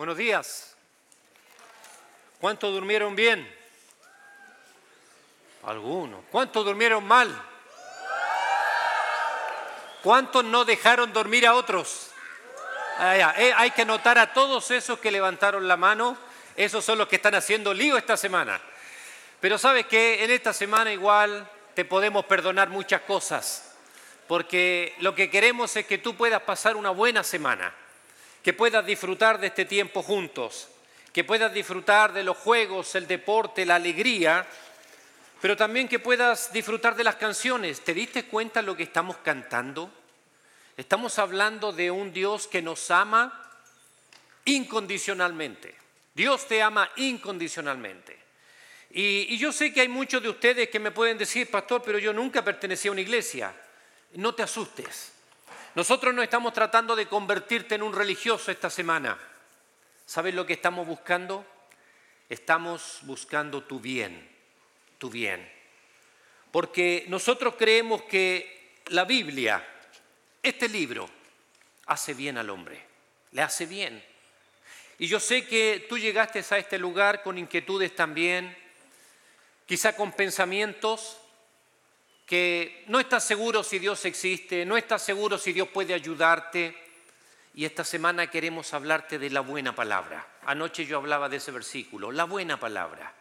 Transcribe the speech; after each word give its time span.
Buenos 0.00 0.16
días. 0.16 0.74
¿Cuántos 2.40 2.72
durmieron 2.72 3.14
bien? 3.14 3.46
Algunos. 5.62 6.24
¿Cuántos 6.30 6.64
durmieron 6.64 7.04
mal? 7.04 7.30
¿Cuántos 10.02 10.42
no 10.42 10.64
dejaron 10.64 11.12
dormir 11.12 11.46
a 11.46 11.52
otros? 11.52 12.12
Ah, 12.96 13.34
eh, 13.36 13.52
hay 13.54 13.72
que 13.72 13.84
notar 13.84 14.18
a 14.18 14.32
todos 14.32 14.70
esos 14.70 14.98
que 15.00 15.10
levantaron 15.10 15.68
la 15.68 15.76
mano. 15.76 16.16
Esos 16.56 16.82
son 16.82 16.96
los 16.96 17.06
que 17.06 17.16
están 17.16 17.34
haciendo 17.34 17.74
lío 17.74 17.98
esta 17.98 18.16
semana. 18.16 18.58
Pero 19.38 19.58
sabes 19.58 19.84
que 19.84 20.24
en 20.24 20.30
esta 20.30 20.54
semana 20.54 20.90
igual 20.90 21.46
te 21.74 21.84
podemos 21.84 22.24
perdonar 22.24 22.70
muchas 22.70 23.02
cosas. 23.02 23.74
Porque 24.26 24.94
lo 25.00 25.14
que 25.14 25.28
queremos 25.28 25.76
es 25.76 25.84
que 25.84 25.98
tú 25.98 26.16
puedas 26.16 26.40
pasar 26.40 26.76
una 26.76 26.88
buena 26.88 27.22
semana. 27.22 27.74
Que 28.42 28.52
puedas 28.52 28.84
disfrutar 28.84 29.38
de 29.38 29.48
este 29.48 29.64
tiempo 29.64 30.02
juntos. 30.02 30.68
Que 31.12 31.24
puedas 31.24 31.52
disfrutar 31.52 32.12
de 32.12 32.24
los 32.24 32.36
juegos, 32.36 32.94
el 32.94 33.06
deporte, 33.06 33.66
la 33.66 33.76
alegría 33.76 34.46
pero 35.40 35.56
también 35.56 35.88
que 35.88 35.98
puedas 35.98 36.52
disfrutar 36.52 36.94
de 36.94 37.04
las 37.04 37.16
canciones. 37.16 37.80
¿Te 37.80 37.94
diste 37.94 38.26
cuenta 38.26 38.60
lo 38.60 38.76
que 38.76 38.82
estamos 38.82 39.16
cantando? 39.18 39.90
Estamos 40.76 41.18
hablando 41.18 41.72
de 41.72 41.90
un 41.90 42.12
Dios 42.12 42.46
que 42.46 42.60
nos 42.60 42.90
ama 42.90 43.50
incondicionalmente. 44.44 45.74
Dios 46.14 46.46
te 46.46 46.62
ama 46.62 46.90
incondicionalmente. 46.96 48.18
Y, 48.90 49.34
y, 49.34 49.38
yo 49.38 49.52
sé 49.52 49.72
que 49.72 49.82
hay 49.82 49.88
muchos 49.88 50.22
de 50.22 50.28
ustedes 50.28 50.68
que 50.68 50.80
me 50.80 50.90
pueden 50.90 51.16
decir, 51.16 51.48
pastor, 51.48 51.80
pero 51.82 51.98
yo 51.98 52.12
nunca 52.12 52.44
pertenecí 52.44 52.88
a 52.88 52.92
una 52.92 53.00
iglesia. 53.00 53.54
No 54.14 54.34
te 54.34 54.42
asustes. 54.42 55.12
Nosotros 55.74 56.14
no 56.14 56.22
estamos 56.22 56.52
tratando 56.52 56.96
de 56.96 57.06
convertirte 57.06 57.76
en 57.76 57.82
un 57.82 57.94
religioso 57.94 58.50
esta 58.50 58.70
semana. 58.70 59.18
¿Sabes 60.06 60.34
lo 60.34 60.46
que 60.46 60.54
estamos 60.54 60.86
buscando? 60.86 61.44
Estamos 62.28 63.00
buscando 63.02 63.62
tu 63.62 63.80
bien 63.80 64.30
tu 65.00 65.10
bien. 65.10 65.50
Porque 66.52 67.06
nosotros 67.08 67.54
creemos 67.58 68.02
que 68.02 68.76
la 68.88 69.04
Biblia, 69.04 69.66
este 70.42 70.68
libro, 70.68 71.08
hace 71.86 72.14
bien 72.14 72.38
al 72.38 72.50
hombre, 72.50 72.80
le 73.32 73.42
hace 73.42 73.66
bien. 73.66 74.04
Y 74.98 75.08
yo 75.08 75.18
sé 75.18 75.46
que 75.46 75.86
tú 75.88 75.98
llegaste 75.98 76.44
a 76.48 76.58
este 76.58 76.78
lugar 76.78 77.22
con 77.22 77.38
inquietudes 77.38 77.96
también, 77.96 78.54
quizá 79.66 79.96
con 79.96 80.12
pensamientos 80.12 81.16
que 82.30 82.84
no 82.86 83.00
estás 83.00 83.24
seguro 83.24 83.64
si 83.64 83.80
Dios 83.80 84.04
existe, 84.04 84.64
no 84.64 84.76
estás 84.76 85.02
seguro 85.02 85.36
si 85.36 85.52
Dios 85.52 85.66
puede 85.66 85.94
ayudarte. 85.94 86.76
Y 87.56 87.64
esta 87.64 87.82
semana 87.82 88.30
queremos 88.30 88.72
hablarte 88.72 89.18
de 89.18 89.30
la 89.30 89.40
buena 89.40 89.74
palabra. 89.74 90.24
Anoche 90.46 90.86
yo 90.86 90.98
hablaba 90.98 91.28
de 91.28 91.38
ese 91.38 91.50
versículo, 91.50 92.12
la 92.12 92.22
buena 92.22 92.60
palabra. 92.60 93.12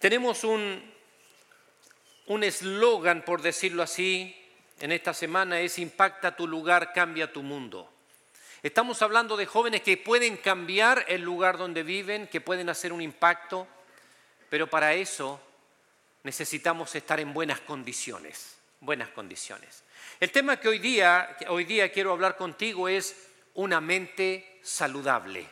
Tenemos 0.00 0.42
un 0.42 0.82
eslogan, 2.42 3.22
por 3.22 3.40
decirlo 3.40 3.84
así, 3.84 4.34
en 4.80 4.90
esta 4.90 5.14
semana 5.14 5.60
es 5.60 5.78
Impacta 5.78 6.34
tu 6.34 6.48
lugar, 6.48 6.92
cambia 6.92 7.32
tu 7.32 7.44
mundo. 7.44 7.88
Estamos 8.64 9.00
hablando 9.00 9.36
de 9.36 9.46
jóvenes 9.46 9.82
que 9.82 9.96
pueden 9.96 10.38
cambiar 10.38 11.04
el 11.06 11.22
lugar 11.22 11.56
donde 11.56 11.84
viven, 11.84 12.26
que 12.26 12.40
pueden 12.40 12.68
hacer 12.68 12.92
un 12.92 13.00
impacto, 13.00 13.68
pero 14.50 14.66
para 14.66 14.94
eso 14.94 15.40
necesitamos 16.22 16.94
estar 16.94 17.20
en 17.20 17.32
buenas 17.32 17.60
condiciones, 17.60 18.56
buenas 18.80 19.08
condiciones. 19.10 19.82
El 20.20 20.30
tema 20.30 20.58
que 20.58 20.68
hoy 20.68 20.78
día, 20.78 21.36
hoy 21.48 21.64
día 21.64 21.90
quiero 21.92 22.12
hablar 22.12 22.36
contigo 22.36 22.88
es 22.88 23.28
una 23.54 23.80
mente 23.80 24.60
saludable, 24.62 25.46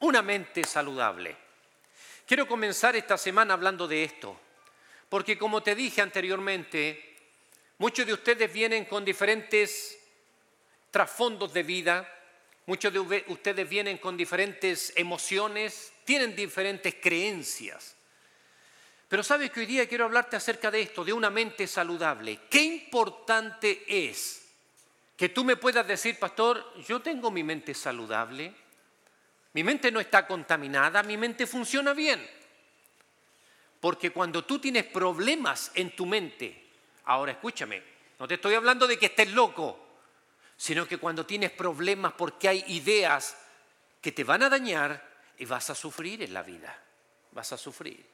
una 0.00 0.22
mente 0.22 0.64
saludable. 0.64 1.36
Quiero 2.26 2.46
comenzar 2.46 2.96
esta 2.96 3.18
semana 3.18 3.54
hablando 3.54 3.88
de 3.88 4.04
esto, 4.04 4.38
porque 5.08 5.36
como 5.36 5.62
te 5.62 5.74
dije 5.74 6.00
anteriormente, 6.00 7.16
muchos 7.78 8.06
de 8.06 8.14
ustedes 8.14 8.52
vienen 8.52 8.84
con 8.84 9.04
diferentes 9.04 9.98
trasfondos 10.90 11.52
de 11.52 11.62
vida, 11.62 12.08
muchos 12.66 12.92
de 12.92 13.00
ustedes 13.00 13.68
vienen 13.68 13.98
con 13.98 14.16
diferentes 14.16 14.92
emociones, 14.96 15.92
tienen 16.04 16.36
diferentes 16.36 16.94
creencias. 16.94 17.96
Pero 19.12 19.22
sabes 19.22 19.50
que 19.50 19.60
hoy 19.60 19.66
día 19.66 19.86
quiero 19.86 20.06
hablarte 20.06 20.36
acerca 20.36 20.70
de 20.70 20.80
esto, 20.80 21.04
de 21.04 21.12
una 21.12 21.28
mente 21.28 21.66
saludable. 21.66 22.40
Qué 22.48 22.62
importante 22.62 23.84
es 23.86 24.42
que 25.14 25.28
tú 25.28 25.44
me 25.44 25.56
puedas 25.56 25.86
decir, 25.86 26.18
pastor, 26.18 26.72
yo 26.88 27.02
tengo 27.02 27.30
mi 27.30 27.44
mente 27.44 27.74
saludable. 27.74 28.54
Mi 29.52 29.62
mente 29.62 29.92
no 29.92 30.00
está 30.00 30.26
contaminada, 30.26 31.02
mi 31.02 31.18
mente 31.18 31.46
funciona 31.46 31.92
bien. 31.92 32.26
Porque 33.80 34.12
cuando 34.12 34.46
tú 34.46 34.58
tienes 34.58 34.84
problemas 34.84 35.72
en 35.74 35.94
tu 35.94 36.06
mente, 36.06 36.70
ahora 37.04 37.32
escúchame, 37.32 37.82
no 38.18 38.26
te 38.26 38.36
estoy 38.36 38.54
hablando 38.54 38.86
de 38.86 38.98
que 38.98 39.06
estés 39.12 39.30
loco, 39.32 39.78
sino 40.56 40.88
que 40.88 40.96
cuando 40.96 41.26
tienes 41.26 41.50
problemas 41.50 42.14
porque 42.14 42.48
hay 42.48 42.64
ideas 42.68 43.36
que 44.00 44.12
te 44.12 44.24
van 44.24 44.44
a 44.44 44.48
dañar 44.48 45.06
y 45.36 45.44
vas 45.44 45.68
a 45.68 45.74
sufrir 45.74 46.22
en 46.22 46.32
la 46.32 46.42
vida, 46.42 46.82
vas 47.32 47.52
a 47.52 47.58
sufrir. 47.58 48.11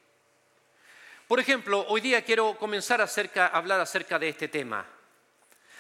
Por 1.28 1.38
ejemplo, 1.38 1.86
hoy 1.88 2.00
día 2.00 2.22
quiero 2.22 2.56
comenzar 2.58 3.00
a 3.00 3.46
hablar 3.48 3.80
acerca 3.80 4.18
de 4.18 4.30
este 4.30 4.48
tema. 4.48 4.84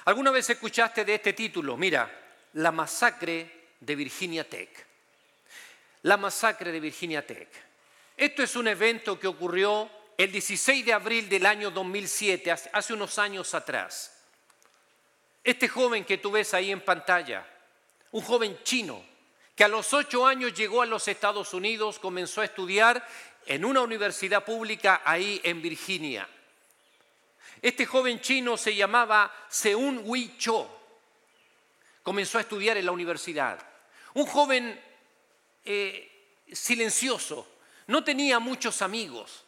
¿Alguna 0.04 0.30
vez 0.30 0.48
escuchaste 0.48 1.04
de 1.04 1.14
este 1.16 1.32
título? 1.32 1.76
Mira, 1.76 2.08
la 2.52 2.70
masacre 2.70 3.70
de 3.80 3.96
Virginia 3.96 4.48
Tech 4.48 4.88
la 6.02 6.16
masacre 6.16 6.72
de 6.72 6.80
Virginia 6.80 7.26
Tech. 7.26 7.48
Esto 8.16 8.42
es 8.42 8.56
un 8.56 8.68
evento 8.68 9.18
que 9.18 9.26
ocurrió 9.26 9.90
el 10.16 10.32
16 10.32 10.84
de 10.84 10.92
abril 10.92 11.28
del 11.28 11.46
año 11.46 11.70
2007, 11.70 12.50
hace 12.50 12.92
unos 12.92 13.18
años 13.18 13.54
atrás. 13.54 14.14
Este 15.44 15.68
joven 15.68 16.04
que 16.04 16.18
tú 16.18 16.32
ves 16.32 16.54
ahí 16.54 16.70
en 16.70 16.80
pantalla, 16.80 17.46
un 18.12 18.22
joven 18.22 18.58
chino, 18.64 19.04
que 19.54 19.64
a 19.64 19.68
los 19.68 19.92
ocho 19.92 20.26
años 20.26 20.54
llegó 20.54 20.82
a 20.82 20.86
los 20.86 21.06
Estados 21.08 21.52
Unidos, 21.54 21.98
comenzó 21.98 22.40
a 22.40 22.44
estudiar 22.44 23.06
en 23.48 23.64
una 23.64 23.80
universidad 23.80 24.44
pública 24.44 25.00
ahí 25.04 25.40
en 25.42 25.62
Virginia. 25.62 26.28
Este 27.62 27.86
joven 27.86 28.20
chino 28.20 28.58
se 28.58 28.74
llamaba 28.74 29.32
Seun 29.48 30.02
Hui 30.04 30.36
Cho. 30.38 30.68
Comenzó 32.02 32.36
a 32.38 32.42
estudiar 32.42 32.76
en 32.76 32.84
la 32.84 32.92
universidad. 32.92 33.58
Un 34.14 34.26
joven 34.26 34.78
eh, 35.64 36.44
silencioso, 36.52 37.48
no 37.86 38.04
tenía 38.04 38.38
muchos 38.38 38.82
amigos, 38.82 39.44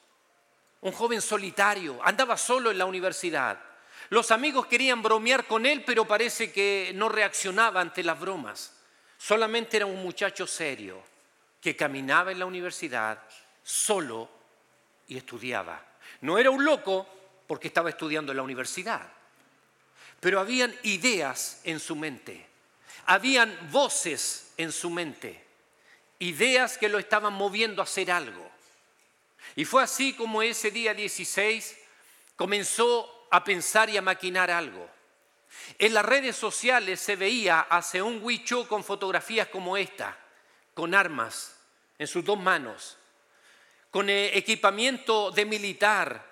un 0.80 0.92
joven 0.92 1.20
solitario, 1.20 2.00
andaba 2.02 2.38
solo 2.38 2.70
en 2.70 2.78
la 2.78 2.86
universidad. 2.86 3.60
Los 4.08 4.30
amigos 4.30 4.66
querían 4.66 5.02
bromear 5.02 5.46
con 5.46 5.66
él, 5.66 5.84
pero 5.84 6.06
parece 6.06 6.50
que 6.50 6.92
no 6.94 7.10
reaccionaba 7.10 7.82
ante 7.82 8.02
las 8.02 8.18
bromas. 8.18 8.72
Solamente 9.18 9.76
era 9.76 9.86
un 9.86 10.02
muchacho 10.02 10.46
serio 10.46 11.02
que 11.60 11.76
caminaba 11.76 12.32
en 12.32 12.38
la 12.38 12.46
universidad 12.46 13.22
solo 13.70 14.28
y 15.08 15.16
estudiaba. 15.16 15.84
No 16.22 16.38
era 16.38 16.50
un 16.50 16.64
loco 16.64 17.06
porque 17.46 17.68
estaba 17.68 17.90
estudiando 17.90 18.32
en 18.32 18.36
la 18.36 18.42
universidad, 18.42 19.06
pero 20.20 20.40
habían 20.40 20.74
ideas 20.82 21.60
en 21.64 21.80
su 21.80 21.96
mente, 21.96 22.46
habían 23.06 23.70
voces 23.70 24.52
en 24.56 24.72
su 24.72 24.90
mente 24.90 25.50
ideas 26.20 26.78
que 26.78 26.88
lo 26.88 26.98
estaban 26.98 27.32
moviendo 27.32 27.82
a 27.82 27.84
hacer 27.84 28.10
algo. 28.10 28.48
Y 29.56 29.64
fue 29.64 29.82
así 29.82 30.12
como 30.12 30.42
ese 30.42 30.70
día 30.70 30.94
16 30.94 31.76
comenzó 32.36 33.26
a 33.30 33.42
pensar 33.42 33.90
y 33.90 33.96
a 33.96 34.02
maquinar 34.02 34.50
algo. 34.50 34.88
En 35.78 35.94
las 35.94 36.04
redes 36.04 36.36
sociales 36.36 37.00
se 37.00 37.16
veía 37.16 37.60
a 37.60 37.82
un 38.02 38.22
Huicho 38.22 38.68
con 38.68 38.84
fotografías 38.84 39.48
como 39.48 39.76
esta, 39.76 40.16
con 40.74 40.94
armas 40.94 41.56
en 41.98 42.06
sus 42.06 42.24
dos 42.24 42.38
manos, 42.38 42.96
con 43.90 44.08
eh, 44.08 44.36
equipamiento 44.36 45.30
de 45.30 45.44
militar, 45.44 46.24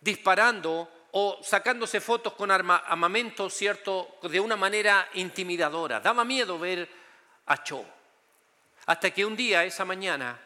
disparando 0.00 0.88
o 1.12 1.38
sacándose 1.42 2.00
fotos 2.00 2.32
con 2.32 2.50
armamento, 2.50 3.50
¿cierto?, 3.50 4.16
de 4.22 4.40
una 4.40 4.56
manera 4.56 5.08
intimidadora. 5.14 6.00
Daba 6.00 6.24
miedo 6.24 6.58
ver 6.58 6.88
a 7.46 7.62
Cho. 7.62 7.84
Hasta 8.86 9.10
que 9.10 9.24
un 9.24 9.36
día, 9.36 9.64
esa 9.64 9.84
mañana, 9.84 10.40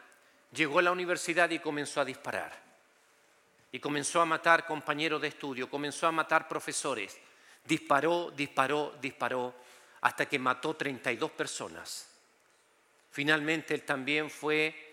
llegó 0.53 0.81
a 0.81 0.83
la 0.83 0.93
universidad 0.93 1.49
y 1.51 1.61
comenzó 1.61 2.01
a 2.01 2.05
disparar. 2.05 2.53
Y 3.71 3.79
comenzó 3.79 4.21
a 4.21 4.27
matar 4.27 4.67
compañeros 4.67 5.23
de 5.23 5.29
estudio, 5.29 5.71
comenzó 5.71 6.09
a 6.09 6.13
matar 6.13 6.49
profesores. 6.49 7.17
Disparó, 7.65 8.33
disparó, 8.35 8.95
disparó, 9.01 9.55
hasta 10.01 10.27
que 10.27 10.39
mató 10.39 10.75
32 10.75 11.31
personas. 11.31 12.09
Finalmente 13.11 13.75
él 13.75 13.83
también 13.83 14.31
fue 14.31 14.86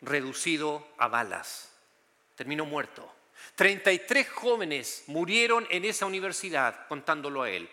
reducido 0.00 0.86
a 0.98 1.08
balas. 1.08 1.72
Terminó 2.34 2.66
muerto. 2.66 3.12
33 3.54 4.28
jóvenes 4.30 5.04
murieron 5.06 5.66
en 5.70 5.84
esa 5.84 6.06
universidad, 6.06 6.86
contándolo 6.88 7.42
a 7.42 7.50
él. 7.50 7.68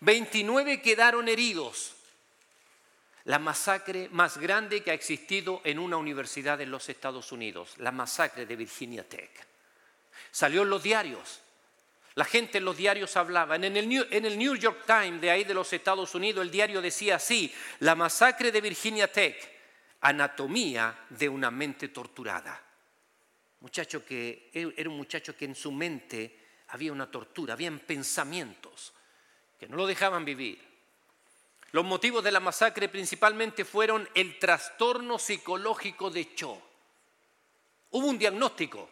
29 0.00 0.82
quedaron 0.82 1.28
heridos. 1.28 1.96
la 3.24 3.38
masacre 3.38 4.08
más 4.10 4.38
grande 4.38 4.82
que 4.82 4.90
ha 4.90 4.94
existido 4.94 5.60
en 5.64 5.78
una 5.78 5.98
universidad 5.98 6.60
en 6.62 6.70
los 6.70 6.88
Estados 6.88 7.32
Unidos, 7.32 7.74
la 7.76 7.92
masacre 7.92 8.46
de 8.46 8.56
Virginia 8.56 9.06
Tech. 9.06 9.30
Salió 10.32 10.62
en 10.62 10.70
los 10.70 10.82
diarios, 10.82 11.42
la 12.14 12.24
gente 12.24 12.58
en 12.58 12.64
los 12.64 12.76
diarios 12.76 13.16
hablaba. 13.16 13.56
En 13.56 13.64
el, 13.64 13.88
New, 13.88 14.04
en 14.10 14.24
el 14.24 14.36
New 14.36 14.54
York 14.56 14.84
Times 14.86 15.20
de 15.20 15.30
ahí 15.30 15.44
de 15.44 15.54
los 15.54 15.72
Estados 15.72 16.14
Unidos, 16.14 16.42
el 16.42 16.50
diario 16.50 16.82
decía 16.82 17.16
así, 17.16 17.52
la 17.78 17.94
masacre 17.94 18.50
de 18.50 18.60
Virginia 18.60 19.10
Tech, 19.10 19.36
anatomía 20.00 21.06
de 21.10 21.28
una 21.28 21.50
mente 21.50 21.88
torturada. 21.88 22.60
Muchacho 23.60 24.04
que 24.04 24.50
era 24.52 24.88
un 24.88 24.96
muchacho 24.96 25.36
que 25.36 25.44
en 25.44 25.54
su 25.54 25.70
mente 25.70 26.40
había 26.68 26.92
una 26.92 27.10
tortura, 27.10 27.54
habían 27.54 27.80
pensamientos 27.80 28.92
que 29.58 29.68
no 29.68 29.76
lo 29.76 29.86
dejaban 29.86 30.24
vivir. 30.24 30.58
Los 31.72 31.84
motivos 31.84 32.24
de 32.24 32.32
la 32.32 32.40
masacre 32.40 32.88
principalmente 32.88 33.64
fueron 33.64 34.08
el 34.14 34.38
trastorno 34.38 35.18
psicológico 35.18 36.10
de 36.10 36.34
Cho. 36.34 36.60
Hubo 37.90 38.06
un 38.06 38.18
diagnóstico. 38.18 38.88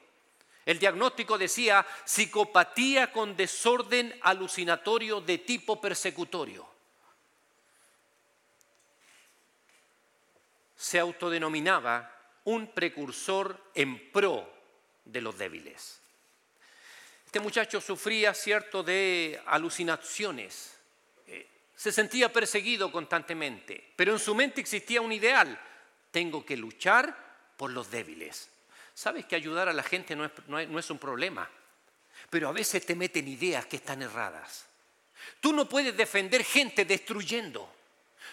El 0.64 0.78
diagnóstico 0.78 1.38
decía 1.38 1.86
psicopatía 2.04 3.10
con 3.10 3.34
desorden 3.34 4.14
alucinatorio 4.22 5.20
de 5.22 5.38
tipo 5.38 5.80
persecutorio. 5.80 6.77
Se 10.78 10.98
autodenominaba 10.98 12.10
un 12.44 12.72
precursor 12.72 13.70
en 13.74 14.10
pro 14.10 14.50
de 15.04 15.20
los 15.20 15.36
débiles. 15.36 16.00
Este 17.26 17.40
muchacho 17.40 17.80
sufría 17.80 18.32
cierto 18.32 18.82
de 18.82 19.38
alucinaciones, 19.44 20.78
eh, 21.26 21.46
se 21.76 21.92
sentía 21.92 22.32
perseguido 22.32 22.90
constantemente, 22.90 23.92
pero 23.96 24.12
en 24.12 24.18
su 24.18 24.34
mente 24.34 24.62
existía 24.62 25.02
un 25.02 25.12
ideal, 25.12 25.60
tengo 26.10 26.46
que 26.46 26.56
luchar 26.56 27.14
por 27.58 27.70
los 27.70 27.90
débiles. 27.90 28.48
Sabes 28.94 29.26
que 29.26 29.36
ayudar 29.36 29.68
a 29.68 29.74
la 29.74 29.82
gente 29.82 30.16
no 30.16 30.24
es, 30.24 30.30
no 30.48 30.78
es 30.78 30.90
un 30.90 30.98
problema, 30.98 31.50
pero 32.30 32.48
a 32.48 32.52
veces 32.52 32.86
te 32.86 32.94
meten 32.94 33.28
ideas 33.28 33.66
que 33.66 33.76
están 33.76 34.00
erradas. 34.00 34.66
Tú 35.40 35.52
no 35.52 35.68
puedes 35.68 35.94
defender 35.96 36.44
gente 36.44 36.84
destruyendo. 36.84 37.70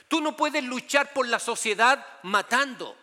Tú 0.07 0.21
no 0.21 0.36
puedes 0.36 0.63
luchar 0.63 1.13
por 1.13 1.27
la 1.27 1.39
sociedad 1.39 2.06
matando. 2.24 2.97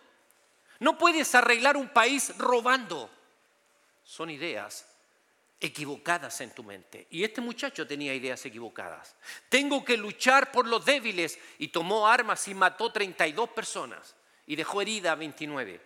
No 0.79 0.97
puedes 0.97 1.33
arreglar 1.35 1.77
un 1.77 1.89
país 1.89 2.37
robando 2.37 3.09
son 4.03 4.29
ideas 4.29 4.85
equivocadas 5.59 6.41
en 6.41 6.51
tu 6.51 6.63
mente. 6.63 7.07
Y 7.09 7.23
este 7.23 7.41
muchacho 7.41 7.87
tenía 7.87 8.13
ideas 8.13 8.45
equivocadas. 8.45 9.15
Tengo 9.49 9.83
que 9.83 9.97
luchar 9.97 10.51
por 10.51 10.67
los 10.67 10.85
débiles 10.85 11.39
y 11.57 11.69
tomó 11.69 12.07
armas 12.07 12.47
y 12.47 12.53
mató 12.53 12.91
32 12.91 13.49
personas 13.49 14.15
y 14.45 14.55
dejó 14.55 14.81
herida 14.81 15.13
a 15.13 15.15
29. 15.15 15.79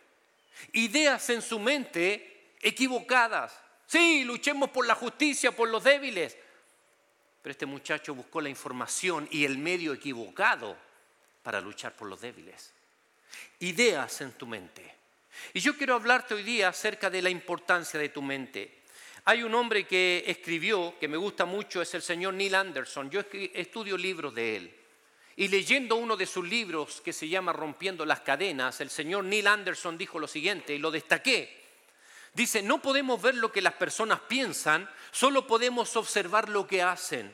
Ideas 0.74 1.30
en 1.30 1.42
su 1.42 1.60
mente 1.60 2.56
equivocadas. 2.60 3.58
Sí, 3.86 4.24
luchemos 4.24 4.72
por 4.72 4.86
la 4.86 4.96
justicia, 4.96 5.52
por 5.52 5.70
los 5.70 5.84
débiles. 5.84 6.36
Pero 7.44 7.52
este 7.52 7.68
muchacho 7.68 8.16
buscó 8.16 8.42
la 8.42 8.50
información 8.50 9.28
y 9.32 9.46
el 9.46 9.60
medio 9.60 9.94
equivocado 9.94 10.76
para 11.48 11.62
luchar 11.62 11.96
por 11.96 12.10
los 12.10 12.20
débiles. 12.20 12.74
Ideas 13.60 14.20
en 14.20 14.34
tu 14.34 14.46
mente. 14.46 14.96
Y 15.54 15.62
yo 15.62 15.78
quiero 15.78 15.96
hablarte 15.96 16.34
hoy 16.34 16.44
día 16.44 16.68
acerca 16.68 17.10
de 17.10 17.22
la 17.22 17.30
importancia 17.30 17.98
de 17.98 18.10
tu 18.10 18.22
mente. 18.22 18.84
Hay 19.24 19.44
un 19.44 19.56
hombre 19.56 19.88
que 19.88 20.26
escribió, 20.28 20.96
que 21.00 21.08
me 21.08 21.16
gusta 21.16 21.46
mucho, 21.46 21.82
es 21.82 21.94
el 21.94 22.02
señor 22.02 22.34
Neil 22.34 22.54
Anderson. 22.54 23.10
Yo 23.10 23.22
estudio 23.54 23.98
libros 23.98 24.36
de 24.36 24.58
él. 24.58 24.76
Y 25.38 25.48
leyendo 25.48 25.96
uno 25.96 26.18
de 26.18 26.26
sus 26.26 26.46
libros 26.46 27.00
que 27.00 27.14
se 27.14 27.30
llama 27.30 27.54
Rompiendo 27.54 28.06
las 28.06 28.20
Cadenas, 28.20 28.82
el 28.82 28.90
señor 28.90 29.24
Neil 29.24 29.48
Anderson 29.48 29.98
dijo 29.98 30.20
lo 30.20 30.28
siguiente, 30.28 30.76
y 30.76 30.80
lo 30.80 30.92
destaqué. 30.92 31.64
Dice, 32.34 32.62
no 32.62 32.82
podemos 32.82 33.22
ver 33.22 33.36
lo 33.36 33.54
que 33.54 33.62
las 33.62 33.76
personas 33.76 34.20
piensan, 34.28 34.90
solo 35.12 35.48
podemos 35.48 35.96
observar 35.96 36.50
lo 36.50 36.68
que 36.68 36.84
hacen. 36.84 37.34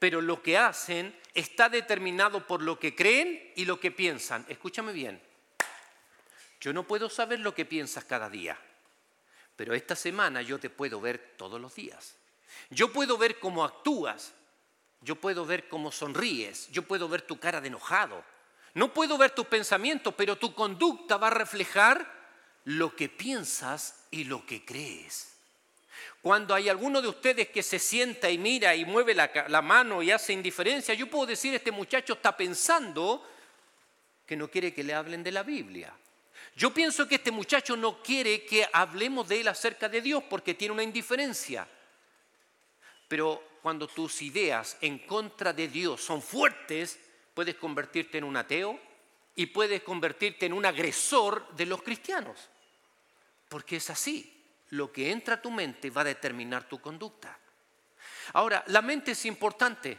Pero 0.00 0.20
lo 0.20 0.42
que 0.42 0.58
hacen 0.58 1.14
está 1.36 1.68
determinado 1.68 2.46
por 2.46 2.62
lo 2.62 2.80
que 2.80 2.96
creen 2.96 3.52
y 3.54 3.66
lo 3.66 3.78
que 3.78 3.90
piensan. 3.90 4.44
Escúchame 4.48 4.92
bien. 4.92 5.22
Yo 6.60 6.72
no 6.72 6.86
puedo 6.86 7.08
saber 7.10 7.40
lo 7.40 7.54
que 7.54 7.66
piensas 7.66 8.04
cada 8.04 8.30
día, 8.30 8.58
pero 9.54 9.74
esta 9.74 9.94
semana 9.94 10.40
yo 10.42 10.58
te 10.58 10.70
puedo 10.70 11.00
ver 11.00 11.34
todos 11.36 11.60
los 11.60 11.74
días. 11.74 12.16
Yo 12.70 12.92
puedo 12.92 13.18
ver 13.18 13.38
cómo 13.38 13.64
actúas, 13.64 14.32
yo 15.02 15.16
puedo 15.16 15.44
ver 15.44 15.68
cómo 15.68 15.92
sonríes, 15.92 16.68
yo 16.72 16.82
puedo 16.82 17.08
ver 17.08 17.22
tu 17.22 17.38
cara 17.38 17.60
de 17.60 17.68
enojado. 17.68 18.24
No 18.72 18.92
puedo 18.92 19.18
ver 19.18 19.30
tus 19.30 19.46
pensamientos, 19.46 20.14
pero 20.16 20.36
tu 20.36 20.54
conducta 20.54 21.18
va 21.18 21.28
a 21.28 21.30
reflejar 21.30 22.10
lo 22.64 22.96
que 22.96 23.08
piensas 23.08 24.06
y 24.10 24.24
lo 24.24 24.44
que 24.44 24.64
crees. 24.64 25.35
Cuando 26.22 26.54
hay 26.54 26.68
alguno 26.68 27.00
de 27.00 27.08
ustedes 27.08 27.48
que 27.48 27.62
se 27.62 27.78
sienta 27.78 28.30
y 28.30 28.38
mira 28.38 28.74
y 28.74 28.84
mueve 28.84 29.14
la, 29.14 29.62
mano 29.62 30.02
y 30.02 30.10
hace 30.10 30.32
indiferencia, 30.32 30.94
yo 30.94 31.08
puedo 31.08 31.26
decir, 31.26 31.54
este 31.54 31.70
muchacho 31.70 32.14
está 32.14 32.36
pensando 32.36 33.24
que 34.26 34.36
no 34.36 34.50
quiere 34.50 34.74
que 34.74 34.82
le 34.82 34.94
hablen 34.94 35.22
de 35.22 35.32
la 35.32 35.42
Biblia. 35.42 35.92
Yo 36.56 36.72
pienso 36.72 37.06
que 37.06 37.16
este 37.16 37.30
muchacho 37.30 37.76
no 37.76 38.02
quiere 38.02 38.44
que 38.44 38.68
hablemos 38.72 39.28
de 39.28 39.40
él 39.40 39.48
acerca 39.48 39.88
de 39.88 40.00
Dios 40.00 40.24
porque 40.28 40.54
tiene 40.54 40.72
una 40.74 40.82
indiferencia. 40.82 41.68
Pero 43.08 43.58
cuando 43.62 43.86
tus 43.86 44.22
ideas 44.22 44.76
en 44.80 45.00
contra 45.00 45.52
de 45.52 45.68
Dios 45.68 46.00
son 46.00 46.22
fuertes, 46.22 46.98
puedes 47.34 47.56
convertirte 47.56 48.18
en 48.18 48.24
un 48.24 48.36
ateo 48.36 48.80
y 49.36 49.46
puedes 49.46 49.82
convertirte 49.82 50.46
en 50.46 50.54
un 50.54 50.64
agresor 50.64 51.46
de 51.54 51.66
los 51.66 51.82
cristianos. 51.82 52.48
Porque 53.48 53.76
es 53.76 53.90
así. 53.90 54.35
Lo 54.70 54.92
que 54.92 55.10
entra 55.10 55.34
a 55.34 55.42
tu 55.42 55.50
mente 55.50 55.90
va 55.90 56.00
a 56.00 56.04
determinar 56.04 56.64
tu 56.68 56.80
conducta. 56.80 57.38
Ahora, 58.32 58.64
la 58.68 58.82
mente 58.82 59.12
es 59.12 59.24
importante. 59.26 59.98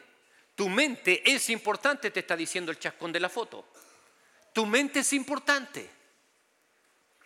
Tu 0.55 0.67
mente 0.69 1.21
es 1.29 1.49
importante, 1.49 2.11
te 2.11 2.21
está 2.21 2.35
diciendo 2.35 2.71
el 2.71 2.79
chascón 2.79 3.11
de 3.11 3.19
la 3.19 3.29
foto. 3.29 3.65
Tu 4.53 4.65
mente 4.65 4.99
es 4.99 5.13
importante. 5.13 5.89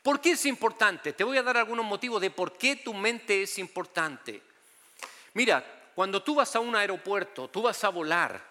¿Por 0.03 0.19
qué 0.19 0.31
es 0.31 0.45
importante? 0.45 1.13
Te 1.13 1.23
voy 1.23 1.37
a 1.37 1.43
dar 1.43 1.57
algunos 1.57 1.85
motivos 1.85 2.19
de 2.19 2.31
por 2.31 2.57
qué 2.57 2.77
tu 2.77 2.93
mente 2.93 3.43
es 3.43 3.57
importante. 3.59 4.41
Mira, 5.33 5.63
cuando 5.95 6.23
tú 6.23 6.35
vas 6.35 6.55
a 6.55 6.59
un 6.59 6.75
aeropuerto, 6.75 7.49
tú 7.49 7.61
vas 7.61 7.83
a 7.83 7.89
volar, 7.89 8.43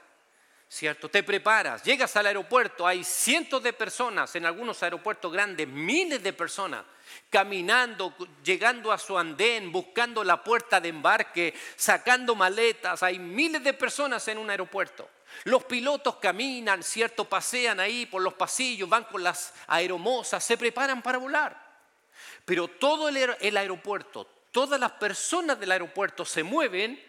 ¿cierto? 0.68 1.08
Te 1.08 1.22
preparas, 1.22 1.82
llegas 1.82 2.14
al 2.16 2.26
aeropuerto, 2.26 2.86
hay 2.86 3.02
cientos 3.02 3.62
de 3.62 3.72
personas, 3.72 4.34
en 4.36 4.46
algunos 4.46 4.82
aeropuertos 4.82 5.32
grandes, 5.32 5.66
miles 5.66 6.22
de 6.22 6.32
personas, 6.32 6.84
caminando, 7.28 8.14
llegando 8.42 8.92
a 8.92 8.98
su 8.98 9.18
andén, 9.18 9.70
buscando 9.72 10.24
la 10.24 10.42
puerta 10.42 10.80
de 10.80 10.88
embarque, 10.88 11.54
sacando 11.76 12.34
maletas, 12.34 13.02
hay 13.02 13.18
miles 13.18 13.62
de 13.62 13.72
personas 13.74 14.26
en 14.28 14.38
un 14.38 14.50
aeropuerto. 14.50 15.08
Los 15.44 15.64
pilotos 15.64 16.16
caminan, 16.16 16.82
¿cierto? 16.82 17.24
Pasean 17.24 17.80
ahí 17.80 18.06
por 18.06 18.22
los 18.22 18.34
pasillos, 18.34 18.88
van 18.88 19.04
con 19.04 19.22
las 19.22 19.54
aeromosas, 19.66 20.44
se 20.44 20.58
preparan 20.58 21.02
para 21.02 21.18
volar. 21.18 21.70
Pero 22.44 22.68
todo 22.68 23.08
el, 23.08 23.56
aeropuerto, 23.56 24.26
todas 24.50 24.78
las 24.80 24.92
personas 24.92 25.58
del 25.58 25.72
aeropuerto 25.72 26.24
se 26.24 26.42
mueven 26.42 27.02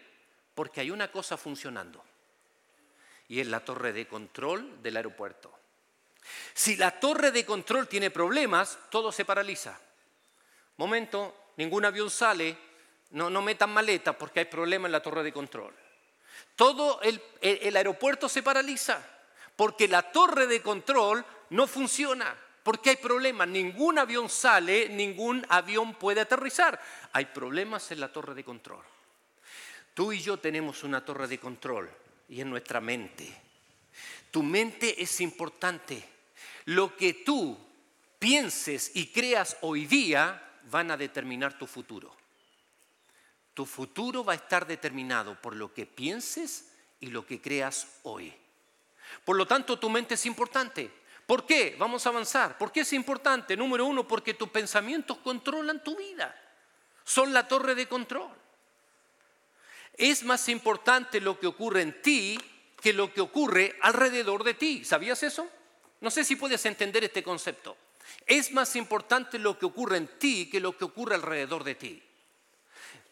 porque 0.54 0.80
hay 0.80 0.90
una 0.90 1.10
cosa 1.10 1.36
funcionando. 1.36 2.02
Y 3.28 3.40
es 3.40 3.46
la 3.46 3.60
torre 3.60 3.92
de 3.92 4.06
control 4.06 4.82
del 4.82 4.96
aeropuerto. 4.96 5.52
Si 6.54 6.76
la 6.76 6.98
torre 7.00 7.32
de 7.32 7.44
control 7.44 7.88
tiene 7.88 8.10
problemas, 8.10 8.78
todo 8.90 9.10
se 9.10 9.24
paraliza. 9.24 9.78
Momento, 10.82 11.52
ningún 11.58 11.84
avión 11.84 12.10
sale, 12.10 12.58
no, 13.10 13.30
no 13.30 13.40
metan 13.40 13.72
maleta 13.72 14.18
porque 14.18 14.40
hay 14.40 14.46
problema 14.46 14.88
en 14.88 14.92
la 14.92 15.00
torre 15.00 15.22
de 15.22 15.32
control. 15.32 15.72
Todo 16.56 17.00
el, 17.02 17.76
aeropuerto 17.76 18.28
se 18.28 18.42
paraliza 18.42 19.00
porque 19.54 19.86
la 19.86 20.10
torre 20.10 20.48
de 20.48 20.60
control 20.60 21.24
no 21.50 21.68
funciona, 21.68 22.36
porque 22.64 22.90
hay 22.90 22.96
problemas. 22.96 23.46
Ningún 23.46 23.96
avión 23.96 24.28
sale, 24.28 24.88
ningún 24.88 25.46
avión 25.50 25.94
puede 25.94 26.20
aterrizar. 26.20 26.80
Hay 27.12 27.26
problemas 27.26 27.92
en 27.92 28.00
la 28.00 28.10
torre 28.10 28.34
de 28.34 28.42
control. 28.42 28.82
Tú 29.94 30.12
y 30.12 30.20
yo 30.20 30.38
tenemos 30.38 30.82
una 30.82 31.04
torre 31.04 31.28
de 31.28 31.38
control 31.38 31.88
y 32.28 32.40
en 32.40 32.50
nuestra 32.50 32.80
mente. 32.80 33.32
Tu 34.32 34.42
mente 34.42 35.00
es 35.00 35.20
importante. 35.20 36.02
Lo 36.64 36.96
que 36.96 37.14
tú 37.14 37.56
pienses 38.18 38.90
y 38.96 39.12
creas 39.12 39.56
hoy 39.60 39.86
día 39.86 40.48
van 40.72 40.90
a 40.90 40.96
determinar 40.96 41.56
tu 41.58 41.66
futuro. 41.66 42.16
Tu 43.54 43.66
futuro 43.66 44.24
va 44.24 44.32
a 44.32 44.36
estar 44.36 44.66
determinado 44.66 45.40
por 45.40 45.54
lo 45.54 45.72
que 45.74 45.84
pienses 45.84 46.72
y 46.98 47.08
lo 47.08 47.26
que 47.26 47.40
creas 47.40 48.00
hoy. 48.04 48.34
Por 49.24 49.36
lo 49.36 49.46
tanto, 49.46 49.78
tu 49.78 49.90
mente 49.90 50.14
es 50.14 50.24
importante. 50.24 50.90
¿Por 51.26 51.44
qué? 51.44 51.76
Vamos 51.78 52.06
a 52.06 52.08
avanzar. 52.08 52.56
¿Por 52.56 52.72
qué 52.72 52.80
es 52.80 52.92
importante? 52.94 53.54
Número 53.54 53.84
uno, 53.84 54.08
porque 54.08 54.32
tus 54.32 54.48
pensamientos 54.48 55.18
controlan 55.18 55.84
tu 55.84 55.94
vida. 55.94 56.34
Son 57.04 57.34
la 57.34 57.46
torre 57.46 57.74
de 57.74 57.86
control. 57.86 58.32
Es 59.94 60.22
más 60.22 60.48
importante 60.48 61.20
lo 61.20 61.38
que 61.38 61.46
ocurre 61.46 61.82
en 61.82 62.00
ti 62.00 62.38
que 62.80 62.92
lo 62.92 63.12
que 63.12 63.20
ocurre 63.20 63.78
alrededor 63.82 64.42
de 64.42 64.54
ti. 64.54 64.84
¿Sabías 64.84 65.22
eso? 65.22 65.46
No 66.00 66.10
sé 66.10 66.24
si 66.24 66.34
puedes 66.34 66.64
entender 66.66 67.04
este 67.04 67.22
concepto. 67.22 67.76
Es 68.26 68.52
más 68.52 68.76
importante 68.76 69.38
lo 69.38 69.58
que 69.58 69.66
ocurre 69.66 69.96
en 69.96 70.18
ti 70.18 70.48
que 70.50 70.60
lo 70.60 70.76
que 70.76 70.84
ocurre 70.84 71.14
alrededor 71.14 71.64
de 71.64 71.74
ti. 71.74 72.02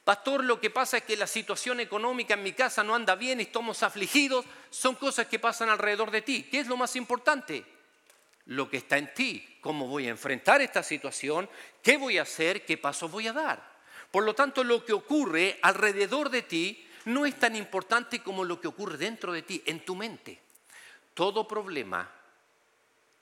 Pastor, 0.04 0.44
lo 0.44 0.60
que 0.60 0.70
pasa 0.70 0.96
es 0.98 1.04
que 1.04 1.16
la 1.16 1.26
situación 1.26 1.78
económica 1.78 2.34
en 2.34 2.42
mi 2.42 2.52
casa 2.52 2.82
no 2.82 2.94
anda 2.94 3.14
bien 3.14 3.38
y 3.38 3.44
estamos 3.44 3.82
afligidos. 3.82 4.44
Son 4.70 4.94
cosas 4.94 5.26
que 5.26 5.38
pasan 5.38 5.68
alrededor 5.68 6.10
de 6.10 6.22
ti. 6.22 6.48
¿Qué 6.50 6.60
es 6.60 6.66
lo 6.66 6.76
más 6.76 6.96
importante? 6.96 7.64
Lo 8.46 8.68
que 8.68 8.78
está 8.78 8.98
en 8.98 9.12
ti. 9.14 9.58
¿Cómo 9.60 9.86
voy 9.86 10.06
a 10.06 10.10
enfrentar 10.10 10.62
esta 10.62 10.82
situación? 10.82 11.48
¿Qué 11.82 11.96
voy 11.96 12.18
a 12.18 12.22
hacer? 12.22 12.64
¿Qué 12.64 12.78
pasos 12.78 13.10
voy 13.10 13.28
a 13.28 13.32
dar? 13.32 13.62
Por 14.10 14.24
lo 14.24 14.34
tanto, 14.34 14.64
lo 14.64 14.84
que 14.84 14.92
ocurre 14.92 15.58
alrededor 15.62 16.30
de 16.30 16.42
ti 16.42 16.88
no 17.04 17.26
es 17.26 17.38
tan 17.38 17.54
importante 17.54 18.20
como 18.20 18.44
lo 18.44 18.60
que 18.60 18.68
ocurre 18.68 18.96
dentro 18.96 19.32
de 19.32 19.42
ti, 19.42 19.62
en 19.66 19.84
tu 19.84 19.94
mente. 19.94 20.40
Todo 21.14 21.46
problema 21.46 22.10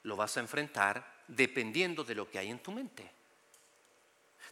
lo 0.03 0.15
vas 0.15 0.37
a 0.37 0.39
enfrentar 0.39 1.18
dependiendo 1.29 2.03
de 2.03 2.15
lo 2.15 2.29
que 2.29 2.39
hay 2.39 2.49
en 2.49 2.59
tu 2.59 2.71
mente. 2.71 3.09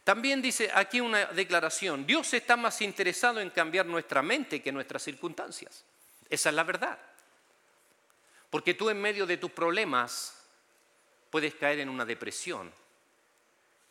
También 0.04 0.40
dice 0.40 0.70
aquí 0.74 1.00
una 1.00 1.26
declaración, 1.26 2.06
Dios 2.06 2.32
está 2.32 2.56
más 2.56 2.80
interesado 2.80 3.40
en 3.40 3.50
cambiar 3.50 3.84
nuestra 3.84 4.22
mente 4.22 4.62
que 4.62 4.72
nuestras 4.72 5.02
circunstancias. 5.02 5.84
Esa 6.30 6.48
es 6.48 6.54
la 6.54 6.62
verdad. 6.62 6.98
Porque 8.48 8.74
tú 8.74 8.88
en 8.88 9.00
medio 9.00 9.26
de 9.26 9.36
tus 9.36 9.50
problemas 9.50 10.34
puedes 11.30 11.54
caer 11.56 11.80
en 11.80 11.90
una 11.90 12.06
depresión, 12.06 12.72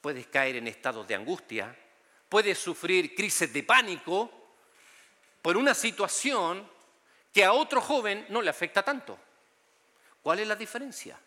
puedes 0.01 0.25
caer 0.27 0.55
en 0.55 0.67
estados 0.67 1.07
de 1.07 1.15
angustia, 1.15 1.77
puedes 2.29 2.57
sufrir 2.57 3.13
crisis 3.13 3.53
de 3.53 3.63
pánico 3.63 4.31
por 5.41 5.55
una 5.55 5.73
situación 5.73 6.67
que 7.31 7.43
a 7.43 7.53
otro 7.53 7.79
joven 7.79 8.25
no 8.29 8.41
le 8.41 8.49
afecta 8.49 8.81
tanto. 8.81 9.19
¿Cuál 10.23 10.39
es 10.39 10.47
la 10.47 10.55
diferencia? 10.55 11.19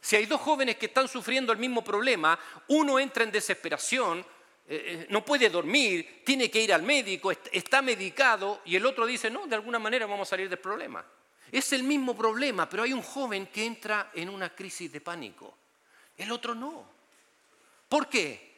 Si 0.00 0.16
hay 0.16 0.26
dos 0.26 0.40
jóvenes 0.40 0.76
que 0.76 0.86
están 0.86 1.08
sufriendo 1.08 1.52
el 1.52 1.58
mismo 1.58 1.84
problema, 1.84 2.38
uno 2.68 2.98
entra 2.98 3.24
en 3.24 3.30
desesperación, 3.30 4.20
eh, 4.20 4.24
eh, 4.66 5.06
no 5.10 5.24
puede 5.24 5.50
dormir, 5.50 6.22
tiene 6.24 6.50
que 6.50 6.62
ir 6.62 6.72
al 6.72 6.82
médico, 6.82 7.30
está 7.30 7.82
medicado, 7.82 8.62
y 8.64 8.76
el 8.76 8.86
otro 8.86 9.04
dice, 9.04 9.28
no, 9.28 9.46
de 9.46 9.56
alguna 9.56 9.78
manera 9.78 10.06
vamos 10.06 10.28
a 10.28 10.30
salir 10.30 10.48
del 10.48 10.58
problema. 10.58 11.04
Es 11.52 11.72
el 11.72 11.82
mismo 11.82 12.16
problema, 12.16 12.68
pero 12.68 12.84
hay 12.84 12.92
un 12.92 13.02
joven 13.02 13.48
que 13.48 13.64
entra 13.64 14.10
en 14.14 14.28
una 14.28 14.54
crisis 14.54 14.90
de 14.90 15.00
pánico, 15.00 15.56
el 16.16 16.30
otro 16.30 16.54
no. 16.54 16.88
¿Por 17.88 18.08
qué? 18.08 18.50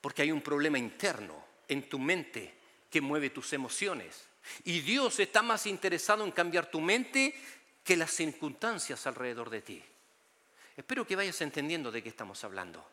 Porque 0.00 0.22
hay 0.22 0.30
un 0.30 0.40
problema 0.40 0.78
interno 0.78 1.44
en 1.66 1.88
tu 1.88 1.98
mente 1.98 2.54
que 2.88 3.00
mueve 3.00 3.30
tus 3.30 3.52
emociones. 3.52 4.24
Y 4.64 4.80
Dios 4.80 5.18
está 5.18 5.42
más 5.42 5.66
interesado 5.66 6.24
en 6.24 6.30
cambiar 6.30 6.70
tu 6.70 6.80
mente 6.80 7.34
que 7.88 7.96
las 7.96 8.10
circunstancias 8.10 9.06
alrededor 9.06 9.48
de 9.48 9.62
ti. 9.62 9.82
Espero 10.76 11.06
que 11.06 11.16
vayas 11.16 11.40
entendiendo 11.40 11.90
de 11.90 12.02
qué 12.02 12.10
estamos 12.10 12.44
hablando. 12.44 12.86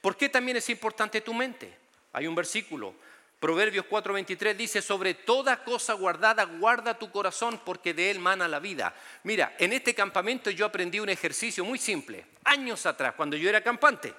¿Por 0.00 0.16
qué 0.16 0.28
también 0.28 0.56
es 0.56 0.68
importante 0.68 1.20
tu 1.20 1.32
mente? 1.32 1.72
Hay 2.12 2.26
un 2.26 2.34
versículo, 2.34 2.92
Proverbios 3.38 3.86
4:23 3.88 4.56
dice, 4.56 4.82
sobre 4.82 5.14
toda 5.14 5.62
cosa 5.62 5.92
guardada, 5.92 6.42
guarda 6.42 6.98
tu 6.98 7.12
corazón 7.12 7.60
porque 7.64 7.94
de 7.94 8.10
él 8.10 8.18
mana 8.18 8.48
la 8.48 8.58
vida. 8.58 8.96
Mira, 9.22 9.54
en 9.60 9.72
este 9.74 9.94
campamento 9.94 10.50
yo 10.50 10.66
aprendí 10.66 10.98
un 10.98 11.10
ejercicio 11.10 11.64
muy 11.64 11.78
simple, 11.78 12.26
años 12.42 12.84
atrás, 12.84 13.14
cuando 13.14 13.36
yo 13.36 13.48
era 13.48 13.62
campante, 13.62 14.12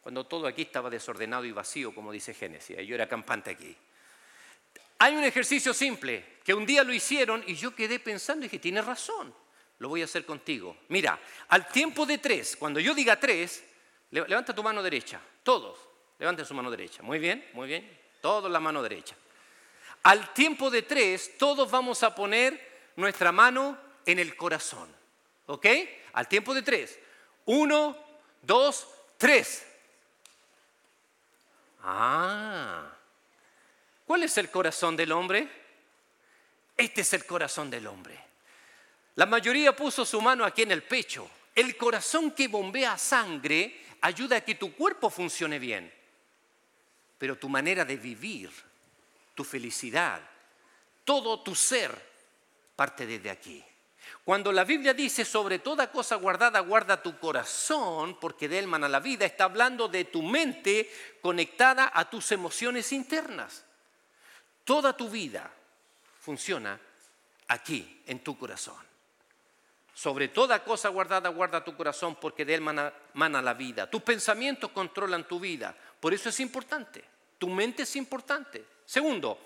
cuando 0.00 0.26
todo 0.26 0.48
aquí 0.48 0.62
estaba 0.62 0.90
desordenado 0.90 1.44
y 1.44 1.52
vacío, 1.52 1.94
como 1.94 2.10
dice 2.10 2.34
Génesis, 2.34 2.76
yo 2.84 2.96
era 2.96 3.08
campante 3.08 3.50
aquí. 3.50 3.76
Hay 4.98 5.14
un 5.14 5.24
ejercicio 5.24 5.72
simple 5.72 6.38
que 6.44 6.54
un 6.54 6.66
día 6.66 6.82
lo 6.82 6.92
hicieron 6.92 7.44
y 7.46 7.54
yo 7.54 7.74
quedé 7.74 8.00
pensando 8.00 8.44
y 8.44 8.48
dije, 8.48 8.58
tienes 8.58 8.84
razón, 8.84 9.32
lo 9.78 9.88
voy 9.88 10.02
a 10.02 10.06
hacer 10.06 10.24
contigo. 10.24 10.76
Mira, 10.88 11.18
al 11.48 11.68
tiempo 11.68 12.04
de 12.04 12.18
tres, 12.18 12.56
cuando 12.56 12.80
yo 12.80 12.94
diga 12.94 13.20
tres, 13.20 13.64
levanta 14.10 14.54
tu 14.54 14.62
mano 14.62 14.82
derecha, 14.82 15.20
todos, 15.42 15.78
levanten 16.18 16.44
su 16.44 16.54
mano 16.54 16.70
derecha. 16.70 17.02
Muy 17.02 17.18
bien, 17.18 17.48
muy 17.52 17.68
bien, 17.68 17.98
todos 18.20 18.50
la 18.50 18.60
mano 18.60 18.82
derecha. 18.82 19.14
Al 20.02 20.32
tiempo 20.32 20.70
de 20.70 20.82
tres, 20.82 21.36
todos 21.38 21.70
vamos 21.70 22.02
a 22.02 22.14
poner 22.14 22.90
nuestra 22.96 23.30
mano 23.30 23.78
en 24.04 24.18
el 24.18 24.36
corazón. 24.36 24.88
¿Ok? 25.46 25.66
Al 26.12 26.28
tiempo 26.28 26.54
de 26.54 26.62
tres. 26.62 26.98
Uno, 27.46 27.96
dos, 28.42 28.88
tres. 29.16 29.66
Ah. 31.82 32.97
¿Cuál 34.08 34.22
es 34.22 34.38
el 34.38 34.50
corazón 34.50 34.96
del 34.96 35.12
hombre? 35.12 35.46
Este 36.74 37.02
es 37.02 37.12
el 37.12 37.26
corazón 37.26 37.68
del 37.68 37.86
hombre. 37.86 38.18
La 39.16 39.26
mayoría 39.26 39.76
puso 39.76 40.06
su 40.06 40.18
mano 40.22 40.46
aquí 40.46 40.62
en 40.62 40.72
el 40.72 40.82
pecho. 40.82 41.30
El 41.54 41.76
corazón 41.76 42.30
que 42.30 42.48
bombea 42.48 42.96
sangre 42.96 43.82
ayuda 44.00 44.38
a 44.38 44.40
que 44.40 44.54
tu 44.54 44.74
cuerpo 44.74 45.10
funcione 45.10 45.58
bien. 45.58 45.92
Pero 47.18 47.36
tu 47.36 47.50
manera 47.50 47.84
de 47.84 47.98
vivir, 47.98 48.50
tu 49.34 49.44
felicidad, 49.44 50.22
todo 51.04 51.42
tu 51.42 51.54
ser 51.54 51.94
parte 52.76 53.04
desde 53.04 53.28
aquí. 53.28 53.62
Cuando 54.24 54.52
la 54.52 54.64
Biblia 54.64 54.94
dice 54.94 55.26
sobre 55.26 55.58
toda 55.58 55.92
cosa 55.92 56.16
guardada, 56.16 56.60
guarda 56.60 57.02
tu 57.02 57.18
corazón, 57.18 58.18
porque 58.18 58.48
de 58.48 58.60
él 58.60 58.68
mana 58.68 58.88
la 58.88 59.00
vida, 59.00 59.26
está 59.26 59.44
hablando 59.44 59.86
de 59.86 60.06
tu 60.06 60.22
mente 60.22 60.90
conectada 61.20 61.92
a 61.92 62.08
tus 62.08 62.32
emociones 62.32 62.90
internas. 62.92 63.66
Toda 64.68 64.94
tu 64.94 65.08
vida 65.08 65.50
funciona 66.20 66.78
aquí, 67.46 68.02
en 68.04 68.22
tu 68.22 68.36
corazón. 68.36 68.76
Sobre 69.94 70.28
toda 70.28 70.62
cosa 70.62 70.90
guardada, 70.90 71.30
guarda 71.30 71.64
tu 71.64 71.74
corazón 71.74 72.16
porque 72.16 72.44
de 72.44 72.56
él 72.56 72.60
mana, 72.60 73.40
la 73.40 73.54
vida. 73.54 73.88
Tus 73.88 74.02
pensamientos 74.02 74.70
controlan 74.72 75.26
tu 75.26 75.40
vida. 75.40 75.74
Por 75.98 76.12
eso 76.12 76.28
es 76.28 76.38
importante. 76.40 77.02
Tu 77.38 77.48
mente 77.48 77.84
es 77.84 77.96
importante. 77.96 78.62
Segundo, 78.84 79.38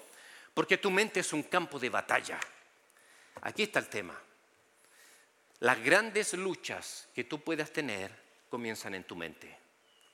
porque 0.53 0.79
tu 0.79 0.91
mente 0.91 1.21
es 1.21 1.33
un 1.33 1.45
campo 1.45 1.79
de 1.79 1.89
batalla. 1.89 2.41
Aquí 3.43 3.63
está 3.63 3.79
el 3.79 3.87
tema. 3.87 4.21
Las 5.61 5.81
grandes 5.85 6.35
luchas 6.35 7.07
que 7.15 7.23
tú 7.23 7.41
puedas 7.41 7.71
tener 7.71 8.11
comienzan 8.51 8.97
en 8.97 9.05
tu 9.05 9.15
mente. 9.15 9.57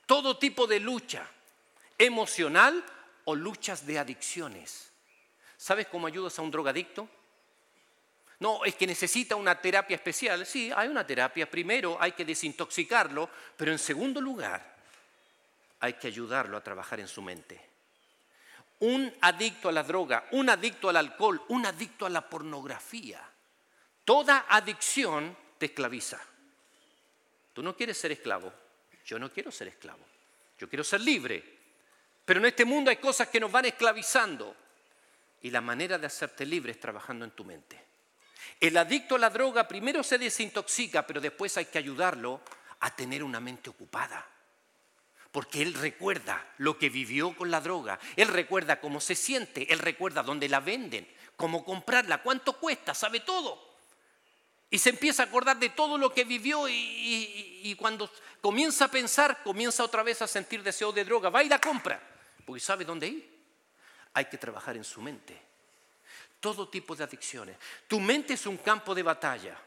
Todo 0.05 0.37
tipo 0.37 0.67
de 0.67 0.79
lucha, 0.79 1.27
emocional 1.97 2.85
o 3.25 3.33
luchas 3.33 3.87
de 3.87 3.97
adicciones. 3.97 4.88
¿Sabes 5.59 5.87
cómo 5.87 6.07
ayudas 6.07 6.39
a 6.39 6.41
un 6.41 6.51
drogadicto? 6.51 7.09
No, 8.39 8.63
es 8.63 8.75
que 8.75 8.87
necesita 8.87 9.35
una 9.35 9.59
terapia 9.59 9.95
especial. 9.95 10.45
Sí, 10.45 10.71
hay 10.73 10.87
una 10.87 11.05
terapia. 11.05 11.51
Primero 11.51 11.97
hay 11.99 12.13
que 12.13 12.23
desintoxicarlo, 12.23 13.29
pero 13.57 13.73
en 13.73 13.77
segundo 13.77 14.21
lugar 14.21 14.77
hay 15.81 15.93
que 15.95 16.07
ayudarlo 16.07 16.55
a 16.55 16.63
trabajar 16.63 17.01
en 17.01 17.09
su 17.09 17.21
mente. 17.21 17.59
Un 18.79 19.13
adicto 19.19 19.67
a 19.67 19.73
la 19.73 19.83
droga, 19.83 20.29
un 20.31 20.49
adicto 20.49 20.87
al 20.87 20.95
alcohol, 20.95 21.43
un 21.49 21.65
adicto 21.65 22.05
a 22.05 22.09
la 22.09 22.21
pornografía. 22.21 23.21
Toda 24.05 24.45
adicción 24.47 25.35
te 25.57 25.65
esclaviza. 25.65 26.21
Tú 27.51 27.61
no 27.61 27.75
quieres 27.75 27.97
ser 27.97 28.13
esclavo. 28.13 28.53
Yo 29.05 29.19
no 29.19 29.29
quiero 29.29 29.51
ser 29.51 29.67
esclavo. 29.67 30.05
Yo 30.57 30.69
quiero 30.69 30.85
ser 30.85 31.01
libre. 31.01 31.43
Pero 32.23 32.39
en 32.39 32.45
este 32.45 32.63
mundo 32.63 32.89
hay 32.89 32.95
cosas 32.95 33.27
que 33.27 33.41
nos 33.41 33.51
van 33.51 33.65
esclavizando. 33.65 34.55
Y 35.41 35.51
la 35.51 35.61
manera 35.61 35.97
de 35.97 36.07
hacerte 36.07 36.45
libre 36.45 36.71
es 36.71 36.79
trabajando 36.79 37.25
en 37.25 37.31
tu 37.31 37.45
mente. 37.45 37.89
El 38.59 38.75
adicto 38.77 39.15
a 39.15 39.19
la 39.19 39.29
droga 39.29 39.67
primero 39.67 40.03
se 40.03 40.17
desintoxica, 40.17 41.07
pero 41.07 41.21
después 41.21 41.55
hay 41.57 41.65
que 41.65 41.77
ayudarlo 41.77 42.41
a 42.81 42.93
tener 42.93 43.23
una 43.23 43.39
mente 43.39 43.69
ocupada. 43.69 44.25
Porque 45.31 45.61
él 45.61 45.73
recuerda 45.75 46.53
lo 46.57 46.77
que 46.77 46.89
vivió 46.89 47.35
con 47.35 47.51
la 47.51 47.61
droga, 47.61 47.99
él 48.15 48.27
recuerda 48.27 48.81
cómo 48.81 48.99
se 48.99 49.15
siente, 49.15 49.71
él 49.71 49.79
recuerda 49.79 50.23
dónde 50.23 50.49
la 50.49 50.59
venden, 50.59 51.07
cómo 51.35 51.63
comprarla, 51.63 52.21
cuánto 52.21 52.53
cuesta, 52.59 52.93
sabe 52.93 53.21
todo. 53.21 53.69
Y 54.71 54.79
se 54.79 54.89
empieza 54.89 55.23
a 55.23 55.25
acordar 55.27 55.57
de 55.57 55.69
todo 55.69 55.97
lo 55.97 56.13
que 56.13 56.25
vivió 56.25 56.67
y, 56.67 57.75
cuando 57.79 58.11
comienza 58.41 58.85
a 58.85 58.91
pensar, 58.91 59.41
comienza 59.43 59.83
otra 59.83 60.03
vez 60.03 60.21
a 60.21 60.27
sentir 60.27 60.63
deseo 60.63 60.91
de 60.91 61.05
droga, 61.05 61.29
va 61.29 61.43
y 61.43 61.49
la 61.49 61.59
compra, 61.59 62.01
porque 62.45 62.59
sabe 62.59 62.83
dónde 62.83 63.07
ir 63.07 63.38
hay 64.13 64.25
que 64.25 64.37
trabajar 64.37 64.75
en 64.75 64.83
su 64.83 65.01
mente. 65.01 65.39
Todo 66.39 66.67
tipo 66.69 66.95
de 66.95 67.03
adicciones. 67.03 67.57
Tu 67.87 67.99
mente 67.99 68.33
es 68.33 68.45
un 68.45 68.57
campo 68.57 68.95
de 68.95 69.03
batalla. 69.03 69.57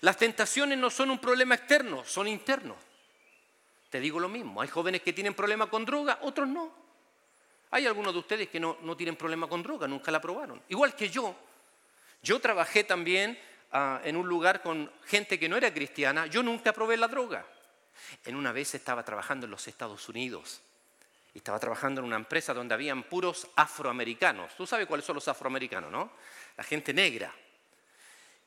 Las 0.00 0.16
tentaciones 0.16 0.76
no 0.76 0.90
son 0.90 1.10
un 1.10 1.18
problema 1.18 1.54
externo, 1.54 2.04
son 2.04 2.28
internos. 2.28 2.76
Te 3.88 4.00
digo 4.00 4.20
lo 4.20 4.28
mismo, 4.28 4.60
hay 4.60 4.68
jóvenes 4.68 5.02
que 5.02 5.12
tienen 5.12 5.34
problema 5.34 5.68
con 5.68 5.84
droga, 5.84 6.18
otros 6.22 6.48
no. 6.48 6.72
Hay 7.72 7.86
algunos 7.86 8.12
de 8.12 8.18
ustedes 8.18 8.48
que 8.48 8.60
no, 8.60 8.76
tienen 8.96 9.16
problema 9.16 9.48
con 9.48 9.62
droga, 9.62 9.86
nunca 9.86 10.10
la 10.10 10.20
probaron. 10.20 10.62
Igual 10.68 10.94
que 10.94 11.08
yo. 11.08 11.34
Yo 12.22 12.40
trabajé 12.40 12.84
también 12.84 13.38
ah, 13.72 14.00
en 14.04 14.16
un 14.16 14.28
lugar 14.28 14.62
con 14.62 14.90
gente 15.06 15.38
que 15.38 15.48
no 15.48 15.56
era 15.56 15.72
cristiana, 15.72 16.26
yo 16.26 16.42
nunca 16.42 16.72
probé 16.72 16.96
la 16.96 17.08
droga. 17.08 17.46
En 18.24 18.36
una 18.36 18.52
vez 18.52 18.74
estaba 18.74 19.04
trabajando 19.04 19.46
en 19.46 19.52
los 19.52 19.66
Estados 19.66 20.08
Unidos 20.08 20.60
y 21.34 21.38
estaba 21.38 21.58
trabajando 21.58 22.00
en 22.00 22.06
una 22.06 22.16
empresa 22.16 22.52
donde 22.52 22.74
habían 22.74 23.04
puros 23.04 23.46
afroamericanos. 23.56 24.54
Tú 24.56 24.66
sabes 24.66 24.86
cuáles 24.86 25.06
son 25.06 25.14
los 25.14 25.28
afroamericanos, 25.28 25.90
¿no? 25.90 26.12
La 26.56 26.64
gente 26.64 26.92
negra. 26.92 27.32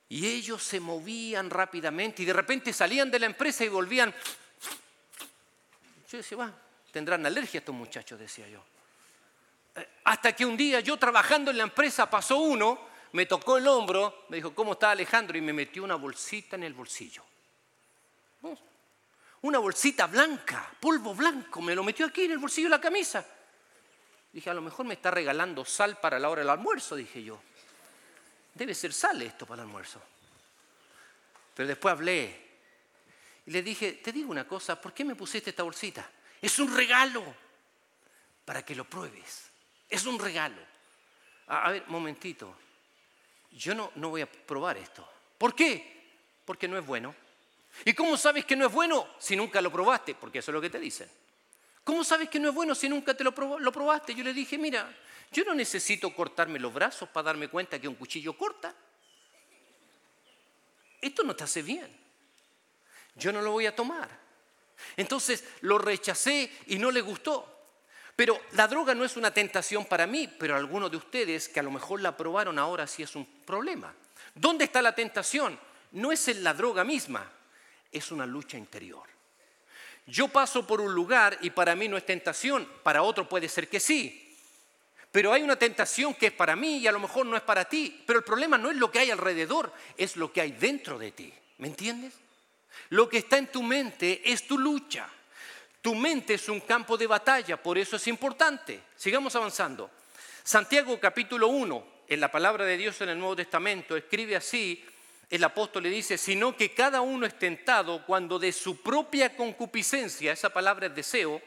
Y 0.09 0.27
ellos 0.27 0.61
se 0.61 0.79
movían 0.79 1.49
rápidamente 1.49 2.23
y 2.23 2.25
de 2.25 2.33
repente 2.33 2.73
salían 2.73 3.09
de 3.09 3.19
la 3.19 3.25
empresa 3.25 3.63
y 3.63 3.69
volvían. 3.69 4.13
Yo 6.11 6.17
decía, 6.17 6.37
va, 6.37 6.53
tendrán 6.91 7.25
alergia 7.25 7.59
estos 7.59 7.73
muchachos, 7.73 8.19
decía 8.19 8.47
yo. 8.47 8.63
Eh, 9.75 9.87
hasta 10.03 10.35
que 10.35 10.45
un 10.45 10.55
día 10.55 10.81
yo 10.81 10.97
trabajando 10.97 11.49
en 11.49 11.57
la 11.57 11.63
empresa 11.63 12.09
pasó 12.09 12.37
uno, 12.37 12.87
me 13.13 13.25
tocó 13.25 13.57
el 13.57 13.67
hombro, 13.67 14.25
me 14.29 14.37
dijo, 14.37 14.53
¿cómo 14.53 14.73
está 14.73 14.91
Alejandro? 14.91 15.37
Y 15.37 15.41
me 15.41 15.53
metió 15.53 15.83
una 15.83 15.95
bolsita 15.95 16.57
en 16.57 16.63
el 16.63 16.73
bolsillo. 16.73 17.23
Una 19.43 19.59
bolsita 19.59 20.07
blanca, 20.07 20.71
polvo 20.79 21.13
blanco, 21.13 21.61
me 21.61 21.75
lo 21.75 21.83
metió 21.83 22.05
aquí 22.05 22.23
en 22.23 22.31
el 22.31 22.37
bolsillo 22.37 22.67
de 22.67 22.77
la 22.77 22.81
camisa. 22.81 23.25
Dije, 24.31 24.49
a 24.49 24.53
lo 24.53 24.61
mejor 24.61 24.85
me 24.85 24.93
está 24.93 25.11
regalando 25.11 25.65
sal 25.65 25.99
para 25.99 26.17
la 26.17 26.29
hora 26.29 26.41
del 26.41 26.49
almuerzo, 26.49 26.95
dije 26.95 27.21
yo. 27.21 27.41
Debe 28.53 28.73
ser 28.73 28.93
sal 28.93 29.21
esto 29.21 29.45
para 29.45 29.61
el 29.61 29.67
almuerzo. 29.67 30.01
Pero 31.53 31.67
después 31.67 31.91
hablé 31.91 32.41
y 33.45 33.51
le 33.51 33.61
dije, 33.61 33.93
te 33.93 34.13
digo 34.13 34.31
una 34.31 34.47
cosa, 34.47 34.79
¿por 34.79 34.93
qué 34.93 35.03
me 35.03 35.15
pusiste 35.15 35.49
esta 35.49 35.63
bolsita? 35.63 36.09
Es 36.41 36.57
un 36.59 36.73
regalo 36.73 37.35
para 38.45 38.63
que 38.63 38.75
lo 38.75 38.85
pruebes. 38.85 39.49
Es 39.89 40.05
un 40.05 40.19
regalo. 40.19 40.61
A, 41.47 41.71
ver, 41.71 41.83
momentito. 41.87 42.55
Yo 43.51 43.75
no, 43.75 43.91
no 43.95 44.09
voy 44.09 44.21
a 44.21 44.31
probar 44.31 44.77
esto. 44.77 45.07
¿Por 45.37 45.53
qué? 45.53 46.15
Porque 46.45 46.69
no 46.69 46.77
es 46.77 46.85
bueno. 46.85 47.13
¿Y 47.85 47.93
cómo 47.93 48.17
sabes 48.17 48.45
que 48.45 48.55
no 48.55 48.65
es 48.65 48.71
bueno 48.71 49.07
si 49.19 49.35
nunca 49.35 49.61
lo 49.61 49.71
probaste? 49.71 50.15
Porque 50.15 50.39
eso 50.39 50.51
es 50.51 50.53
lo 50.53 50.61
que 50.61 50.69
te 50.69 50.79
dicen. 50.79 51.09
¿Cómo 51.83 52.03
sabes 52.03 52.29
que 52.29 52.39
no 52.39 52.49
es 52.49 52.55
bueno 52.55 52.73
si 52.75 52.87
nunca 52.87 53.13
te 53.13 53.23
lo, 53.23 53.33
probaste? 53.33 54.15
Yo 54.15 54.23
le 54.23 54.33
dije, 54.33 54.57
mira, 54.57 54.95
yo 55.31 55.43
no 55.43 55.53
necesito 55.53 56.13
cortarme 56.13 56.59
los 56.59 56.73
brazos 56.73 57.09
para 57.09 57.25
darme 57.25 57.49
cuenta 57.49 57.79
que 57.79 57.87
un 57.87 57.95
cuchillo 57.95 58.37
corta. 58.37 58.73
Esto 61.01 61.23
no 61.23 61.35
te 61.35 61.43
hace 61.43 61.61
bien. 61.61 61.93
Yo 63.15 63.33
no 63.33 63.41
lo 63.41 63.51
voy 63.51 63.65
a 63.65 63.75
tomar. 63.75 64.09
Entonces 64.95 65.43
lo 65.61 65.77
rechacé 65.77 66.51
y 66.67 66.77
no 66.77 66.89
le 66.89 67.01
gustó. 67.01 67.49
Pero 68.15 68.39
la 68.51 68.67
droga 68.67 68.93
no 68.93 69.03
es 69.03 69.17
una 69.17 69.33
tentación 69.33 69.85
para 69.85 70.07
mí, 70.07 70.27
pero 70.27 70.55
algunos 70.55 70.89
de 70.91 70.97
ustedes 70.97 71.49
que 71.49 71.59
a 71.59 71.63
lo 71.63 71.71
mejor 71.71 71.99
la 71.99 72.15
probaron 72.15 72.59
ahora 72.59 72.87
sí 72.87 73.03
es 73.03 73.15
un 73.15 73.25
problema. 73.25 73.93
¿Dónde 74.35 74.65
está 74.65 74.81
la 74.81 74.95
tentación? 74.95 75.59
No 75.91 76.11
es 76.11 76.27
en 76.27 76.43
la 76.43 76.53
droga 76.53 76.83
misma, 76.83 77.29
es 77.93 78.11
una 78.11 78.25
lucha 78.25 78.57
interior. 78.57 79.07
Yo 80.05 80.27
paso 80.27 80.67
por 80.67 80.81
un 80.81 80.93
lugar 80.93 81.37
y 81.41 81.51
para 81.51 81.75
mí 81.75 81.87
no 81.87 81.95
es 81.95 82.05
tentación, 82.05 82.67
para 82.83 83.03
otro 83.03 83.29
puede 83.29 83.47
ser 83.47 83.69
que 83.69 83.79
sí. 83.79 84.19
Pero 85.11 85.31
hay 85.31 85.43
una 85.43 85.55
tentación 85.55 86.15
que 86.15 86.27
es 86.27 86.31
para 86.33 86.55
mí 86.55 86.77
y 86.77 86.87
a 86.87 86.91
lo 86.91 86.99
mejor 86.99 87.25
no 87.25 87.37
es 87.37 87.43
para 87.43 87.65
ti. 87.65 88.03
Pero 88.05 88.19
el 88.19 88.25
problema 88.25 88.57
no 88.57 88.71
es 88.71 88.77
lo 88.77 88.91
que 88.91 88.99
hay 88.99 89.11
alrededor, 89.11 89.71
es 89.95 90.17
lo 90.17 90.33
que 90.33 90.41
hay 90.41 90.51
dentro 90.53 90.97
de 90.97 91.11
ti. 91.11 91.31
¿Me 91.59 91.67
entiendes? 91.67 92.15
Lo 92.89 93.07
que 93.07 93.19
está 93.19 93.37
en 93.37 93.47
tu 93.47 93.61
mente 93.61 94.21
es 94.25 94.47
tu 94.47 94.57
lucha. 94.57 95.07
Tu 95.81 95.93
mente 95.93 96.33
es 96.33 96.49
un 96.49 96.61
campo 96.61 96.97
de 96.97 97.07
batalla, 97.07 97.61
por 97.61 97.77
eso 97.77 97.97
es 97.97 98.07
importante. 98.07 98.81
Sigamos 98.95 99.35
avanzando. 99.35 99.91
Santiago 100.43 100.99
capítulo 100.99 101.47
1, 101.47 101.87
en 102.07 102.19
la 102.19 102.31
palabra 102.31 102.65
de 102.65 102.77
Dios 102.77 102.99
en 103.01 103.09
el 103.09 103.19
Nuevo 103.19 103.35
Testamento, 103.35 103.95
escribe 103.95 104.35
así 104.35 104.83
el 105.33 105.43
apóstol 105.43 105.81
le 105.81 105.89
dice, 105.89 106.19
sino 106.19 106.55
que 106.55 106.75
cada 106.75 107.01
uno 107.01 107.25
es 107.25 107.39
tentado 107.39 108.05
cuando 108.05 108.37
de 108.37 108.51
su 108.51 108.83
propia 108.83 109.35
concupiscencia, 109.35 110.31
esa 110.31 110.51
palabra 110.51 110.85
es 110.85 110.95
deseo, 110.95 111.41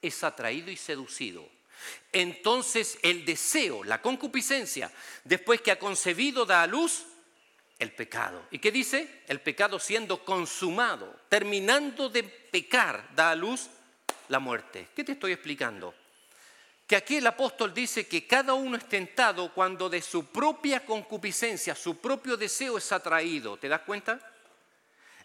es 0.00 0.22
atraído 0.22 0.70
y 0.70 0.76
seducido. 0.76 1.44
Entonces 2.12 3.00
el 3.02 3.24
deseo, 3.24 3.82
la 3.82 4.00
concupiscencia, 4.00 4.92
después 5.24 5.60
que 5.60 5.72
ha 5.72 5.78
concebido, 5.80 6.46
da 6.46 6.62
a 6.62 6.68
luz 6.68 7.04
el 7.80 7.90
pecado. 7.90 8.46
¿Y 8.52 8.60
qué 8.60 8.70
dice? 8.70 9.22
El 9.26 9.40
pecado 9.40 9.80
siendo 9.80 10.24
consumado, 10.24 11.18
terminando 11.28 12.10
de 12.10 12.22
pecar, 12.22 13.08
da 13.16 13.32
a 13.32 13.34
luz 13.34 13.70
la 14.28 14.38
muerte. 14.38 14.86
¿Qué 14.94 15.02
te 15.02 15.12
estoy 15.12 15.32
explicando? 15.32 15.96
Que 16.86 16.96
aquí 16.96 17.16
el 17.16 17.26
apóstol 17.26 17.72
dice 17.72 18.06
que 18.06 18.26
cada 18.26 18.54
uno 18.54 18.76
es 18.76 18.88
tentado 18.88 19.52
cuando 19.52 19.88
de 19.88 20.02
su 20.02 20.26
propia 20.26 20.84
concupiscencia, 20.84 21.74
su 21.74 21.98
propio 21.98 22.36
deseo 22.36 22.78
es 22.78 22.92
atraído. 22.92 23.56
¿Te 23.56 23.68
das 23.68 23.82
cuenta? 23.82 24.20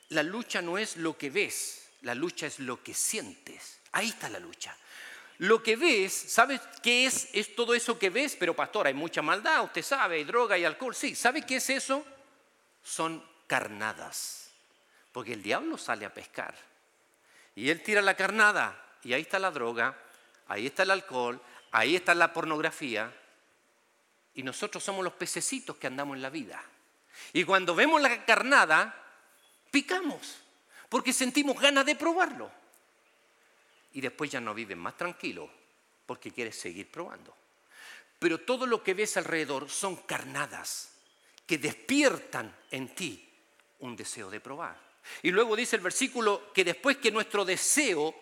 La 0.09 0.23
lucha 0.23 0.61
no 0.61 0.77
es 0.77 0.97
lo 0.97 1.17
que 1.17 1.29
ves, 1.29 1.89
la 2.01 2.15
lucha 2.15 2.47
es 2.47 2.59
lo 2.59 2.81
que 2.81 2.93
sientes. 2.93 3.79
Ahí 3.91 4.09
está 4.09 4.29
la 4.29 4.39
lucha. 4.39 4.75
Lo 5.39 5.61
que 5.61 5.75
ves, 5.75 6.13
¿sabes 6.13 6.61
qué 6.81 7.05
es? 7.05 7.29
Es 7.33 7.55
todo 7.55 7.75
eso 7.75 7.99
que 7.99 8.09
ves, 8.09 8.35
pero 8.39 8.55
pastor, 8.55 8.87
hay 8.87 8.93
mucha 8.93 9.21
maldad, 9.21 9.63
usted 9.63 9.83
sabe, 9.83 10.15
hay 10.15 10.23
droga 10.23 10.57
y 10.57 10.65
alcohol. 10.65 10.95
Sí, 10.95 11.15
¿sabe 11.15 11.45
qué 11.45 11.57
es 11.57 11.69
eso? 11.69 12.05
Son 12.83 13.23
carnadas. 13.45 14.49
Porque 15.11 15.33
el 15.33 15.43
diablo 15.43 15.77
sale 15.77 16.05
a 16.05 16.13
pescar. 16.13 16.55
Y 17.55 17.69
él 17.69 17.83
tira 17.83 18.01
la 18.01 18.15
carnada. 18.15 18.83
Y 19.03 19.13
ahí 19.13 19.21
está 19.21 19.37
la 19.37 19.51
droga, 19.51 19.95
ahí 20.47 20.67
está 20.67 20.83
el 20.83 20.91
alcohol, 20.91 21.41
Ahí 21.71 21.95
está 21.95 22.15
la 22.15 22.33
pornografía 22.33 23.13
y 24.33 24.43
nosotros 24.43 24.83
somos 24.83 25.03
los 25.03 25.13
pececitos 25.13 25.77
que 25.77 25.87
andamos 25.87 26.15
en 26.15 26.21
la 26.21 26.29
vida. 26.29 26.63
Y 27.33 27.43
cuando 27.43 27.75
vemos 27.75 28.01
la 28.01 28.25
carnada, 28.25 28.95
picamos, 29.71 30.37
porque 30.89 31.11
sentimos 31.11 31.59
ganas 31.59 31.85
de 31.85 31.95
probarlo. 31.95 32.51
Y 33.93 34.01
después 34.01 34.29
ya 34.29 34.39
no 34.39 34.53
vives 34.53 34.77
más 34.77 34.95
tranquilo, 34.95 35.49
porque 36.05 36.31
quieres 36.31 36.59
seguir 36.59 36.89
probando. 36.89 37.35
Pero 38.19 38.39
todo 38.41 38.65
lo 38.65 38.83
que 38.83 38.93
ves 38.93 39.17
alrededor 39.17 39.69
son 39.69 39.97
carnadas 39.97 40.93
que 41.45 41.57
despiertan 41.57 42.55
en 42.71 42.93
ti 42.93 43.29
un 43.79 43.95
deseo 43.95 44.29
de 44.29 44.39
probar. 44.39 44.77
Y 45.23 45.31
luego 45.31 45.55
dice 45.55 45.75
el 45.75 45.81
versículo 45.81 46.51
que 46.53 46.63
después 46.63 46.97
que 46.97 47.11
nuestro 47.11 47.45
deseo 47.45 48.15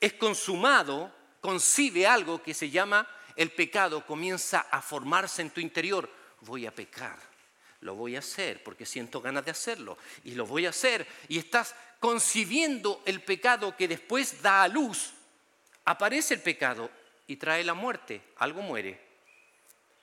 es 0.00 0.14
consumado, 0.14 1.12
concibe 1.44 2.06
algo 2.06 2.42
que 2.42 2.54
se 2.54 2.70
llama 2.70 3.06
el 3.36 3.50
pecado, 3.50 4.06
comienza 4.06 4.60
a 4.70 4.80
formarse 4.80 5.42
en 5.42 5.50
tu 5.50 5.60
interior. 5.60 6.08
Voy 6.40 6.64
a 6.64 6.74
pecar, 6.74 7.18
lo 7.82 7.94
voy 7.94 8.16
a 8.16 8.20
hacer 8.20 8.64
porque 8.64 8.86
siento 8.86 9.20
ganas 9.20 9.44
de 9.44 9.50
hacerlo 9.50 9.98
y 10.24 10.36
lo 10.36 10.46
voy 10.46 10.64
a 10.64 10.70
hacer. 10.70 11.06
Y 11.28 11.36
estás 11.36 11.74
concibiendo 12.00 13.02
el 13.04 13.20
pecado 13.20 13.76
que 13.76 13.86
después 13.86 14.40
da 14.40 14.62
a 14.62 14.68
luz. 14.68 15.12
Aparece 15.84 16.32
el 16.32 16.40
pecado 16.40 16.90
y 17.26 17.36
trae 17.36 17.62
la 17.62 17.74
muerte. 17.74 18.22
Algo 18.38 18.62
muere. 18.62 18.98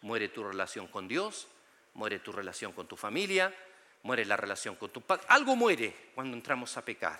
Muere 0.02 0.30
tu 0.30 0.44
relación 0.44 0.86
con 0.86 1.08
Dios, 1.08 1.48
muere 1.96 2.20
tu 2.20 2.32
relación 2.32 2.72
con 2.72 2.86
tu 2.86 2.96
familia, 2.96 3.52
muere 4.04 4.26
la 4.26 4.38
relación 4.38 4.76
con 4.76 4.92
tu 4.92 5.02
padre. 5.02 5.26
Algo 5.30 5.56
muere 5.56 6.12
cuando 6.14 6.38
entramos 6.38 6.78
a 6.78 6.86
pecar. 6.86 7.20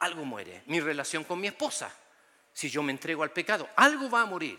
Algo 0.00 0.22
muere. 0.26 0.64
Mi 0.66 0.80
relación 0.80 1.24
con 1.24 1.40
mi 1.40 1.46
esposa 1.46 1.96
si 2.52 2.70
yo 2.70 2.82
me 2.82 2.92
entrego 2.92 3.22
al 3.22 3.32
pecado. 3.32 3.68
Algo 3.76 4.10
va 4.10 4.22
a 4.22 4.26
morir. 4.26 4.58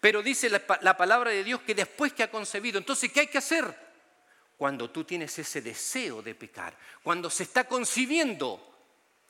Pero 0.00 0.22
dice 0.22 0.48
la, 0.48 0.96
palabra 0.96 1.30
de 1.30 1.44
Dios 1.44 1.60
que 1.62 1.74
después 1.74 2.12
que 2.12 2.22
ha 2.22 2.30
concebido, 2.30 2.78
entonces, 2.78 3.12
¿qué 3.12 3.20
hay 3.20 3.26
que 3.26 3.38
hacer? 3.38 3.92
Cuando 4.56 4.90
tú 4.90 5.04
tienes 5.04 5.38
ese 5.38 5.60
deseo 5.60 6.22
de 6.22 6.34
pecar, 6.34 6.76
cuando 7.02 7.28
se 7.28 7.42
está 7.42 7.64
concibiendo, 7.64 8.74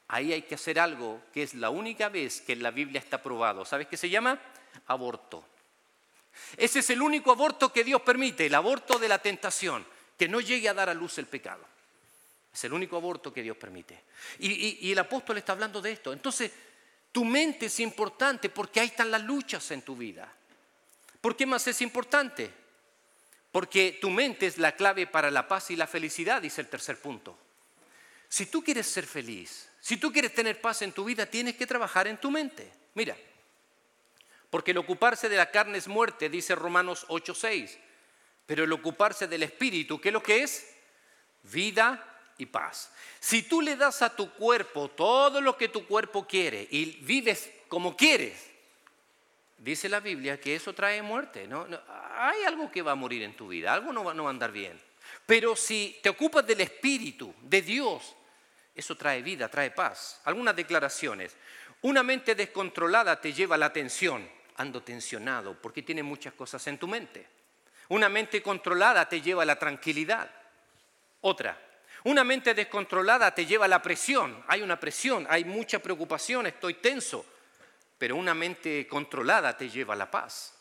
ahí 0.08 0.32
hay 0.32 0.42
que 0.42 0.54
hacer 0.54 0.78
algo 0.78 1.22
que 1.32 1.42
es 1.42 1.54
la 1.54 1.70
única 1.70 2.08
vez 2.08 2.40
que 2.40 2.52
en 2.52 2.62
la 2.62 2.70
Biblia 2.70 3.00
está 3.00 3.22
probado. 3.22 3.64
¿Sabes 3.64 3.86
qué 3.86 3.96
se 3.96 4.10
llama? 4.10 4.38
Aborto. 4.86 5.44
Ese 6.56 6.78
es 6.78 6.90
el 6.90 7.02
único 7.02 7.32
aborto 7.32 7.72
que 7.72 7.84
Dios 7.84 8.00
permite, 8.02 8.46
el 8.46 8.54
aborto 8.54 8.98
de 8.98 9.08
la 9.08 9.18
tentación, 9.18 9.86
que 10.18 10.28
no 10.28 10.40
llegue 10.40 10.68
a 10.68 10.74
dar 10.74 10.88
a 10.88 10.94
luz 10.94 11.18
el 11.18 11.26
pecado. 11.26 11.64
Es 12.52 12.64
el 12.64 12.72
único 12.72 12.96
aborto 12.96 13.32
que 13.32 13.42
Dios 13.42 13.56
permite. 13.56 14.04
Y, 14.38 14.86
y 14.86 14.92
el 14.92 14.98
apóstol 14.98 15.38
está 15.38 15.52
hablando 15.52 15.80
de 15.80 15.92
esto. 15.92 16.12
Entonces, 16.12 16.52
tu 17.12 17.24
mente 17.24 17.66
es 17.66 17.78
importante 17.80 18.48
porque 18.48 18.80
ahí 18.80 18.88
están 18.88 19.10
las 19.10 19.22
luchas 19.22 19.70
en 19.70 19.82
tu 19.82 19.94
vida. 19.94 20.32
¿Por 21.20 21.36
qué 21.36 21.46
más 21.46 21.66
es 21.68 21.80
importante? 21.82 22.50
Porque 23.52 23.98
tu 24.00 24.10
mente 24.10 24.46
es 24.46 24.56
la 24.56 24.74
clave 24.74 25.06
para 25.06 25.30
la 25.30 25.46
paz 25.46 25.70
y 25.70 25.76
la 25.76 25.86
felicidad, 25.86 26.40
dice 26.40 26.62
el 26.62 26.68
tercer 26.68 26.98
punto. 26.98 27.38
Si 28.28 28.46
tú 28.46 28.64
quieres 28.64 28.86
ser 28.86 29.06
feliz, 29.06 29.68
si 29.78 29.98
tú 29.98 30.10
quieres 30.10 30.34
tener 30.34 30.60
paz 30.60 30.80
en 30.82 30.92
tu 30.92 31.04
vida, 31.04 31.26
tienes 31.26 31.54
que 31.54 31.66
trabajar 31.66 32.08
en 32.08 32.16
tu 32.16 32.30
mente. 32.30 32.72
Mira, 32.94 33.16
porque 34.48 34.70
el 34.70 34.78
ocuparse 34.78 35.28
de 35.28 35.36
la 35.36 35.50
carne 35.50 35.78
es 35.78 35.86
muerte, 35.86 36.30
dice 36.30 36.54
Romanos 36.54 37.04
8:6. 37.08 37.78
Pero 38.46 38.64
el 38.64 38.72
ocuparse 38.72 39.28
del 39.28 39.42
espíritu, 39.42 40.00
¿qué 40.00 40.08
es 40.08 40.12
lo 40.12 40.22
que 40.22 40.42
es? 40.42 40.74
Vida 41.42 42.11
y 42.42 42.46
paz. 42.46 42.92
Si 43.20 43.42
tú 43.42 43.60
le 43.60 43.76
das 43.76 44.02
a 44.02 44.14
tu 44.14 44.32
cuerpo 44.34 44.88
todo 44.88 45.40
lo 45.40 45.56
que 45.56 45.68
tu 45.68 45.86
cuerpo 45.86 46.26
quiere 46.26 46.66
y 46.70 46.84
vives 47.02 47.50
como 47.68 47.96
quieres, 47.96 48.50
dice 49.58 49.88
la 49.88 50.00
Biblia 50.00 50.40
que 50.40 50.54
eso 50.54 50.74
trae 50.74 51.00
muerte. 51.02 51.46
¿no? 51.46 51.66
hay 52.16 52.44
algo 52.44 52.70
que 52.70 52.82
va 52.82 52.92
a 52.92 52.96
morir 52.96 53.22
en 53.22 53.34
tu 53.34 53.48
vida, 53.48 53.72
algo 53.72 53.92
no 53.92 54.04
va, 54.04 54.14
no 54.14 54.24
va 54.24 54.30
a 54.30 54.32
andar 54.32 54.52
bien. 54.52 54.78
Pero 55.26 55.56
si 55.56 55.98
te 56.02 56.08
ocupas 56.08 56.46
del 56.46 56.60
Espíritu, 56.60 57.34
de 57.42 57.62
Dios, 57.62 58.14
eso 58.74 58.96
trae 58.96 59.22
vida, 59.22 59.48
trae 59.48 59.70
paz. 59.70 60.20
Algunas 60.24 60.56
declaraciones. 60.56 61.36
Una 61.82 62.02
mente 62.02 62.34
descontrolada 62.34 63.20
te 63.20 63.32
lleva 63.32 63.56
a 63.56 63.58
la 63.58 63.72
tensión. 63.72 64.28
Ando 64.56 64.82
tensionado 64.82 65.60
porque 65.60 65.82
tiene 65.82 66.02
muchas 66.02 66.34
cosas 66.34 66.66
en 66.66 66.78
tu 66.78 66.86
mente. 66.86 67.26
Una 67.88 68.08
mente 68.08 68.42
controlada 68.42 69.08
te 69.08 69.20
lleva 69.20 69.42
a 69.42 69.46
la 69.46 69.58
tranquilidad. 69.58 70.30
Otra, 71.20 71.58
una 72.04 72.24
mente 72.24 72.54
descontrolada 72.54 73.34
te 73.34 73.46
lleva 73.46 73.66
a 73.66 73.68
la 73.68 73.82
presión. 73.82 74.44
Hay 74.48 74.62
una 74.62 74.78
presión, 74.78 75.26
hay 75.28 75.44
mucha 75.44 75.78
preocupación, 75.78 76.46
estoy 76.46 76.74
tenso. 76.74 77.24
Pero 77.98 78.16
una 78.16 78.34
mente 78.34 78.86
controlada 78.88 79.56
te 79.56 79.68
lleva 79.68 79.94
a 79.94 79.96
la 79.96 80.10
paz. 80.10 80.54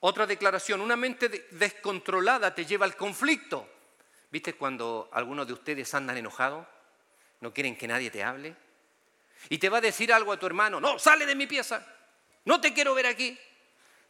Otra 0.00 0.26
declaración, 0.26 0.80
una 0.80 0.96
mente 0.96 1.48
descontrolada 1.50 2.54
te 2.54 2.64
lleva 2.64 2.84
al 2.84 2.96
conflicto. 2.96 3.68
¿Viste 4.30 4.54
cuando 4.54 5.08
algunos 5.12 5.46
de 5.46 5.54
ustedes 5.54 5.92
andan 5.94 6.16
enojados? 6.16 6.66
¿No 7.40 7.52
quieren 7.52 7.76
que 7.76 7.88
nadie 7.88 8.10
te 8.10 8.22
hable? 8.22 8.54
Y 9.48 9.58
te 9.58 9.68
va 9.68 9.78
a 9.78 9.80
decir 9.80 10.12
algo 10.12 10.32
a 10.32 10.38
tu 10.38 10.46
hermano, 10.46 10.80
no, 10.80 10.98
sale 10.98 11.24
de 11.24 11.34
mi 11.34 11.46
pieza, 11.46 11.86
no 12.44 12.60
te 12.60 12.72
quiero 12.74 12.94
ver 12.94 13.06
aquí. 13.06 13.38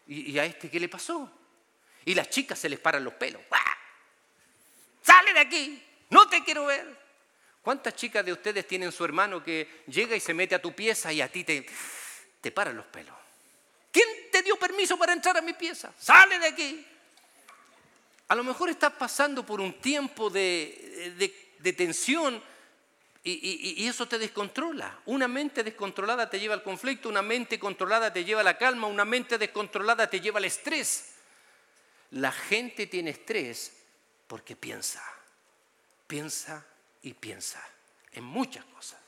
¿Y, 0.07 0.37
a 0.39 0.45
este 0.45 0.69
qué 0.69 0.81
le 0.81 0.89
pasó? 0.89 1.31
Y 2.05 2.15
las 2.15 2.29
chicas 2.31 2.59
se 2.59 2.69
les 2.69 2.81
paran 2.81 3.05
los 3.05 3.15
pelos. 3.15 3.43
Sale 5.03 5.33
de 5.33 5.41
aquí, 5.41 5.83
no 6.11 6.29
te 6.29 6.45
quiero 6.45 6.67
ver. 6.67 6.99
¿Cuántas 7.63 7.95
chicas 7.95 8.25
de 8.25 8.33
ustedes 8.33 8.67
tienen 8.67 8.91
su 8.93 9.05
hermano 9.05 9.43
que 9.43 9.83
llega 9.87 10.17
y 10.17 10.21
se 10.21 10.35
mete 10.35 10.55
a 10.55 10.63
tu 10.63 10.73
pieza 10.73 11.13
y 11.13 11.21
a 11.21 11.31
ti 11.31 11.45
te, 11.45 11.67
te 12.41 12.51
paran 12.51 12.77
los 12.77 12.87
pelos? 12.87 13.15
¿Quién 13.93 14.09
te 14.31 14.43
dio 14.43 14.57
permiso 14.57 14.97
para 14.97 15.13
entrar 15.13 15.37
a 15.37 15.43
mi 15.43 15.53
pieza? 15.53 15.93
Sale 15.99 16.39
de 16.39 16.47
aquí. 16.47 16.87
A 18.29 18.35
lo 18.35 18.45
mejor 18.45 18.71
estás 18.71 18.93
pasando 18.93 19.45
por 19.45 19.61
un 19.61 19.81
tiempo 19.81 20.31
de, 20.31 21.35
de 21.59 21.73
tensión 21.73 22.43
y, 23.23 23.87
eso 23.87 24.07
te 24.07 24.19
descontrola. 24.19 25.01
Una 25.07 25.29
mente 25.29 25.63
descontrolada 25.63 26.31
te 26.31 26.41
lleva 26.41 26.55
al 26.55 26.63
conflicto, 26.63 27.09
una 27.09 27.23
mente 27.23 27.59
controlada 27.59 28.13
te 28.13 28.25
lleva 28.25 28.41
a 28.41 28.45
la 28.45 28.57
calma, 28.57 28.87
una 28.87 29.05
mente 29.05 29.37
descontrolada 29.37 30.09
te 30.09 30.21
lleva 30.21 30.39
al 30.39 30.47
estrés. 30.47 31.15
La 32.13 32.33
gente 32.33 32.87
tiene 32.87 33.11
estrés 33.11 33.73
porque 34.27 34.57
piensa, 34.57 35.03
piensa 36.11 36.67
y 37.03 37.15
piensa 37.15 37.65
en 38.11 38.25
muchas 38.25 38.65
cosas. 38.65 38.99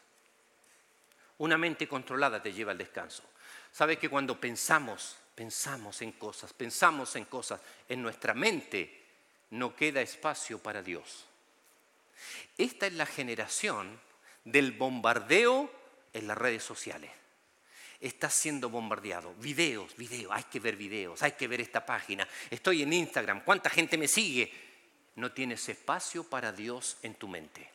Una 1.38 1.58
mente 1.58 1.88
controlada 1.88 2.40
te 2.40 2.52
lleva 2.52 2.70
al 2.70 2.78
descanso. 2.78 3.24
Sabes 3.72 3.98
que 3.98 4.08
cuando 4.08 4.38
pensamos, 4.40 5.16
pensamos 5.34 6.00
en 6.02 6.12
cosas, 6.12 6.52
pensamos 6.52 7.16
en 7.16 7.24
cosas, 7.24 7.60
en 7.88 8.02
nuestra 8.02 8.34
mente 8.34 9.02
no 9.50 9.74
queda 9.74 10.00
espacio 10.00 10.60
para 10.60 10.80
Dios. 10.80 11.24
Esta 12.56 12.86
es 12.86 12.92
la 12.92 13.06
generación 13.06 13.98
del 14.44 14.70
bombardeo 14.70 15.72
en 16.12 16.28
las 16.28 16.38
redes 16.38 16.62
sociales. 16.62 17.10
Está 18.00 18.30
siendo 18.30 18.70
bombardeado. 18.70 19.34
Videos, 19.34 19.96
videos, 19.96 20.30
hay 20.32 20.44
que 20.44 20.60
ver 20.60 20.76
videos, 20.76 21.20
hay 21.24 21.32
que 21.32 21.48
ver 21.48 21.60
esta 21.60 21.84
página. 21.84 22.28
Estoy 22.48 22.82
en 22.82 22.92
Instagram, 22.92 23.42
¿cuánta 23.42 23.70
gente 23.70 23.98
me 23.98 24.06
sigue? 24.06 24.71
No 25.16 25.32
tienes 25.32 25.68
espacio 25.68 26.24
para 26.24 26.52
Dios 26.52 26.96
en 27.02 27.14
tu 27.14 27.28
mente. 27.28 27.70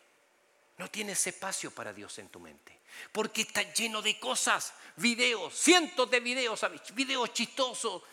No 0.78 0.89
tienes 0.89 1.26
espacio 1.28 1.71
para 1.71 1.93
Dios 1.93 2.17
en 2.19 2.30
tu 2.30 2.39
mente. 2.39 2.80
Porque 3.12 3.41
está 3.41 3.62
lleno 3.73 4.02
de 4.02 4.19
cosas, 4.19 4.73
videos, 4.95 5.54
cientos 5.54 6.10
de 6.10 6.19
videos, 6.19 6.65
videos 6.93 7.34
chistosos, 7.34 8.04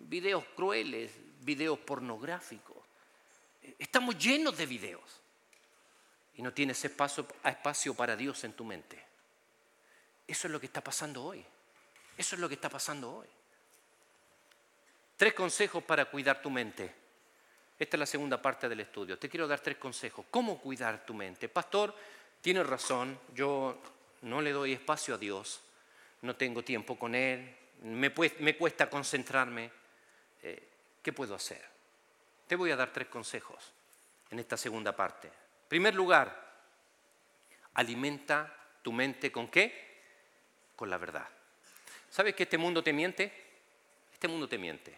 videos 0.00 0.44
crueles, 0.56 1.12
videos 1.40 1.78
pornográficos. 1.78 2.76
Estamos 3.78 4.18
llenos 4.18 4.56
de 4.56 4.66
videos 4.66 5.02
y 6.36 6.42
no 6.42 6.52
tienes 6.52 6.84
espacio 6.84 7.94
para 7.94 8.16
Dios 8.16 8.44
en 8.44 8.52
tu 8.52 8.64
mente. 8.64 9.02
Eso 10.26 10.46
es 10.46 10.52
lo 10.52 10.60
que 10.60 10.66
está 10.66 10.82
pasando 10.82 11.24
hoy. 11.24 11.44
Eso 12.16 12.36
es 12.36 12.40
lo 12.40 12.48
que 12.48 12.54
está 12.54 12.68
pasando 12.68 13.16
hoy. 13.16 13.28
Tres 15.16 15.34
consejos 15.34 15.82
para 15.84 16.06
cuidar 16.06 16.40
tu 16.42 16.50
mente. 16.50 17.03
Esta 17.78 17.96
es 17.96 17.98
la 17.98 18.06
segunda 18.06 18.40
parte 18.40 18.68
del 18.68 18.80
estudio. 18.80 19.18
Te 19.18 19.28
quiero 19.28 19.48
dar 19.48 19.60
tres 19.60 19.76
consejos. 19.76 20.26
¿Cómo 20.30 20.60
cuidar 20.60 21.04
tu 21.04 21.14
mente? 21.14 21.48
Pastor, 21.48 21.94
tienes 22.40 22.66
razón. 22.66 23.18
Yo 23.34 23.78
no 24.22 24.40
le 24.40 24.52
doy 24.52 24.72
espacio 24.72 25.14
a 25.14 25.18
Dios. 25.18 25.60
No 26.22 26.36
tengo 26.36 26.62
tiempo 26.62 26.98
con 26.98 27.14
Él. 27.14 27.54
Me, 27.82 28.12
cuesta 28.56 28.88
concentrarme. 28.88 29.70
Eh, 30.42 30.68
¿Qué 31.02 31.12
puedo 31.12 31.34
hacer? 31.34 31.62
Te 32.46 32.56
voy 32.56 32.70
a 32.70 32.76
dar 32.76 32.92
tres 32.92 33.08
consejos 33.08 33.72
en 34.30 34.38
esta 34.38 34.56
segunda 34.56 34.94
parte 34.94 35.44
primer 35.74 35.96
lugar, 35.96 36.32
alimenta 37.74 38.56
tu 38.80 38.92
mente 38.92 39.32
con 39.32 39.48
qué? 39.48 40.02
Con 40.76 40.88
la 40.88 40.98
verdad. 40.98 41.28
¿Sabes 42.08 42.36
que 42.36 42.44
este 42.44 42.58
mundo 42.58 42.80
te 42.80 42.92
miente? 42.92 43.32
Este 44.12 44.28
mundo 44.28 44.48
te 44.48 44.56
miente. 44.56 44.96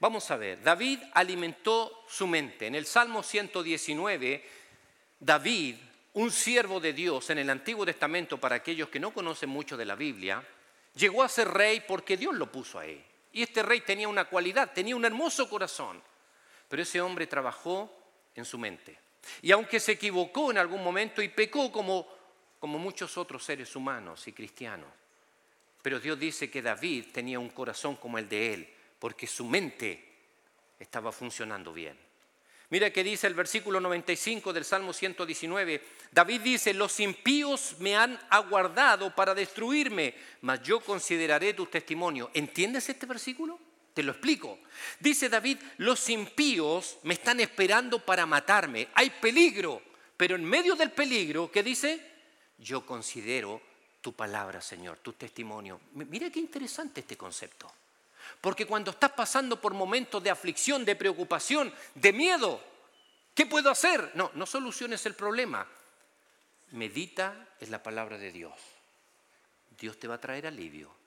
Vamos 0.00 0.30
a 0.30 0.36
ver, 0.36 0.62
David 0.62 1.00
alimentó 1.12 2.04
su 2.08 2.26
mente. 2.26 2.66
En 2.66 2.74
el 2.74 2.84
Salmo 2.84 3.22
119, 3.22 4.44
David, 5.20 5.76
un 6.14 6.30
siervo 6.30 6.80
de 6.80 6.92
Dios 6.92 7.30
en 7.30 7.38
el 7.38 7.50
Antiguo 7.50 7.86
Testamento, 7.86 8.38
para 8.38 8.56
aquellos 8.56 8.88
que 8.88 9.00
no 9.00 9.12
conocen 9.12 9.48
mucho 9.48 9.76
de 9.76 9.84
la 9.84 9.94
Biblia, 9.94 10.44
llegó 10.94 11.22
a 11.22 11.28
ser 11.28 11.48
rey 11.48 11.82
porque 11.86 12.16
Dios 12.16 12.34
lo 12.34 12.50
puso 12.50 12.78
ahí. 12.78 13.02
Y 13.32 13.42
este 13.42 13.62
rey 13.62 13.80
tenía 13.80 14.08
una 14.08 14.26
cualidad, 14.26 14.72
tenía 14.72 14.94
un 14.94 15.04
hermoso 15.04 15.48
corazón, 15.48 16.00
pero 16.68 16.82
ese 16.82 17.00
hombre 17.00 17.26
trabajó 17.26 17.92
en 18.34 18.44
su 18.44 18.58
mente. 18.58 18.98
Y 19.42 19.52
aunque 19.52 19.80
se 19.80 19.92
equivocó 19.92 20.50
en 20.50 20.58
algún 20.58 20.84
momento 20.84 21.22
y 21.22 21.28
pecó 21.28 21.72
como, 21.72 22.06
como 22.60 22.78
muchos 22.78 23.16
otros 23.16 23.44
seres 23.44 23.74
humanos 23.74 24.26
y 24.28 24.32
cristianos, 24.32 24.88
pero 25.82 26.00
Dios 26.00 26.18
dice 26.18 26.50
que 26.50 26.62
David 26.62 27.06
tenía 27.12 27.38
un 27.38 27.50
corazón 27.50 27.96
como 27.96 28.18
el 28.18 28.28
de 28.28 28.54
él, 28.54 28.73
porque 29.04 29.26
su 29.26 29.44
mente 29.44 30.02
estaba 30.78 31.12
funcionando 31.12 31.74
bien. 31.74 31.94
Mira 32.70 32.88
que 32.88 33.04
dice 33.04 33.26
el 33.26 33.34
versículo 33.34 33.78
95 33.78 34.50
del 34.50 34.64
Salmo 34.64 34.94
119. 34.94 35.82
David 36.10 36.40
dice, 36.40 36.72
los 36.72 36.98
impíos 37.00 37.76
me 37.80 37.94
han 37.94 38.18
aguardado 38.30 39.14
para 39.14 39.34
destruirme, 39.34 40.14
mas 40.40 40.62
yo 40.62 40.80
consideraré 40.80 41.52
tu 41.52 41.66
testimonio. 41.66 42.30
¿Entiendes 42.32 42.88
este 42.88 43.04
versículo? 43.04 43.58
Te 43.92 44.02
lo 44.02 44.12
explico. 44.12 44.60
Dice 44.98 45.28
David, 45.28 45.58
los 45.76 46.08
impíos 46.08 46.96
me 47.02 47.12
están 47.12 47.40
esperando 47.40 47.98
para 47.98 48.24
matarme. 48.24 48.88
Hay 48.94 49.10
peligro, 49.10 49.82
pero 50.16 50.34
en 50.34 50.46
medio 50.46 50.76
del 50.76 50.92
peligro, 50.92 51.52
¿qué 51.52 51.62
dice? 51.62 52.00
Yo 52.56 52.86
considero 52.86 53.60
tu 54.00 54.14
palabra, 54.14 54.62
Señor, 54.62 55.00
tu 55.00 55.12
testimonio. 55.12 55.78
Mira 55.92 56.30
qué 56.30 56.40
interesante 56.40 57.00
este 57.00 57.18
concepto. 57.18 57.70
Porque 58.40 58.66
cuando 58.66 58.90
estás 58.90 59.12
pasando 59.12 59.60
por 59.60 59.74
momentos 59.74 60.22
de 60.22 60.30
aflicción, 60.30 60.84
de 60.84 60.96
preocupación, 60.96 61.72
de 61.94 62.12
miedo, 62.12 62.62
¿qué 63.34 63.46
puedo 63.46 63.70
hacer? 63.70 64.12
No, 64.14 64.30
no 64.34 64.46
soluciones 64.46 65.04
el 65.06 65.14
problema. 65.14 65.66
Medita 66.72 67.48
en 67.60 67.70
la 67.70 67.82
palabra 67.82 68.18
de 68.18 68.32
Dios. 68.32 68.54
Dios 69.78 69.98
te 69.98 70.08
va 70.08 70.14
a 70.14 70.20
traer 70.20 70.46
alivio 70.46 71.04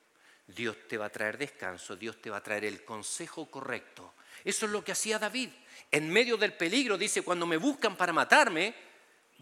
Dios 0.48 0.76
te 0.88 0.96
va 0.96 1.06
a 1.06 1.10
traer 1.10 1.36
descanso, 1.36 1.94
Dios 1.94 2.20
te 2.22 2.30
va 2.30 2.38
a 2.38 2.42
traer 2.42 2.64
el 2.64 2.82
consejo 2.82 3.46
correcto. 3.50 4.14
Eso 4.44 4.64
es 4.64 4.72
lo 4.72 4.82
que 4.82 4.92
hacía 4.92 5.18
David. 5.18 5.50
En 5.90 6.08
medio 6.08 6.38
del 6.38 6.54
peligro, 6.54 6.96
dice, 6.96 7.22
cuando 7.22 7.46
me 7.46 7.58
buscan 7.58 7.96
para 7.96 8.14
matarme, 8.14 8.74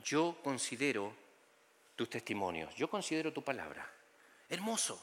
yo 0.05 0.39
considero 0.43 1.15
tus 1.95 2.11
testimonios, 2.11 2.75
yo 2.75 2.91
considero 2.91 3.33
tu 3.33 3.43
palabra. 3.43 3.89
Hermoso. 4.49 5.01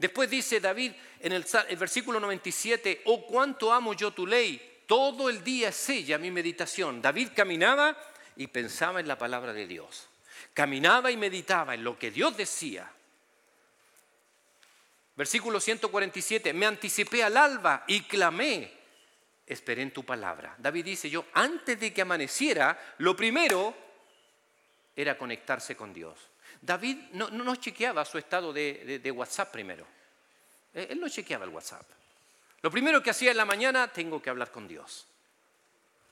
Después 0.00 0.30
dice 0.30 0.60
David 0.60 0.92
en 1.20 1.32
el, 1.32 1.44
versículo 1.78 2.18
97, 2.18 3.02
oh 3.04 3.26
cuánto 3.26 3.70
amo 3.70 3.92
yo 3.92 4.12
tu 4.12 4.26
ley, 4.26 4.78
todo 4.86 5.28
el 5.28 5.44
día 5.44 5.68
es 5.68 5.88
ella 5.90 6.16
mi 6.16 6.30
meditación. 6.30 7.02
David 7.02 7.28
caminaba 7.36 7.94
y 8.34 8.46
pensaba 8.46 9.00
en 9.00 9.06
la 9.06 9.18
palabra 9.18 9.52
de 9.52 9.66
Dios. 9.66 10.08
Caminaba 10.54 11.10
y 11.10 11.18
meditaba 11.18 11.74
en 11.74 11.84
lo 11.84 11.98
que 11.98 12.10
Dios 12.10 12.34
decía. 12.34 12.90
Versículo 15.16 15.60
147, 15.60 16.54
me 16.54 16.64
anticipé 16.64 17.22
al 17.22 17.36
alba 17.36 17.84
y 17.86 18.00
clamé, 18.00 18.72
esperé 19.46 19.82
en 19.82 19.92
tu 19.92 20.02
palabra. 20.02 20.54
David 20.56 20.86
dice, 20.86 21.10
yo 21.10 21.26
antes 21.34 21.78
de 21.78 21.92
que 21.92 22.00
amaneciera, 22.00 22.94
lo 22.96 23.14
primero 23.14 23.76
era 24.96 25.18
conectarse 25.18 25.76
con 25.76 25.92
Dios. 25.92 26.18
David 26.60 26.96
no, 27.12 27.30
no, 27.30 27.56
chequeaba 27.56 28.04
su 28.04 28.18
estado 28.18 28.52
de, 28.52 29.12
WhatsApp 29.14 29.50
primero. 29.50 29.86
Eh, 30.74 30.88
él 30.90 31.00
no 31.00 31.08
chequeaba 31.08 31.44
el 31.44 31.50
WhatsApp. 31.50 31.86
Lo 32.62 32.70
primero 32.70 33.02
que 33.02 33.10
hacía 33.10 33.30
en 33.30 33.38
la 33.38 33.46
mañana, 33.46 33.88
tengo 33.88 34.20
que 34.20 34.28
hablar 34.28 34.50
con 34.50 34.68
Dios. 34.68 35.06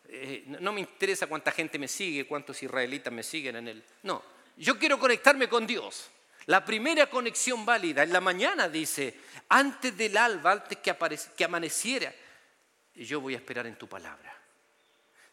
Eh, 0.09 0.45
no 0.61 0.73
me 0.73 0.81
interesa 0.81 1.27
cuánta 1.27 1.53
gente 1.53 1.79
me 1.79 1.89
sigue, 1.89 2.27
cuántos 2.27 2.63
israelitas 2.63 3.13
me 3.13 3.23
siguen 3.23 3.57
en 3.57 3.69
el... 3.69 3.85
No, 4.05 4.23
yo 4.57 4.79
quiero 4.79 4.99
conectarme 4.99 5.49
con 5.49 5.67
Dios. 5.67 6.11
La 6.47 6.65
primera 6.65 7.11
conexión 7.11 7.67
válida 7.67 8.03
en 8.03 8.13
la 8.13 8.23
mañana 8.23 8.71
dice, 8.71 9.21
antes 9.51 9.95
del 9.99 10.17
alba, 10.17 10.53
antes 10.53 10.79
que, 10.79 10.97
que 11.37 11.45
amaneciera, 11.45 12.15
yo 12.95 13.21
voy 13.21 13.35
a 13.35 13.39
esperar 13.39 13.67
en 13.67 13.77
tu 13.77 13.87
palabra. 13.87 14.35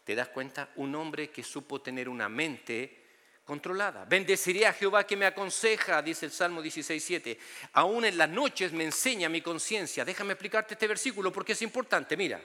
¿Te 0.03 0.13
das 0.13 0.27
cuenta? 0.27 0.69
Un 0.75 0.93
hombre 0.93 1.29
que 1.29 1.41
supo 1.41 1.81
tener 1.81 2.09
una 2.09 2.27
mente 2.27 3.04
controlada. 3.45 4.05
Bendeciré 4.05 4.65
a 4.65 4.73
Jehová 4.73 5.05
que 5.05 5.15
me 5.15 5.25
aconseja, 5.25 6.01
dice 6.01 6.25
el 6.25 6.31
Salmo 6.31 6.61
16.7. 6.61 7.37
Aún 7.73 8.03
en 8.03 8.17
las 8.17 8.29
noches 8.29 8.73
me 8.73 8.83
enseña 8.83 9.29
mi 9.29 9.41
conciencia. 9.41 10.03
Déjame 10.03 10.33
explicarte 10.33 10.73
este 10.73 10.87
versículo 10.87 11.31
porque 11.31 11.53
es 11.53 11.61
importante. 11.61 12.17
Mira, 12.17 12.41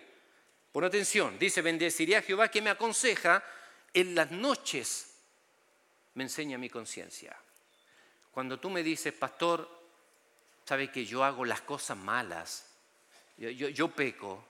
Pon 0.73 0.85
atención, 0.85 1.37
dice, 1.39 1.63
bendeciré 1.63 2.17
a 2.17 2.23
Jehová 2.23 2.49
que 2.49 2.63
me 2.63 2.71
aconseja, 2.71 3.43
en 3.93 4.15
las 4.15 4.31
noches 4.31 5.17
me 6.15 6.23
enseña 6.23 6.59
mi 6.59 6.71
conciencia. 6.71 7.37
Cuando 8.31 8.61
tú 8.61 8.71
me 8.71 8.85
dices, 8.85 9.13
pastor, 9.13 9.69
sabe 10.65 10.93
que 10.93 11.05
yo 11.05 11.25
hago 11.25 11.45
las 11.45 11.63
cosas 11.63 11.97
malas, 11.97 12.67
yo, 13.37 13.89
peco, 13.89 14.45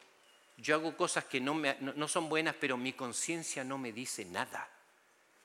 yo 0.58 0.74
hago 0.74 0.94
cosas 0.94 1.24
que 1.24 1.40
no, 1.40 1.54
no 1.54 2.08
son 2.08 2.28
buenas, 2.28 2.54
pero 2.60 2.76
mi 2.76 2.92
conciencia 2.92 3.64
no 3.64 3.78
me 3.78 3.92
dice 3.92 4.26
nada. 4.26 4.68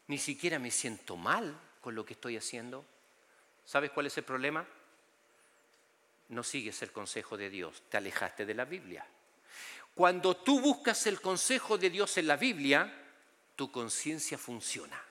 Ni 0.07 0.17
siquiera 0.17 0.59
me 0.59 0.71
siento 0.71 1.15
mal 1.15 1.59
con 1.81 1.95
lo 1.95 2.05
que 2.05 2.13
estoy 2.13 2.37
haciendo. 2.37 2.85
¿Sabes 3.65 3.91
cuál 3.91 4.05
es 4.05 4.17
el 4.17 4.23
problema? 4.23 4.65
No 6.29 6.43
sigues 6.43 6.81
el 6.81 6.91
consejo 6.91 7.37
de 7.37 7.49
Dios, 7.49 7.83
te 7.89 7.97
alejaste 7.97 8.45
de 8.45 8.53
la 8.53 8.65
Biblia. 8.65 9.05
Cuando 9.93 10.35
tú 10.37 10.59
buscas 10.59 11.07
el 11.07 11.21
consejo 11.21 11.77
de 11.77 11.89
Dios 11.89 12.17
en 12.17 12.27
la 12.27 12.35
Biblia, 12.35 12.91
tu 13.55 13.71
conciencia 13.71 14.37
funciona. 14.37 15.01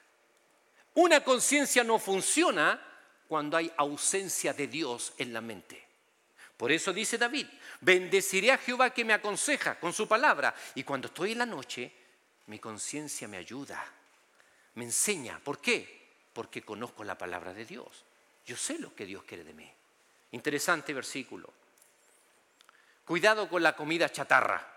Una 0.95 1.25
conciencia 1.25 1.83
no 1.83 1.99
funciona 1.99 2.81
cuando 3.27 3.57
hay 3.57 3.73
ausencia 3.77 4.53
de 4.53 4.69
Dios 4.69 5.15
en 5.19 5.33
la 5.33 5.41
mente. 5.41 5.83
Por 6.57 6.71
eso 6.71 6.93
dice 6.93 7.19
David, 7.19 7.47
bendeciré 7.81 8.53
a 8.53 8.59
Jehová 8.59 8.91
que 8.91 9.05
me 9.05 9.13
aconseja 9.13 9.79
con 9.81 9.93
su 9.93 10.07
palabra. 10.07 10.55
Y 10.75 10.85
cuando 10.85 11.09
estoy 11.09 11.33
en 11.33 11.39
la 11.39 11.47
noche, 11.47 11.93
mi 12.47 12.59
conciencia 12.59 13.27
me 13.27 13.39
ayuda, 13.39 13.85
me 14.75 14.85
enseña. 14.85 15.39
¿Por 15.39 15.61
qué? 15.61 16.03
Porque 16.33 16.63
conozco 16.63 17.05
la 17.05 17.17
palabra 17.17 17.53
de 17.53 17.65
Dios. 17.65 18.05
Yo 18.47 18.57
sé 18.57 18.79
lo 18.79 18.95
que 18.95 19.07
Dios 19.07 19.25
quiere 19.25 19.45
de 19.45 19.55
mí. 19.55 19.71
Interesante 20.33 20.93
versículo. 20.93 21.53
Cuidado 23.05 23.49
con 23.49 23.63
la 23.63 23.77
comida 23.77 24.09
chatarra. 24.11 24.71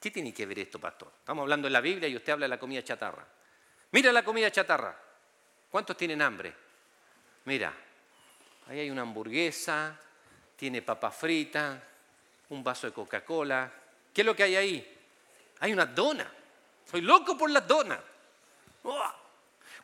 ¿Qué 0.00 0.10
tiene 0.10 0.32
que 0.32 0.46
ver 0.46 0.60
esto, 0.60 0.78
pastor? 0.78 1.12
Estamos 1.18 1.42
hablando 1.42 1.66
en 1.66 1.72
la 1.72 1.80
Biblia 1.80 2.08
y 2.08 2.16
usted 2.16 2.32
habla 2.32 2.44
de 2.44 2.50
la 2.50 2.58
comida 2.58 2.82
chatarra. 2.82 3.26
Mira 3.92 4.12
la 4.12 4.24
comida 4.24 4.50
chatarra. 4.50 4.96
¿Cuántos 5.70 5.96
tienen 5.96 6.22
hambre? 6.22 6.54
Mira, 7.44 7.72
ahí 8.68 8.80
hay 8.80 8.90
una 8.90 9.02
hamburguesa, 9.02 9.98
tiene 10.56 10.82
papa 10.82 11.10
frita, 11.10 11.82
un 12.50 12.62
vaso 12.62 12.86
de 12.86 12.92
Coca-Cola. 12.92 13.72
¿Qué 14.12 14.22
es 14.22 14.26
lo 14.26 14.34
que 14.34 14.44
hay 14.44 14.56
ahí? 14.56 14.98
Hay 15.60 15.72
una 15.72 15.86
dona. 15.86 16.30
Soy 16.90 17.00
loco 17.00 17.36
por 17.36 17.50
las 17.50 17.66
donas. 17.66 17.98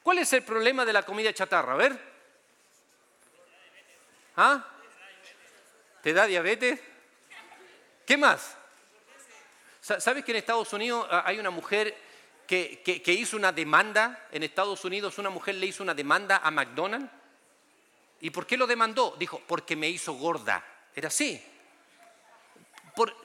¿Cuál 0.02 0.18
es 0.18 0.32
el 0.32 0.42
problema 0.42 0.84
de 0.84 0.92
la 0.92 1.04
comida 1.04 1.32
chatarra? 1.32 1.74
A 1.74 1.76
ver. 1.76 1.98
¿Ah? 4.36 4.64
¿Te 6.02 6.12
da 6.12 6.26
diabetes? 6.26 6.80
¿Qué 8.04 8.16
más? 8.16 8.56
¿Sabes 9.80 10.24
que 10.24 10.32
en 10.32 10.38
Estados 10.38 10.72
Unidos 10.72 11.06
ah, 11.10 11.22
hay 11.26 11.38
una 11.38 11.50
mujer 11.50 11.96
que, 12.46 13.02
hizo 13.06 13.36
una 13.36 13.52
demanda? 13.52 14.28
En 14.32 14.42
Estados 14.42 14.84
Unidos 14.84 15.18
una 15.18 15.30
mujer 15.30 15.54
le 15.56 15.66
hizo 15.66 15.82
una 15.82 15.94
demanda 15.94 16.38
a 16.38 16.50
McDonald's. 16.50 17.10
¿Y 18.20 18.30
por 18.30 18.46
qué 18.46 18.56
lo 18.56 18.66
demandó? 18.66 19.16
Dijo, 19.18 19.42
porque 19.46 19.76
me 19.76 19.88
hizo 19.88 20.14
gorda. 20.14 20.64
Era 20.94 21.08
así. 21.08 21.42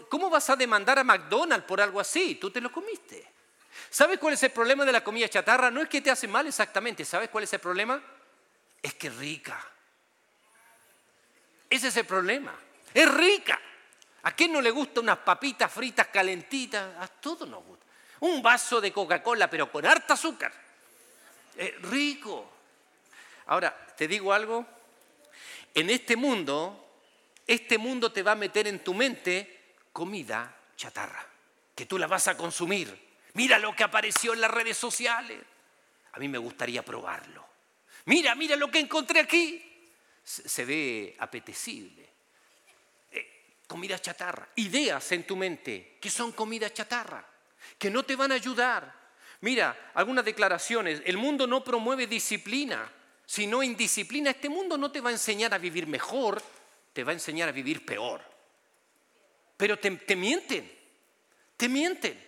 ¿Cómo 0.10 0.30
vas 0.30 0.50
a 0.50 0.56
demandar 0.56 0.98
a 1.00 1.04
McDonald's 1.04 1.68
por 1.68 1.82
algo 1.82 2.00
así? 2.00 2.36
Tú 2.36 2.50
te 2.50 2.62
lo 2.62 2.72
comiste. 2.72 3.37
¿Sabes 3.90 4.20
cuál 4.20 4.34
es 4.34 4.44
el 4.44 4.52
problema 4.52 4.86
de 4.86 4.92
la 4.92 5.04
comida 5.04 5.28
chatarra? 5.30 5.72
No 5.72 5.82
es 5.82 5.90
que 5.90 6.02
te 6.02 6.12
hace 6.12 6.28
mal 6.28 6.48
exactamente. 6.48 7.06
¿Sabes 7.06 7.30
cuál 7.30 7.44
es 7.44 7.54
el 7.54 7.60
problema? 7.60 8.02
Es 8.82 8.94
que 8.94 9.08
es 9.08 9.16
rica. 9.16 9.64
Ese 11.70 11.88
es 11.88 11.98
el 11.98 12.06
problema. 12.06 12.54
Es 12.94 13.14
rica. 13.14 13.60
¿A 14.24 14.32
quién 14.32 14.52
no 14.52 14.62
le 14.62 14.72
gusta 14.72 15.00
unas 15.00 15.20
papitas 15.20 15.72
fritas 15.72 16.08
calentitas? 16.08 16.96
A 17.00 17.08
todos 17.08 17.48
nos 17.48 17.64
gusta. 17.64 17.86
Un 18.20 18.42
vaso 18.42 18.82
de 18.82 18.92
Coca-Cola, 18.92 19.50
pero 19.50 19.72
con 19.72 19.86
harta 19.86 20.16
azúcar. 20.16 20.52
Es 21.56 21.82
rico. 21.84 22.52
Ahora, 23.48 23.76
te 23.96 24.08
digo 24.08 24.34
algo. 24.34 24.66
En 25.74 25.90
este 25.90 26.16
mundo, 26.16 26.88
este 27.46 27.78
mundo 27.78 28.12
te 28.12 28.24
va 28.24 28.34
a 28.34 28.36
meter 28.36 28.68
en 28.68 28.84
tu 28.84 28.94
mente 28.94 29.76
comida 29.94 30.56
chatarra, 30.76 31.26
que 31.76 31.86
tú 31.86 31.98
la 31.98 32.08
vas 32.08 32.28
a 32.28 32.36
consumir. 32.38 33.07
Mira 33.38 33.58
lo 33.58 33.74
que 33.74 33.86
apareció 33.86 34.34
en 34.34 34.42
las 34.42 34.52
redes 34.52 34.78
sociales. 34.78 35.40
A 36.12 36.20
mí 36.20 36.28
me 36.28 36.38
gustaría 36.38 36.84
probarlo. 36.84 37.46
Mira, 38.06 38.36
mira 38.36 38.56
lo 38.56 38.70
que 38.70 38.80
encontré 38.80 39.22
aquí. 39.22 39.64
Se 40.24 40.66
ve 40.66 41.16
apetecible 41.20 42.08
comida 43.68 44.00
chatarra, 44.00 44.48
ideas 44.56 45.12
en 45.12 45.28
tu 45.28 45.36
mente 45.36 45.98
que 46.00 46.10
son 46.10 46.32
comida 46.32 46.72
chatarra, 46.72 47.24
que 47.78 47.92
no 47.92 48.04
te 48.04 48.16
van 48.16 48.32
a 48.32 48.36
ayudar. 48.36 48.96
Mira, 49.42 49.92
algunas 49.94 50.26
declaraciones, 50.26 51.02
el 51.06 51.18
mundo 51.18 51.46
no 51.46 51.64
promueve 51.64 52.08
disciplina, 52.08 52.92
sino 53.26 53.62
indisciplina. 53.62 54.32
Este 54.32 54.50
mundo 54.50 54.78
no 54.78 54.90
te 54.90 55.02
va 55.02 55.10
a 55.10 55.14
enseñar 55.14 55.54
a 55.54 55.58
vivir 55.58 55.86
mejor, 55.86 56.42
te 56.94 57.04
va 57.04 57.12
a 57.12 57.14
enseñar 57.14 57.50
a 57.50 57.52
vivir 57.52 57.86
peor. 57.86 58.22
Pero 59.58 59.78
te 59.78 60.16
mienten, 60.16 60.72
te 61.58 61.70
mienten. 61.70 62.27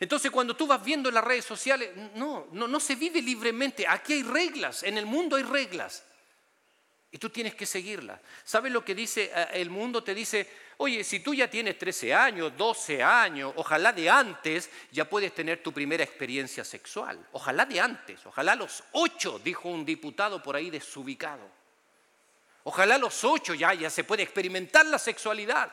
Entonces 0.00 0.30
cuando 0.30 0.56
tú 0.56 0.66
vas 0.66 0.84
viendo 0.84 1.08
en 1.08 1.14
las 1.14 1.24
redes 1.24 1.44
sociales, 1.44 1.90
no, 2.14 2.48
no, 2.52 2.66
no 2.66 2.80
se 2.80 2.96
vive 2.96 3.22
libremente. 3.22 3.86
Aquí 3.86 4.14
hay 4.14 4.22
reglas, 4.22 4.82
en 4.82 4.98
el 4.98 5.06
mundo 5.06 5.36
hay 5.36 5.42
reglas. 5.42 6.04
Y 7.14 7.18
tú 7.18 7.30
tienes 7.30 7.54
que 7.54 7.64
seguirla. 7.64 8.20
¿Sabes 8.42 8.72
lo 8.72 8.84
que 8.84 8.92
dice 8.92 9.30
eh, 9.32 9.46
el 9.52 9.70
mundo? 9.70 10.02
Te 10.02 10.16
dice, 10.16 10.50
oye, 10.78 11.04
si 11.04 11.20
tú 11.20 11.32
ya 11.32 11.48
tienes 11.48 11.78
13 11.78 12.12
años, 12.12 12.56
12 12.56 13.04
años, 13.04 13.52
ojalá 13.54 13.92
de 13.92 14.10
antes 14.10 14.68
ya 14.90 15.08
puedes 15.08 15.32
tener 15.32 15.62
tu 15.62 15.72
primera 15.72 16.02
experiencia 16.02 16.64
sexual. 16.64 17.24
Ojalá 17.30 17.66
de 17.66 17.78
antes, 17.78 18.26
ojalá 18.26 18.56
los 18.56 18.82
8, 18.90 19.40
dijo 19.44 19.68
un 19.68 19.84
diputado 19.84 20.42
por 20.42 20.56
ahí 20.56 20.70
desubicado. 20.70 21.48
Ojalá 22.64 22.98
los 22.98 23.22
8 23.22 23.54
ya, 23.54 23.74
ya 23.74 23.90
se 23.90 24.02
puede 24.02 24.24
experimentar 24.24 24.84
la 24.86 24.98
sexualidad. 24.98 25.70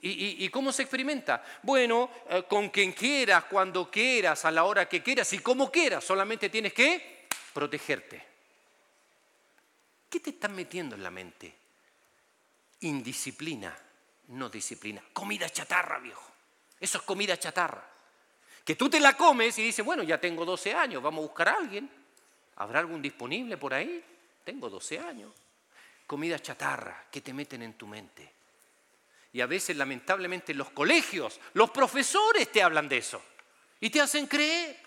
¿Y, 0.00 0.48
cómo 0.50 0.72
se 0.72 0.82
experimenta? 0.82 1.42
Bueno, 1.62 2.10
eh, 2.28 2.44
con 2.48 2.68
quien 2.68 2.92
quieras, 2.92 3.44
cuando 3.44 3.90
quieras, 3.90 4.44
a 4.44 4.50
la 4.50 4.64
hora 4.64 4.88
que 4.88 5.02
quieras 5.02 5.32
y 5.32 5.38
como 5.38 5.70
quieras. 5.70 6.04
Solamente 6.04 6.48
tienes 6.48 6.72
que 6.72 7.26
protegerte. 7.52 8.22
¿Qué 10.08 10.20
te 10.20 10.30
están 10.30 10.54
metiendo 10.54 10.94
en 10.94 11.02
la 11.02 11.10
mente? 11.10 11.52
Indisciplina, 12.80 13.76
no 14.28 14.48
disciplina. 14.48 15.02
Comida 15.12 15.48
chatarra, 15.48 15.98
viejo. 15.98 16.30
Eso 16.78 16.98
es 16.98 17.04
comida 17.04 17.38
chatarra. 17.38 17.84
Que 18.64 18.76
tú 18.76 18.90
te 18.90 19.00
la 19.00 19.16
comes 19.16 19.58
y 19.58 19.62
dices, 19.62 19.84
bueno, 19.84 20.02
ya 20.02 20.20
tengo 20.20 20.44
12 20.44 20.74
años, 20.74 21.02
vamos 21.02 21.24
a 21.24 21.26
buscar 21.28 21.48
a 21.48 21.54
alguien. 21.54 21.90
¿Habrá 22.56 22.80
algún 22.80 23.02
disponible 23.02 23.56
por 23.56 23.74
ahí? 23.74 24.04
Tengo 24.44 24.68
12 24.68 24.98
años. 25.00 25.32
Comida 26.06 26.38
chatarra 26.38 27.06
que 27.10 27.20
te 27.20 27.32
meten 27.32 27.62
en 27.62 27.74
tu 27.74 27.86
mente. 27.86 28.35
Y 29.36 29.42
a 29.42 29.46
veces, 29.46 29.76
lamentablemente, 29.76 30.54
los 30.54 30.70
colegios, 30.70 31.38
los 31.52 31.70
profesores 31.70 32.50
te 32.50 32.62
hablan 32.62 32.88
de 32.88 32.96
eso. 32.96 33.22
Y 33.78 33.90
te 33.90 34.00
hacen 34.00 34.26
creer. 34.26 34.78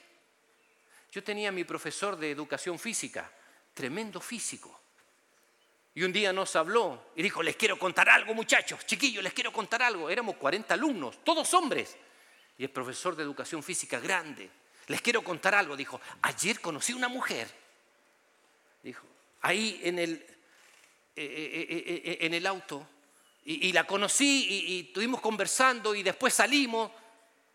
Yo 1.11 1.23
tenía 1.23 1.51
mi 1.51 1.65
profesor 1.65 2.17
de 2.17 2.31
educación 2.31 2.79
física, 2.79 3.31
tremendo 3.75 4.19
físico. 4.19 4.81
Y 5.93 6.01
un 6.01 6.11
día 6.11 6.33
nos 6.33 6.55
habló 6.55 7.11
y 7.15 7.21
dijo, 7.21 7.43
les 7.43 7.57
quiero 7.57 7.77
contar 7.77 8.09
algo 8.09 8.33
muchachos, 8.33 8.87
chiquillos, 8.87 9.23
les 9.23 9.33
quiero 9.33 9.53
contar 9.53 9.83
algo. 9.83 10.09
Éramos 10.09 10.37
40 10.37 10.73
alumnos, 10.73 11.23
todos 11.23 11.53
hombres. 11.53 11.95
Y 12.57 12.63
el 12.63 12.71
profesor 12.71 13.15
de 13.15 13.21
educación 13.21 13.61
física 13.61 13.99
grande, 13.99 14.49
les 14.87 14.99
quiero 15.03 15.23
contar 15.23 15.53
algo. 15.53 15.77
Dijo, 15.77 16.01
ayer 16.23 16.59
conocí 16.59 16.93
una 16.93 17.07
mujer. 17.07 17.47
Dijo, 18.81 19.05
ahí 19.41 19.79
en 19.83 19.99
el, 19.99 20.13
eh, 20.13 20.27
eh, 21.17 21.67
eh, 22.03 22.17
en 22.21 22.33
el 22.33 22.47
auto. 22.47 22.87
Y, 23.45 23.71
la 23.71 23.87
conocí 23.87 24.45
y, 24.47 24.79
estuvimos 24.87 25.21
conversando 25.21 25.95
y 25.95 26.03
después 26.03 26.33
salimos 26.33 26.91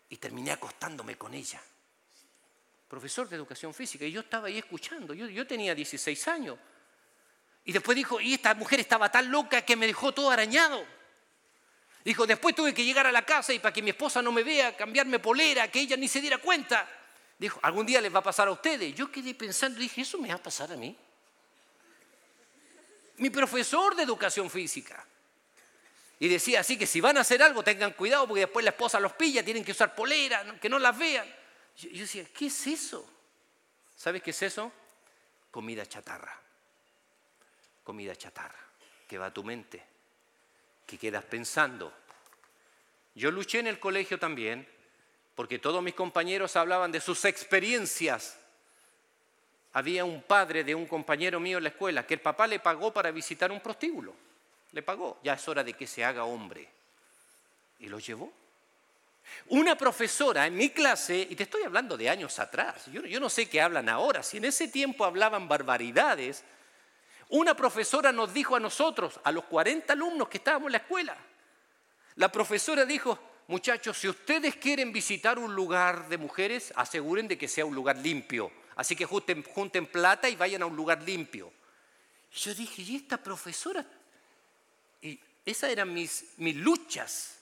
y 0.09 0.17
terminé 0.17 0.51
acostándome 0.51 1.17
con 1.17 1.33
ella. 1.33 1.61
Profesor 2.87 3.29
de 3.29 3.35
educación 3.37 3.73
física. 3.73 4.05
Y 4.05 4.11
yo 4.11 4.21
estaba 4.21 4.47
ahí 4.47 4.57
escuchando. 4.57 5.13
Yo, 5.13 5.27
yo 5.27 5.47
tenía 5.47 5.73
16 5.73 6.27
años. 6.27 6.57
Y 7.63 7.71
después 7.71 7.95
dijo, 7.95 8.19
y 8.19 8.33
esta 8.33 8.53
mujer 8.53 8.79
estaba 8.79 9.11
tan 9.11 9.31
loca 9.31 9.63
que 9.63 9.75
me 9.75 9.87
dejó 9.87 10.11
todo 10.11 10.29
arañado. 10.29 10.85
Dijo, 12.05 12.27
después 12.27 12.55
tuve 12.55 12.73
que 12.73 12.85
llegar 12.85 13.07
a 13.07 13.11
la 13.11 13.23
casa 13.23 13.51
y 13.51 13.57
para 13.57 13.73
que 13.73 13.81
mi 13.81 13.89
esposa 13.89 14.21
no 14.21 14.31
me 14.31 14.43
vea, 14.43 14.77
cambiarme 14.77 15.17
polera, 15.17 15.71
que 15.71 15.79
ella 15.79 15.97
ni 15.97 16.07
se 16.07 16.21
diera 16.21 16.37
cuenta. 16.37 16.87
Dijo, 17.39 17.59
algún 17.63 17.85
día 17.85 17.99
les 17.99 18.13
va 18.13 18.19
a 18.19 18.23
pasar 18.23 18.47
a 18.47 18.51
ustedes. 18.51 18.93
Yo 18.93 19.11
quedé 19.11 19.33
pensando, 19.33 19.79
dije, 19.79 20.01
¿eso 20.01 20.19
me 20.19 20.27
va 20.27 20.35
a 20.35 20.43
pasar 20.43 20.71
a 20.71 20.75
mí? 20.75 20.95
Mi 23.17 23.31
profesor 23.31 23.95
de 23.95 24.03
educación 24.03 24.51
física. 24.51 25.03
Y 26.19 26.27
decía 26.27 26.61
así 26.61 26.77
que 26.77 26.87
si 26.87 27.01
van 27.01 27.17
a 27.17 27.21
hacer 27.21 27.41
algo 27.43 27.63
tengan 27.63 27.91
cuidado 27.93 28.27
porque 28.27 28.41
después 28.41 28.63
la 28.63 28.71
esposa 28.71 28.99
los 28.99 29.13
pilla, 29.13 29.43
tienen 29.43 29.63
que 29.63 29.71
usar 29.71 29.93
polera, 29.93 30.59
que 30.59 30.69
no 30.69 30.79
las 30.79 30.97
vean. 30.97 31.27
Yo, 31.77 31.89
decía, 31.91 32.25
¿qué 32.33 32.47
es 32.47 32.67
eso? 32.67 33.05
¿Sabes 33.95 34.23
qué 34.23 34.31
es 34.31 34.41
eso? 34.41 34.71
Comida 35.51 35.85
chatarra 35.85 36.45
comida 37.85 38.15
chatarra, 38.15 38.59
que 39.07 39.17
va 39.19 39.27
a 39.27 39.33
tu 39.33 39.43
mente, 39.43 39.81
que 40.87 40.97
quedas 40.97 41.23
pensando. 41.23 41.93
Yo 43.13 43.31
luché 43.31 43.59
en 43.59 43.67
el 43.67 43.79
colegio 43.79 44.19
también 44.19 44.67
porque 45.35 45.59
todos 45.59 45.83
mis 45.83 45.93
compañeros 45.93 46.55
hablaban 46.55 46.91
de 46.91 46.99
sus 46.99 47.23
experiencias. 47.25 48.39
Había 49.71 50.03
un 50.03 50.23
padre 50.23 50.63
de 50.63 50.73
un 50.73 50.87
compañero 50.87 51.39
mío 51.39 51.59
en 51.59 51.65
la 51.65 51.69
escuela 51.69 52.07
que 52.07 52.15
el 52.15 52.21
papá 52.21 52.47
le 52.47 52.59
pagó 52.59 52.91
para 52.91 53.11
visitar 53.11 53.51
un 53.51 53.61
prostíbulo. 53.61 54.15
Le 54.75 54.83
pagó, 54.83 55.21
ya 55.23 55.35
es 55.35 55.47
hora 55.47 55.63
de 55.63 55.71
que 55.71 55.87
se 55.87 56.03
haga 56.03 56.25
hombre. 56.25 56.67
Y 57.79 57.87
lo 57.87 57.97
llevó. 57.97 58.29
Una 59.47 59.77
profesora 59.77 60.45
en 60.45 60.57
mi 60.57 60.69
clase, 60.69 61.25
y 61.29 61.33
te 61.33 61.43
estoy 61.43 61.63
hablando 61.63 61.95
de 61.95 62.09
años 62.09 62.37
atrás, 62.39 62.87
yo, 62.91 63.01
no 63.21 63.29
sé 63.29 63.47
qué 63.47 63.61
hablan 63.61 63.87
ahora, 63.87 64.21
si 64.21 64.35
en 64.35 64.43
ese 64.43 64.67
tiempo 64.67 65.05
hablaban 65.05 65.47
barbaridades, 65.47 66.43
una 67.29 67.55
profesora 67.55 68.11
nos 68.11 68.33
dijo 68.33 68.53
a 68.53 68.59
nosotros, 68.59 69.17
a 69.23 69.31
los 69.31 69.45
40 69.45 69.93
alumnos 69.93 70.27
que 70.27 70.39
estábamos 70.39 70.67
en 70.67 70.73
la 70.73 70.79
escuela, 70.79 71.17
la 72.15 72.29
profesora 72.29 72.83
dijo, 72.83 73.17
muchachos, 73.47 73.97
si 73.97 74.09
ustedes 74.09 74.57
quieren 74.57 74.91
visitar 74.91 75.39
un 75.39 75.55
lugar 75.55 76.09
de 76.09 76.17
mujeres, 76.17 76.73
aseguren 76.75 77.29
de 77.29 77.37
que 77.37 77.47
sea 77.47 77.65
un 77.65 77.75
lugar 77.75 77.95
limpio. 77.95 78.51
Así 78.75 78.93
que 78.93 79.05
junten, 79.05 79.85
plata 79.85 80.27
y 80.27 80.35
vayan 80.35 80.63
a 80.63 80.65
un 80.65 80.75
lugar 80.75 81.01
limpio. 81.01 81.53
Yo 82.33 82.53
dije, 82.53 82.81
¿y 82.81 82.97
esta 82.97 83.15
profesora? 83.15 83.85
Esas 85.45 85.69
eran 85.69 85.93
mis, 85.93 86.33
mis 86.37 86.55
luchas, 86.55 87.39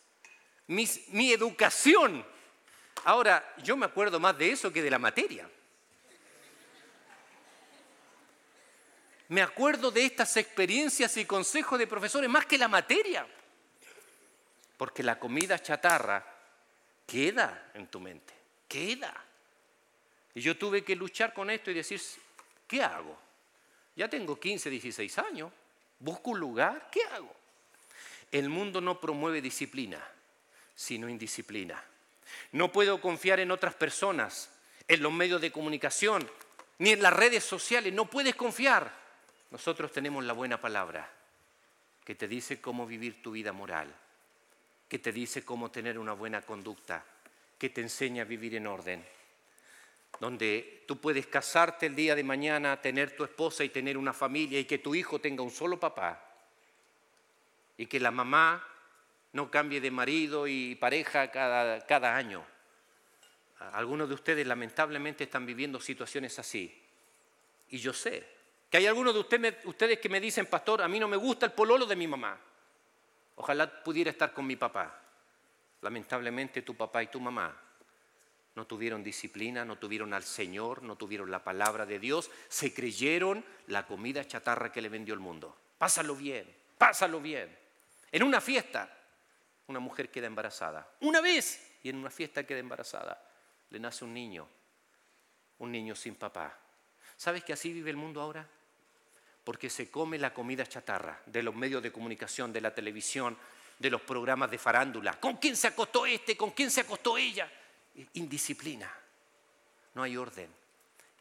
mis, 0.68 1.08
mi 1.10 1.32
educación. 1.32 2.26
Ahora, 3.06 3.56
yo 3.64 3.78
me 3.78 3.86
acuerdo 3.86 4.20
más 4.20 4.38
de 4.38 4.52
eso 4.52 4.72
que 4.72 4.82
de 4.82 4.92
la 4.92 5.00
materia. 5.00 5.50
Me 9.30 9.42
acuerdo 9.42 9.90
de 9.90 10.06
estas 10.06 10.36
experiencias 10.38 11.16
y 11.18 11.26
consejos 11.26 11.80
de 11.80 11.88
profesores 11.88 12.30
más 12.30 12.46
que 12.46 12.58
la 12.58 12.68
materia. 12.68 13.26
Porque 14.78 15.02
la 15.02 15.18
comida 15.18 15.60
chatarra 15.60 16.26
queda 17.08 17.72
en 17.74 17.88
tu 17.88 18.02
mente, 18.02 18.34
queda. 18.68 19.14
Y 20.36 20.42
yo 20.42 20.58
tuve 20.58 20.84
que 20.84 20.96
luchar 20.96 21.34
con 21.34 21.50
esto 21.50 21.72
y 21.72 21.74
decir, 21.74 22.02
¿qué 22.68 22.84
hago? 22.84 23.18
Ya 23.96 24.10
tengo 24.10 24.40
15, 24.40 24.70
16 24.70 25.18
años, 25.20 25.52
busco 26.00 26.32
un 26.32 26.40
lugar, 26.40 26.90
¿qué 26.92 27.04
hago? 27.06 27.43
El 28.34 28.50
mundo 28.50 28.82
no 28.82 29.00
promueve 29.00 29.42
disciplina, 29.42 30.06
sino 30.76 31.08
indisciplina. 31.08 31.82
No 32.52 32.70
puedo 32.70 33.00
confiar 33.00 33.40
en 33.40 33.52
otras 33.52 33.76
personas, 33.76 34.52
en 34.90 35.02
los 35.02 35.14
medios 35.14 35.40
de 35.40 35.54
comunicación, 35.54 36.30
ni 36.80 36.90
en 36.90 37.02
las 37.02 37.14
redes 37.14 37.46
sociales, 37.46 37.94
no 37.94 38.10
puedes 38.10 38.36
confiar. 38.36 38.92
Nosotros 39.52 39.94
tenemos 39.94 40.26
la 40.26 40.34
buena 40.34 40.60
palabra 40.60 41.10
que 42.04 42.16
te 42.16 42.28
dice 42.28 42.60
cómo 42.60 42.86
vivir 42.86 43.22
tu 43.22 43.32
vida 43.32 43.54
moral 43.54 43.96
que 44.94 45.00
te 45.00 45.12
dice 45.12 45.44
cómo 45.44 45.72
tener 45.72 45.98
una 45.98 46.14
buena 46.14 46.44
conducta, 46.44 47.04
que 47.58 47.72
te 47.72 47.82
enseña 47.82 48.22
a 48.22 48.26
vivir 48.26 48.54
en 48.54 48.68
orden, 48.68 49.04
donde 50.20 50.84
tú 50.88 51.02
puedes 51.02 51.26
casarte 51.26 51.88
el 51.88 51.96
día 51.96 52.14
de 52.14 52.24
mañana, 52.24 52.80
tener 52.80 53.16
tu 53.16 53.24
esposa 53.24 53.64
y 53.64 53.70
tener 53.70 53.98
una 53.98 54.14
familia 54.14 54.60
y 54.60 54.66
que 54.66 54.78
tu 54.78 54.94
hijo 54.94 55.20
tenga 55.20 55.42
un 55.42 55.50
solo 55.50 55.80
papá 55.80 56.33
y 57.78 57.86
que 57.88 58.00
la 58.00 58.12
mamá 58.12 58.66
no 59.34 59.50
cambie 59.50 59.82
de 59.82 59.92
marido 59.92 60.48
y 60.48 60.76
pareja 60.76 61.32
cada, 61.32 61.86
cada 61.86 62.16
año. 62.16 62.46
Algunos 63.72 64.10
de 64.10 64.16
ustedes 64.16 64.46
lamentablemente 64.46 65.24
están 65.24 65.46
viviendo 65.46 65.80
situaciones 65.80 66.38
así. 66.40 66.82
Y 67.70 67.78
yo 67.78 67.94
sé 67.94 68.28
que 68.70 68.78
hay 68.78 68.88
algunos 68.88 69.14
de 69.14 69.20
ustedes, 69.20 69.56
ustedes 69.66 70.00
que 70.00 70.10
me 70.10 70.20
dicen, 70.20 70.48
pastor, 70.48 70.82
a 70.82 70.88
mí 70.88 71.00
no 71.00 71.08
me 71.08 71.18
gusta 71.18 71.46
el 71.46 71.52
pololo 71.52 71.86
de 71.86 71.96
mi 71.96 72.08
mamá. 72.08 72.38
Ojalá 73.36 73.84
pudiera 73.84 74.12
estar 74.12 74.34
con 74.34 74.46
mi 74.46 74.56
papá. 74.56 75.00
Lamentablemente 75.82 76.62
tu 76.62 76.76
papá 76.76 77.04
y 77.04 77.08
tu 77.08 77.20
mamá 77.20 77.56
no 78.56 78.68
tuvieron 78.68 79.04
disciplina, 79.04 79.66
no 79.66 79.78
tuvieron 79.78 80.14
al 80.14 80.24
Señor, 80.24 80.84
no 80.84 80.96
tuvieron 80.96 81.32
la 81.32 81.44
palabra 81.44 81.86
de 81.86 82.00
Dios, 82.00 82.30
se 82.48 82.74
creyeron 82.74 83.44
la 83.68 83.88
comida 83.88 84.28
chatarra 84.28 84.72
que 84.72 84.82
le 84.82 84.90
vendió 84.90 85.14
el 85.14 85.20
mundo. 85.20 85.56
Pásalo 85.78 86.16
bien, 86.16 86.46
pásalo 86.78 87.20
bien. 87.20 87.63
En 88.14 88.24
una 88.24 88.40
fiesta, 88.40 88.90
una 89.68 89.80
mujer 89.80 90.10
queda 90.10 90.28
embarazada. 90.28 90.96
Una 91.02 91.20
vez, 91.20 91.78
y 91.84 91.90
en 91.90 91.98
una 91.98 92.10
fiesta 92.10 92.46
queda 92.46 92.60
embarazada, 92.60 93.22
le 93.70 93.80
nace 93.80 94.06
un 94.06 94.14
niño, 94.14 94.48
un 95.60 95.70
niño 95.70 95.96
sin 95.96 96.16
papá. 96.16 96.58
¿Sabes 97.18 97.44
que 97.44 97.52
así 97.52 97.74
vive 97.74 97.90
el 97.90 97.98
mundo 97.98 98.22
ahora? 98.22 98.48
porque 99.44 99.70
se 99.70 99.90
come 99.90 100.18
la 100.18 100.34
comida 100.34 100.66
chatarra 100.66 101.22
de 101.26 101.44
los 101.44 101.56
medios 101.56 101.84
de 101.84 101.92
comunicación, 101.92 102.54
de 102.54 102.62
la 102.62 102.74
televisión, 102.74 103.38
de 103.78 103.90
los 103.90 104.02
programas 104.02 104.50
de 104.50 104.58
farándula. 104.58 105.20
¿Con 105.20 105.38
quién 105.38 105.58
se 105.58 105.68
acostó 105.68 106.06
este? 106.06 106.38
¿Con 106.38 106.52
quién 106.52 106.72
se 106.72 106.82
acostó 106.82 107.18
ella? 107.18 107.52
Indisciplina. 108.14 108.92
No 109.96 110.04
hay 110.04 110.16
orden. 110.16 110.50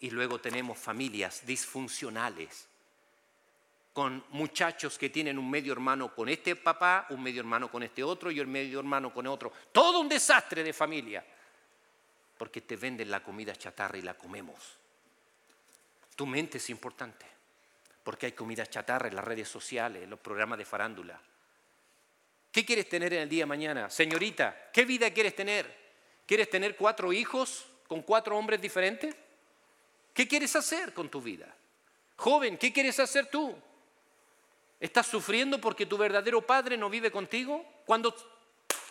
Y 0.01 0.11
luego 0.11 0.41
tenemos 0.41 0.79
familias 0.79 1.45
disfuncionales, 1.45 2.69
con 3.93 4.25
muchachos 4.31 4.97
que 4.97 5.11
tienen 5.11 5.39
un 5.39 5.51
medio 5.51 5.73
hermano 5.73 6.15
con 6.15 6.29
este 6.29 6.57
papá, 6.57 7.07
un 7.11 7.23
medio 7.23 7.41
hermano 7.41 7.71
con 7.71 7.83
este 7.83 8.03
otro 8.03 8.31
y 8.31 8.41
un 8.41 8.51
medio 8.51 8.79
hermano 8.79 9.13
con 9.13 9.27
otro. 9.27 9.53
Todo 9.71 10.01
un 10.01 10.09
desastre 10.09 10.65
de 10.65 10.73
familia, 10.73 11.25
porque 12.39 12.63
te 12.63 12.77
venden 12.77 13.11
la 13.11 13.23
comida 13.23 13.55
chatarra 13.55 13.99
y 13.99 14.03
la 14.03 14.15
comemos. 14.15 14.79
Tu 16.17 16.27
mente 16.27 16.59
es 16.59 16.71
importante 16.71 17.27
porque 18.03 18.27
hay 18.27 18.33
comida 18.33 18.67
chatarra 18.67 19.09
en 19.09 19.15
las 19.15 19.25
redes 19.25 19.49
sociales, 19.49 20.03
en 20.03 20.11
los 20.11 20.19
programas 20.19 20.59
de 20.59 20.65
farándula. 20.65 21.21
¿Qué 22.51 22.65
quieres 22.65 22.89
tener 22.89 23.13
en 23.15 23.23
el 23.23 23.29
día 23.29 23.43
de 23.43 23.47
mañana? 23.47 23.89
Señorita, 23.89 24.71
¿qué 24.73 24.85
vida 24.85 25.11
quieres 25.11 25.35
tener? 25.37 25.83
¿Quieres 26.27 26.51
tener 26.51 26.77
cuatro 26.77 27.13
hijos 27.13 27.67
con 27.87 28.03
cuatro 28.03 28.37
hombres 28.37 28.61
diferentes? 28.61 29.15
¿Qué 30.13 30.29
quieres 30.29 30.55
hacer 30.57 30.93
con 30.93 31.09
tu 31.09 31.23
vida? 31.23 31.55
Joven, 32.17 32.59
¿qué 32.59 32.73
quieres 32.73 32.99
hacer 33.01 33.27
tú? 33.27 33.57
¿Estás 34.83 35.07
sufriendo 35.07 35.61
porque 35.61 35.87
tu 35.87 35.97
verdadero 35.97 36.43
padre 36.43 36.77
no 36.77 36.91
vive 36.91 37.13
contigo? 37.13 37.65
Cuando 37.87 38.13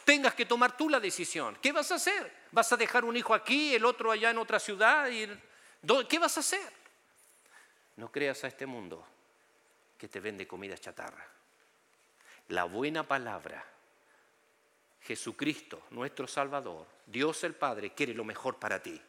tengas 0.06 0.34
que 0.34 0.45
tomar 0.45 0.77
tú 0.77 0.88
la 0.88 1.01
decisión, 1.01 1.58
¿qué 1.62 1.73
vas 1.73 1.91
a 1.91 1.95
hacer? 1.95 2.32
¿Vas 2.49 2.71
a 2.71 2.77
dejar 2.77 3.04
un 3.04 3.17
hijo 3.17 3.34
aquí, 3.34 3.75
el 3.75 3.84
otro 3.84 4.10
allá 4.10 4.30
en 4.30 4.38
otra 4.38 4.58
ciudad? 4.58 5.10
¿Qué 5.10 6.17
vas 6.17 6.38
a 6.38 6.39
hacer? 6.39 6.71
No 7.97 8.10
creas 8.10 8.41
a 8.45 8.47
este 8.47 8.65
mundo 8.65 9.06
que 9.97 10.08
te 10.08 10.21
vende 10.21 10.47
comida 10.47 10.77
chatarra. 10.77 11.27
La 12.47 12.63
buena 12.63 13.06
palabra, 13.06 13.62
Jesucristo, 15.01 15.88
nuestro 15.89 16.25
Salvador, 16.25 16.88
Dios 17.06 17.43
el 17.43 17.54
Padre, 17.54 17.91
quiere 17.93 18.13
lo 18.13 18.23
mejor 18.23 18.56
para 18.60 18.82
ti. 18.82 18.99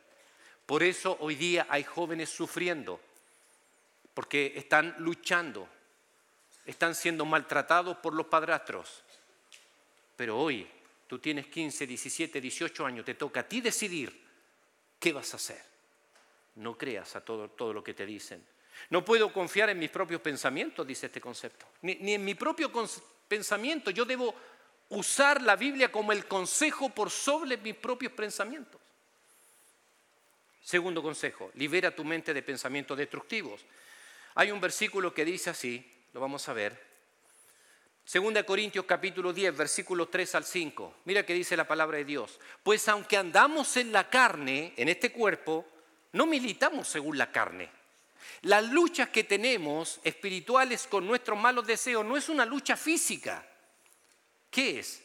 Por 0.67 0.83
eso 0.83 1.17
hoy 1.21 1.37
día 1.37 1.65
hay 1.69 1.85
jóvenes 1.85 2.29
sufriendo, 2.29 3.01
porque 4.15 4.55
están 4.57 4.97
luchando, 4.99 5.69
están 6.67 6.95
siendo 6.95 7.25
maltratados 7.25 7.97
por 7.99 8.15
los 8.15 8.27
padrastros. 8.27 9.03
Pero 10.17 10.39
hoy 10.39 10.67
tú 11.07 11.19
tienes 11.19 11.47
15, 11.47 11.87
17, 11.87 12.41
18 12.41 12.87
años, 12.87 13.05
te 13.05 13.15
toca 13.15 13.41
a 13.41 13.49
ti 13.49 13.61
decidir 13.61 14.19
qué 14.99 15.13
vas 15.13 15.33
a 15.33 15.37
hacer. 15.37 15.63
No 16.57 16.77
creas 16.77 17.17
a 17.17 17.25
todo, 17.25 17.49
todo 17.49 17.73
lo 17.73 17.83
que 17.83 17.95
te 17.95 18.07
dicen. 18.07 18.45
No 18.91 19.05
puedo 19.05 19.33
confiar 19.33 19.71
en 19.71 19.79
mis 19.79 19.91
propios 19.91 20.21
pensamientos, 20.21 20.87
dice 20.87 21.07
este 21.07 21.21
concepto. 21.21 21.67
Ni, 21.83 22.15
en 22.15 22.25
mi 22.25 22.35
propio 22.35 22.71
pensamiento. 23.29 23.91
Yo 23.91 24.05
debo 24.05 24.35
usar 24.91 25.43
la 25.43 25.57
Biblia 25.57 25.91
como 25.91 26.13
el 26.13 26.27
consejo 26.27 26.91
por 26.91 27.11
sobre 27.11 27.57
mis 27.59 27.75
propios 27.75 28.13
pensamientos. 28.13 28.81
Segundo 30.63 31.03
consejo, 31.03 31.51
libera 31.55 31.95
tu 31.95 32.05
mente 32.05 32.33
de 32.33 32.43
pensamientos 32.43 32.97
destructivos. 32.97 33.61
Hay 34.35 34.51
un 34.51 34.61
versículo 34.61 35.13
que 35.13 35.25
dice 35.25 35.51
así, 35.51 35.92
lo 36.13 36.21
vamos 36.21 36.49
a 36.49 36.53
ver. 36.53 36.93
Segunda 38.05 38.45
Corintios 38.45 38.85
capítulo 38.85 39.33
10, 39.33 39.57
versículos 39.57 40.11
3 40.11 40.35
al 40.35 40.45
5. 40.45 40.95
Mira 41.05 41.25
que 41.25 41.35
dice 41.35 41.57
la 41.57 41.69
palabra 41.69 41.99
de 41.99 42.05
Dios. 42.05 42.41
Pues 42.63 42.89
aunque 42.89 43.17
andamos 43.17 43.77
en 43.77 43.93
la 43.93 44.11
carne, 44.11 44.75
en 44.77 44.89
este 44.89 45.13
cuerpo, 45.13 45.67
no 46.13 46.27
militamos 46.27 46.89
según 46.89 47.17
la 47.17 47.31
carne 47.31 47.71
las 48.43 48.65
luchas 48.71 49.09
que 49.09 49.25
tenemos 49.25 50.01
espirituales 50.03 50.87
con 50.87 51.07
nuestros 51.07 51.39
malos 51.39 51.67
deseos 51.67 52.05
no 52.05 52.17
es 52.17 52.29
una 52.29 52.45
lucha 52.45 52.77
física. 52.77 53.47
¿Qué 54.51 54.81
es? 54.81 55.03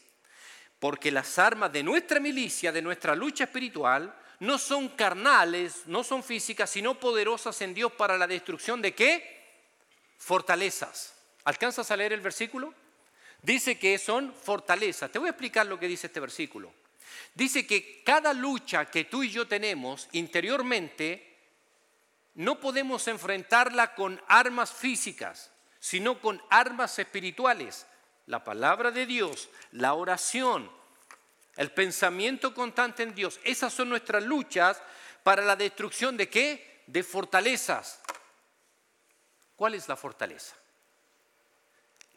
Porque 0.78 1.10
las 1.10 1.38
armas 1.38 1.72
de 1.72 1.82
nuestra 1.82 2.20
milicia, 2.20 2.72
de 2.72 2.82
nuestra 2.82 3.14
lucha 3.14 3.44
espiritual, 3.44 4.14
no 4.40 4.58
son 4.58 4.90
carnales, 4.90 5.82
no 5.86 6.04
son 6.04 6.22
físicas, 6.22 6.70
sino 6.70 6.98
poderosas 6.98 7.60
en 7.62 7.74
Dios 7.74 7.92
para 7.92 8.18
la 8.18 8.26
destrucción 8.26 8.82
de 8.82 8.94
qué? 8.94 9.37
Fortalezas. 10.18 11.14
¿Alcanzas 11.44 11.90
a 11.90 11.96
leer 11.96 12.12
el 12.12 12.20
versículo? 12.20 12.74
Dice 13.42 13.78
que 13.78 13.98
son 13.98 14.34
fortalezas. 14.34 15.10
Te 15.10 15.18
voy 15.18 15.28
a 15.28 15.30
explicar 15.30 15.66
lo 15.66 15.78
que 15.78 15.88
dice 15.88 16.08
este 16.08 16.20
versículo. 16.20 16.72
Dice 17.34 17.66
que 17.66 18.02
cada 18.02 18.34
lucha 18.34 18.84
que 18.84 19.04
tú 19.04 19.22
y 19.22 19.30
yo 19.30 19.46
tenemos 19.46 20.08
interiormente 20.12 21.24
no 22.34 22.60
podemos 22.60 23.08
enfrentarla 23.08 23.94
con 23.94 24.20
armas 24.28 24.72
físicas, 24.72 25.50
sino 25.80 26.20
con 26.20 26.42
armas 26.50 26.98
espirituales. 26.98 27.86
La 28.26 28.44
palabra 28.44 28.90
de 28.90 29.06
Dios, 29.06 29.48
la 29.72 29.94
oración, 29.94 30.70
el 31.56 31.72
pensamiento 31.72 32.54
constante 32.54 33.02
en 33.02 33.14
Dios. 33.14 33.40
Esas 33.42 33.72
son 33.72 33.88
nuestras 33.88 34.22
luchas 34.22 34.80
para 35.22 35.42
la 35.42 35.56
destrucción 35.56 36.16
de 36.16 36.28
qué? 36.28 36.82
De 36.86 37.02
fortalezas. 37.02 38.00
¿Cuál 39.58 39.74
es 39.74 39.88
la 39.88 39.96
fortaleza? 39.96 40.54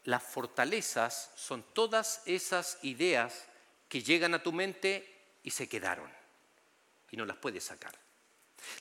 Las 0.04 0.22
fortalezas 0.22 1.32
son 1.34 1.64
todas 1.74 2.22
esas 2.24 2.78
ideas 2.82 3.46
que 3.88 4.00
llegan 4.00 4.34
a 4.34 4.42
tu 4.44 4.52
mente 4.52 5.12
y 5.42 5.50
se 5.50 5.68
quedaron 5.68 6.08
y 7.10 7.16
no 7.16 7.26
las 7.26 7.36
puedes 7.38 7.64
sacar. 7.64 7.98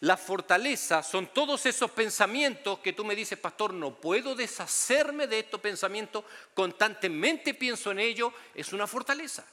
La 0.01 0.15
fortaleza 0.15 1.01
son 1.01 1.33
todos 1.33 1.65
esos 1.65 1.89
pensamientos 1.89 2.77
que 2.81 2.93
tú 2.93 3.03
me 3.03 3.15
dices, 3.15 3.39
pastor, 3.39 3.73
no 3.73 3.99
puedo 3.99 4.35
deshacerme 4.35 5.25
de 5.25 5.39
estos 5.39 5.59
pensamientos, 5.59 6.23
constantemente 6.53 7.55
pienso 7.55 7.89
en 7.89 7.97
ello, 7.97 8.31
es 8.53 8.73
una 8.73 8.85
fortaleza. 8.85 9.43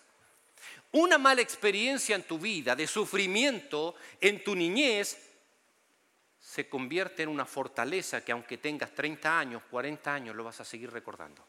Una 0.93 1.17
mala 1.17 1.41
experiencia 1.41 2.15
en 2.15 2.25
tu 2.25 2.39
vida, 2.39 2.77
de 2.77 2.87
sufrimiento 2.87 3.95
en 4.21 4.45
tu 4.45 4.55
niñez, 4.55 5.28
se 6.59 6.69
convierte 6.69 7.23
en 7.23 7.29
una 7.29 7.45
fortaleza 7.45 8.25
que 8.25 8.33
aunque 8.33 8.59
tengas 8.59 8.93
30 8.93 9.39
años, 9.39 9.63
40 9.71 10.13
años, 10.13 10.35
lo 10.35 10.43
vas 10.43 10.61
a 10.61 10.65
seguir 10.65 10.91
recordando. 10.91 11.41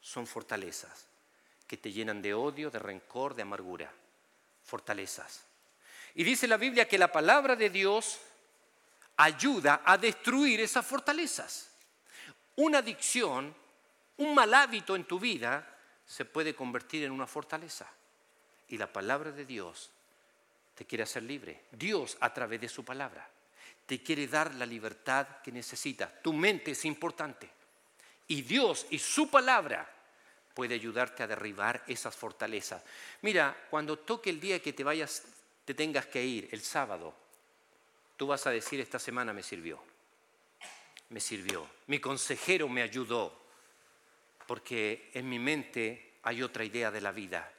Son 0.00 0.26
fortalezas 0.26 1.06
que 1.66 1.76
te 1.76 1.92
llenan 1.92 2.22
de 2.22 2.32
odio, 2.32 2.70
de 2.70 2.78
rencor, 2.78 3.34
de 3.34 3.42
amargura. 3.42 3.92
Fortalezas. 4.64 5.44
Y 6.14 6.24
dice 6.24 6.48
la 6.48 6.56
Biblia 6.56 6.88
que 6.88 6.96
la 6.96 7.12
palabra 7.12 7.56
de 7.56 7.68
Dios 7.68 8.20
ayuda 9.18 9.82
a 9.84 9.98
destruir 9.98 10.60
esas 10.60 10.86
fortalezas. 10.86 11.70
Una 12.56 12.78
adicción, 12.78 13.54
un 14.16 14.34
mal 14.34 14.54
hábito 14.54 14.96
en 14.96 15.04
tu 15.04 15.20
vida 15.20 15.76
se 16.06 16.24
puede 16.24 16.54
convertir 16.54 17.04
en 17.04 17.12
una 17.12 17.26
fortaleza. 17.26 17.86
Y 18.68 18.78
la 18.78 18.90
palabra 18.90 19.30
de 19.30 19.44
Dios 19.44 19.90
te 20.74 20.86
quiere 20.86 21.04
hacer 21.04 21.22
libre. 21.22 21.64
Dios 21.70 22.16
a 22.18 22.32
través 22.32 22.62
de 22.62 22.70
su 22.70 22.82
palabra 22.82 23.28
te 23.92 24.02
quiere 24.02 24.26
dar 24.26 24.54
la 24.54 24.64
libertad 24.64 25.42
que 25.44 25.52
necesitas. 25.52 26.22
Tu 26.22 26.32
mente 26.32 26.70
es 26.70 26.82
importante. 26.86 27.46
Y 28.26 28.40
Dios 28.40 28.86
y 28.88 28.98
su 28.98 29.30
palabra 29.30 29.86
puede 30.54 30.72
ayudarte 30.76 31.22
a 31.22 31.26
derribar 31.26 31.84
esas 31.86 32.16
fortalezas. 32.16 32.82
Mira, 33.20 33.54
cuando 33.68 33.98
toque 33.98 34.30
el 34.30 34.40
día 34.40 34.62
que 34.62 34.72
te 34.72 34.82
vayas 34.82 35.24
te 35.66 35.74
tengas 35.74 36.06
que 36.06 36.24
ir 36.24 36.48
el 36.52 36.62
sábado, 36.62 37.14
tú 38.16 38.28
vas 38.28 38.46
a 38.46 38.50
decir, 38.50 38.80
esta 38.80 38.98
semana 38.98 39.34
me 39.34 39.42
sirvió, 39.42 39.78
me 41.10 41.20
sirvió, 41.20 41.68
mi 41.88 41.98
consejero 41.98 42.70
me 42.70 42.80
ayudó, 42.80 43.44
porque 44.46 45.10
en 45.12 45.28
mi 45.28 45.38
mente 45.38 46.14
hay 46.22 46.42
otra 46.42 46.64
idea 46.64 46.90
de 46.90 47.02
la 47.02 47.12
vida, 47.12 47.52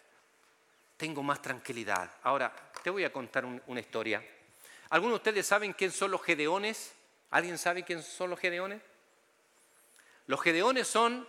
tengo 0.97 1.21
más 1.21 1.43
tranquilidad. 1.43 2.09
Ahora, 2.23 2.71
te 2.83 2.89
voy 2.89 3.03
a 3.03 3.13
contar 3.13 3.45
una 3.45 3.79
historia. 3.79 4.25
¿Algunos 4.93 5.13
de 5.13 5.29
ustedes 5.29 5.47
saben 5.47 5.73
quién 5.73 5.91
son 5.91 6.11
los 6.11 6.21
gedeones? 6.21 6.93
¿Alguien 7.31 7.57
sabe 7.57 7.81
quién 7.81 8.03
son 8.03 8.29
los 8.29 8.39
gedeones? 8.39 8.79
Los 10.27 10.39
gedeones 10.39 10.87
son, 10.87 11.27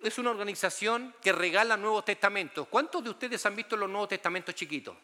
es 0.00 0.16
una 0.16 0.30
organización 0.30 1.14
que 1.20 1.30
regala 1.30 1.76
Nuevos 1.76 2.06
Testamentos. 2.06 2.66
¿Cuántos 2.66 3.04
de 3.04 3.10
ustedes 3.10 3.44
han 3.44 3.56
visto 3.56 3.76
los 3.76 3.90
Nuevos 3.90 4.08
Testamentos 4.08 4.54
chiquitos? 4.54 4.96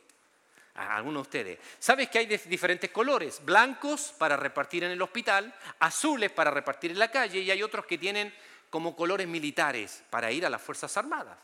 algunos 0.73 1.25
de 1.25 1.29
ustedes. 1.29 1.59
¿Sabes 1.79 2.09
que 2.09 2.21
hay 2.21 2.25
diferentes 2.25 2.89
colores? 2.91 3.45
Blancos 3.45 4.15
para 4.17 4.35
repartir 4.35 4.83
en 4.83 4.93
el 4.93 5.03
hospital, 5.03 5.55
azules 5.81 6.31
para 6.31 6.51
repartir 6.51 6.93
en 6.93 6.99
la 6.99 7.11
calle 7.11 7.41
y 7.41 7.51
hay 7.51 7.63
otros 7.63 7.85
que 7.85 7.99
tienen 7.99 8.35
como 8.71 8.97
colores 8.97 9.29
militares 9.29 10.03
para 10.09 10.33
ir 10.33 10.47
a 10.47 10.49
las 10.49 10.63
Fuerzas 10.63 10.97
Armadas. 10.97 11.37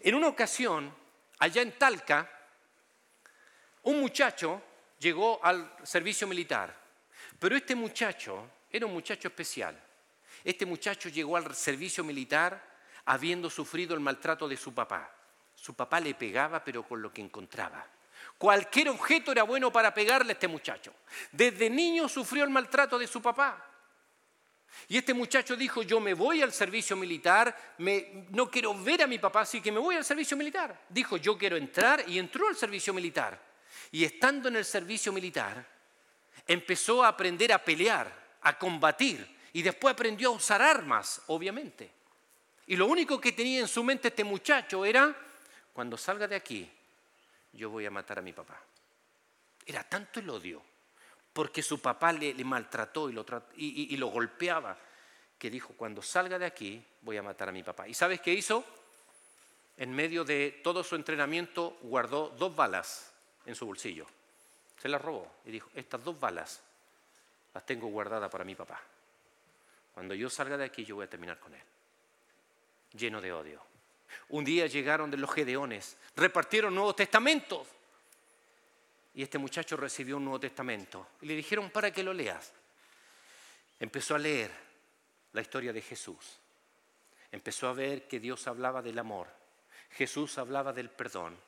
En 0.00 0.14
una 0.14 0.28
ocasión, 0.28 0.94
allá 1.40 1.60
en 1.60 1.72
Talca, 1.72 2.26
un 3.82 4.00
muchacho 4.00 4.62
llegó 4.98 5.44
al 5.44 5.72
servicio 5.82 6.26
militar, 6.26 6.74
pero 7.38 7.56
este 7.56 7.74
muchacho 7.74 8.50
era 8.70 8.86
un 8.86 8.92
muchacho 8.92 9.28
especial. 9.28 9.80
Este 10.44 10.66
muchacho 10.66 11.08
llegó 11.08 11.36
al 11.36 11.54
servicio 11.54 12.04
militar 12.04 12.62
habiendo 13.06 13.50
sufrido 13.50 13.94
el 13.94 14.00
maltrato 14.00 14.48
de 14.48 14.56
su 14.56 14.74
papá. 14.74 15.10
Su 15.54 15.74
papá 15.74 15.98
le 16.00 16.14
pegaba, 16.14 16.62
pero 16.62 16.82
con 16.86 17.02
lo 17.02 17.12
que 17.12 17.20
encontraba. 17.20 17.84
Cualquier 18.36 18.88
objeto 18.90 19.32
era 19.32 19.42
bueno 19.42 19.72
para 19.72 19.92
pegarle 19.92 20.32
a 20.32 20.34
este 20.34 20.48
muchacho. 20.48 20.94
Desde 21.32 21.68
niño 21.68 22.08
sufrió 22.08 22.44
el 22.44 22.50
maltrato 22.50 22.98
de 22.98 23.06
su 23.06 23.20
papá. 23.20 23.64
Y 24.86 24.96
este 24.96 25.14
muchacho 25.14 25.56
dijo, 25.56 25.82
yo 25.82 25.98
me 25.98 26.14
voy 26.14 26.42
al 26.42 26.52
servicio 26.52 26.96
militar, 26.96 27.74
no 28.30 28.50
quiero 28.50 28.74
ver 28.74 29.02
a 29.02 29.06
mi 29.06 29.18
papá, 29.18 29.40
así 29.40 29.60
que 29.60 29.72
me 29.72 29.80
voy 29.80 29.96
al 29.96 30.04
servicio 30.04 30.36
militar. 30.36 30.84
Dijo, 30.88 31.16
yo 31.16 31.36
quiero 31.36 31.56
entrar 31.56 32.04
y 32.06 32.18
entró 32.18 32.48
al 32.48 32.56
servicio 32.56 32.94
militar. 32.94 33.47
Y 33.90 34.04
estando 34.04 34.48
en 34.48 34.56
el 34.56 34.64
servicio 34.64 35.12
militar, 35.12 35.64
empezó 36.46 37.04
a 37.04 37.08
aprender 37.08 37.52
a 37.52 37.62
pelear, 37.64 38.12
a 38.42 38.58
combatir, 38.58 39.36
y 39.52 39.62
después 39.62 39.92
aprendió 39.92 40.30
a 40.30 40.32
usar 40.32 40.62
armas, 40.62 41.22
obviamente. 41.26 41.90
Y 42.66 42.76
lo 42.76 42.86
único 42.86 43.20
que 43.20 43.32
tenía 43.32 43.60
en 43.60 43.68
su 43.68 43.82
mente 43.82 44.08
este 44.08 44.24
muchacho 44.24 44.84
era, 44.84 45.14
cuando 45.72 45.96
salga 45.96 46.28
de 46.28 46.36
aquí, 46.36 46.70
yo 47.52 47.70
voy 47.70 47.86
a 47.86 47.90
matar 47.90 48.18
a 48.18 48.22
mi 48.22 48.32
papá. 48.32 48.60
Era 49.64 49.84
tanto 49.84 50.20
el 50.20 50.28
odio, 50.30 50.62
porque 51.32 51.62
su 51.62 51.80
papá 51.80 52.12
le, 52.12 52.34
maltrató 52.44 53.08
y 53.08 53.12
lo, 53.12 53.24
y 53.56 53.96
lo 53.96 54.08
golpeaba, 54.08 54.76
que 55.38 55.50
dijo, 55.50 55.72
cuando 55.76 56.02
salga 56.02 56.38
de 56.38 56.46
aquí 56.46 56.84
voy 57.02 57.16
a 57.16 57.22
matar 57.22 57.48
a 57.48 57.52
mi 57.52 57.62
papá. 57.62 57.88
¿Y 57.88 57.94
sabes 57.94 58.20
qué 58.20 58.34
hizo? 58.34 58.64
En 59.76 59.94
medio 59.94 60.24
de 60.24 60.60
todo 60.64 60.82
su 60.82 60.96
entrenamiento 60.96 61.78
guardó 61.82 62.30
dos 62.30 62.54
balas 62.56 63.12
en 63.48 63.54
su 63.54 63.66
bolsillo. 63.66 64.06
Se 64.80 64.88
las 64.88 65.00
robó 65.00 65.40
y 65.46 65.50
dijo, 65.50 65.70
estas 65.74 66.04
dos 66.04 66.20
balas 66.20 66.60
las 67.54 67.64
tengo 67.64 67.88
guardadas 67.88 68.30
para 68.30 68.44
mi 68.44 68.54
papá. 68.54 68.80
Cuando 69.94 70.14
yo 70.14 70.28
salga 70.28 70.56
de 70.56 70.66
aquí 70.66 70.84
yo 70.84 70.96
voy 70.96 71.06
a 71.06 71.10
terminar 71.10 71.40
con 71.40 71.54
él. 71.54 71.62
Lleno 72.92 73.20
de 73.20 73.32
odio. 73.32 73.62
Un 74.28 74.44
día 74.44 74.66
llegaron 74.66 75.10
de 75.10 75.16
los 75.16 75.32
Gedeones, 75.32 75.96
repartieron 76.14 76.74
nuevos 76.74 76.94
testamentos. 76.94 77.66
Y 79.14 79.22
este 79.22 79.38
muchacho 79.38 79.76
recibió 79.76 80.18
un 80.18 80.24
Nuevo 80.24 80.40
Testamento. 80.40 81.08
Y 81.22 81.26
le 81.26 81.34
dijeron, 81.34 81.70
para 81.70 81.90
que 81.90 82.02
lo 82.02 82.12
leas. 82.12 82.52
Empezó 83.80 84.14
a 84.14 84.18
leer 84.18 84.52
la 85.32 85.40
historia 85.40 85.72
de 85.72 85.80
Jesús. 85.80 86.38
Empezó 87.32 87.68
a 87.68 87.72
ver 87.72 88.06
que 88.06 88.20
Dios 88.20 88.46
hablaba 88.46 88.82
del 88.82 88.98
amor. 88.98 89.26
Jesús 89.90 90.38
hablaba 90.38 90.72
del 90.72 90.90
perdón. 90.90 91.47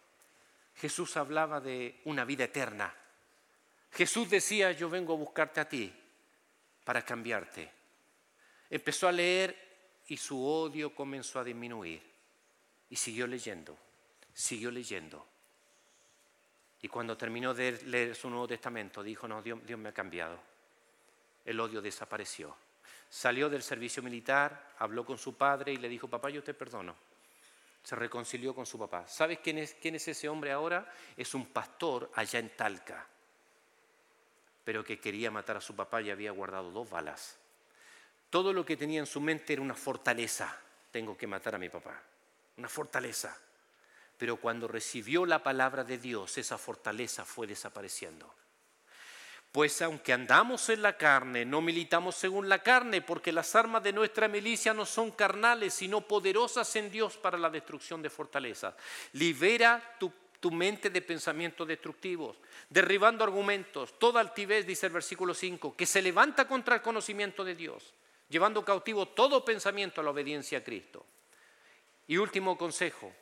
Jesús 0.76 1.16
hablaba 1.16 1.60
de 1.60 2.00
una 2.04 2.24
vida 2.24 2.44
eterna. 2.44 2.94
Jesús 3.92 4.30
decía, 4.30 4.72
yo 4.72 4.88
vengo 4.88 5.14
a 5.14 5.16
buscarte 5.16 5.60
a 5.60 5.68
ti 5.68 5.92
para 6.84 7.04
cambiarte. 7.04 7.70
Empezó 8.70 9.08
a 9.08 9.12
leer 9.12 10.02
y 10.08 10.16
su 10.16 10.44
odio 10.44 10.94
comenzó 10.94 11.40
a 11.40 11.44
disminuir. 11.44 12.02
Y 12.88 12.96
siguió 12.96 13.26
leyendo, 13.26 13.76
siguió 14.32 14.70
leyendo. 14.70 15.26
Y 16.82 16.88
cuando 16.88 17.16
terminó 17.16 17.52
de 17.52 17.72
leer 17.84 18.16
su 18.16 18.30
Nuevo 18.30 18.48
Testamento, 18.48 19.02
dijo, 19.02 19.28
no, 19.28 19.42
Dios, 19.42 19.64
Dios 19.66 19.78
me 19.78 19.90
ha 19.90 19.94
cambiado. 19.94 20.40
El 21.44 21.60
odio 21.60 21.82
desapareció. 21.82 22.56
Salió 23.08 23.48
del 23.48 23.62
servicio 23.62 24.02
militar, 24.02 24.74
habló 24.78 25.04
con 25.04 25.18
su 25.18 25.36
padre 25.36 25.72
y 25.72 25.76
le 25.76 25.88
dijo, 25.88 26.08
papá, 26.08 26.30
yo 26.30 26.42
te 26.42 26.54
perdono. 26.54 26.96
Se 27.82 27.96
reconcilió 27.96 28.54
con 28.54 28.66
su 28.66 28.78
papá. 28.78 29.08
¿Sabes 29.08 29.38
quién 29.38 29.58
es, 29.58 29.74
quién 29.74 29.94
es 29.94 30.06
ese 30.08 30.28
hombre 30.28 30.52
ahora? 30.52 30.92
Es 31.16 31.34
un 31.34 31.46
pastor 31.46 32.10
allá 32.14 32.38
en 32.38 32.54
Talca, 32.56 33.06
pero 34.64 34.84
que 34.84 35.00
quería 35.00 35.30
matar 35.30 35.56
a 35.56 35.60
su 35.60 35.74
papá 35.74 36.02
y 36.02 36.10
había 36.10 36.30
guardado 36.30 36.70
dos 36.70 36.88
balas. 36.90 37.38
Todo 38.28 38.52
lo 38.52 38.64
que 38.64 38.76
tenía 38.76 39.00
en 39.00 39.06
su 39.06 39.20
mente 39.20 39.52
era 39.54 39.62
una 39.62 39.74
fortaleza. 39.74 40.60
Tengo 40.90 41.16
que 41.16 41.26
matar 41.26 41.54
a 41.54 41.58
mi 41.58 41.68
papá 41.68 42.00
una 42.60 42.68
fortaleza. 42.68 43.36
Pero 44.16 44.36
cuando 44.36 44.68
recibió 44.68 45.24
la 45.24 45.42
palabra 45.42 45.82
de 45.82 45.98
Dios, 45.98 46.36
esa 46.38 46.58
fortaleza 46.58 47.24
fue 47.24 47.46
desapareciendo. 47.46 48.32
Pues 49.52 49.82
aunque 49.82 50.12
andamos 50.12 50.68
en 50.68 50.80
la 50.82 50.96
carne, 50.96 51.44
no 51.44 51.60
militamos 51.60 52.14
según 52.14 52.48
la 52.48 52.62
carne, 52.62 53.02
porque 53.02 53.32
las 53.32 53.56
armas 53.56 53.82
de 53.82 53.92
nuestra 53.92 54.28
milicia 54.28 54.72
no 54.72 54.86
son 54.86 55.10
carnales, 55.10 55.74
sino 55.74 56.02
poderosas 56.02 56.74
en 56.76 56.88
Dios 56.90 57.16
para 57.16 57.36
la 57.36 57.50
destrucción 57.50 58.00
de 58.00 58.10
fortalezas. 58.10 58.74
Libera 59.14 59.96
tu, 59.98 60.12
mente 60.52 60.88
de 60.88 61.02
pensamientos 61.02 61.66
destructivos, 61.66 62.36
derribando 62.68 63.24
argumentos, 63.24 63.98
toda 63.98 64.20
altivez, 64.20 64.66
dice 64.66 64.86
el 64.86 64.92
versículo 64.92 65.34
5, 65.34 65.76
que 65.76 65.84
se 65.84 66.00
levanta 66.00 66.46
contra 66.46 66.76
el 66.76 66.82
conocimiento 66.82 67.44
de 67.44 67.56
Dios, 67.56 67.92
llevando 68.28 68.64
cautivo 68.64 69.08
todo 69.08 69.44
pensamiento 69.44 70.00
a 70.00 70.04
la 70.04 70.10
obediencia 70.10 70.58
a 70.58 70.64
Cristo. 70.64 71.04
Y 72.06 72.16
último 72.16 72.56
consejo, 72.56 73.12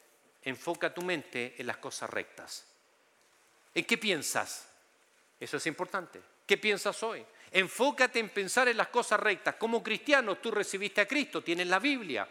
enfoca 0.43 0.93
tu 0.93 1.01
mente 1.03 1.55
en 1.59 1.67
las 1.67 1.79
cosas 1.79 2.11
rectas. 2.11 2.67
¿En 3.75 3.85
qué 3.85 3.97
piensas? 3.97 4.69
Eso 5.41 5.57
es 5.57 5.67
importante. 5.67 6.21
¿Qué 6.47 6.57
piensas 6.57 7.03
hoy? 7.03 7.25
Enfócate 7.51 8.19
en 8.19 8.29
pensar 8.29 8.69
en 8.69 8.77
las 8.77 8.89
cosas 8.89 9.21
rectas. 9.21 9.55
Como 9.57 9.83
cristiano, 9.83 10.37
tú 10.37 10.51
recibiste 10.51 11.01
a 11.01 11.09
Cristo, 11.09 11.43
tienes 11.43 11.67
la 11.67 11.79
Biblia, 11.79 12.29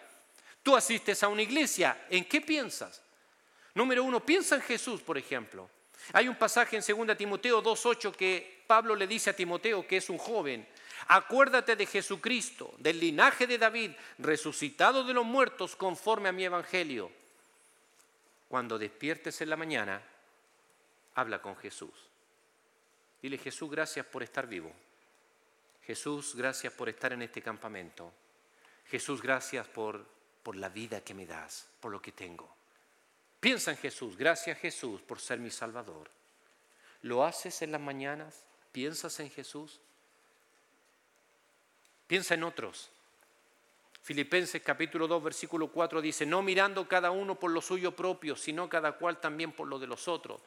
tú 0.62 0.76
asistes 0.76 1.24
a 1.24 1.28
una 1.28 1.42
iglesia. 1.42 2.06
¿En 2.10 2.26
qué 2.26 2.42
piensas? 2.42 3.02
Número 3.74 4.04
uno, 4.04 4.20
piensa 4.20 4.56
en 4.56 4.62
Jesús, 4.62 5.02
por 5.02 5.18
ejemplo. 5.18 5.70
Hay 6.14 6.28
un 6.28 6.36
pasaje 6.36 6.78
en 6.78 7.06
2 7.08 7.18
Timoteo 7.18 7.64
2.8 7.64 8.16
que 8.16 8.64
Pablo 8.68 8.96
le 8.96 9.08
dice 9.08 9.30
a 9.30 9.36
Timoteo, 9.36 9.88
que 9.88 9.98
es 9.98 10.10
un 10.10 10.18
joven, 10.18 10.68
acuérdate 11.08 11.76
de 11.76 11.86
Jesucristo, 11.86 12.74
del 12.78 13.00
linaje 13.00 13.48
de 13.48 13.58
David, 13.58 13.92
resucitado 14.18 15.04
de 15.04 15.14
los 15.14 15.26
muertos 15.26 15.76
conforme 15.76 16.30
a 16.30 16.34
mi 16.34 16.44
evangelio. 16.44 17.12
Cuando 18.48 18.78
despiertes 18.78 19.42
en 19.42 19.50
la 19.50 19.58
mañana, 19.58 20.02
habla 21.16 21.42
con 21.42 21.56
Jesús. 21.58 21.94
Dile, 23.22 23.38
Jesús, 23.38 23.70
gracias 23.70 24.06
por 24.06 24.24
estar 24.24 24.48
vivo. 24.48 24.72
Jesús, 25.86 26.36
gracias 26.36 26.74
por 26.74 26.90
estar 26.90 27.14
en 27.14 27.22
este 27.22 27.42
campamento. 27.42 28.12
Jesús, 28.88 29.22
gracias 29.22 29.68
por, 29.68 30.06
por 30.44 30.56
la 30.56 30.70
vida 30.70 31.02
que 31.02 31.14
me 31.14 31.26
das, 31.26 31.68
por 31.80 31.92
lo 31.92 32.02
que 32.02 32.12
tengo. 32.12 32.54
Piensa 33.40 33.72
en 33.72 33.78
Jesús, 33.78 34.18
gracias 34.18 34.58
Jesús 34.58 35.02
por 35.02 35.20
ser 35.20 35.40
mi 35.40 35.52
Salvador. 35.52 36.10
¿Lo 37.04 37.24
haces 37.24 37.62
en 37.62 37.72
las 37.72 37.82
mañanas? 37.82 38.44
¿Piensas 38.72 39.20
en 39.20 39.30
Jesús? 39.30 39.80
Piensa 42.08 42.34
en 42.34 42.44
otros. 42.44 42.90
Filipenses 44.02 44.62
capítulo 44.62 45.08
2 45.08 45.24
versículo 45.24 45.68
4 45.70 46.02
dice, 46.02 46.26
no 46.26 46.42
mirando 46.42 46.88
cada 46.88 47.12
uno 47.12 47.36
por 47.36 47.52
lo 47.52 47.62
suyo 47.62 47.96
propio, 47.96 48.36
sino 48.36 48.70
cada 48.70 48.94
cual 48.94 49.20
también 49.20 49.52
por 49.52 49.68
lo 49.68 49.80
de 49.80 49.88
los 49.88 50.08
otros. 50.08 50.42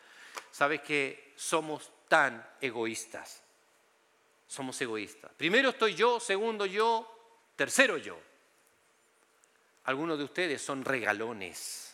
Sabes 0.51 0.81
que 0.81 1.33
somos 1.37 1.91
tan 2.11 2.47
egoístas. 2.61 3.43
Somos 4.47 4.79
egoístas. 4.83 5.31
Primero 5.39 5.71
estoy 5.71 5.95
yo, 5.95 6.21
segundo 6.21 6.67
yo, 6.67 7.09
tercero 7.57 7.97
yo. 7.97 8.19
Algunos 9.85 10.19
de 10.19 10.25
ustedes 10.25 10.61
son 10.61 10.85
regalones 10.85 11.91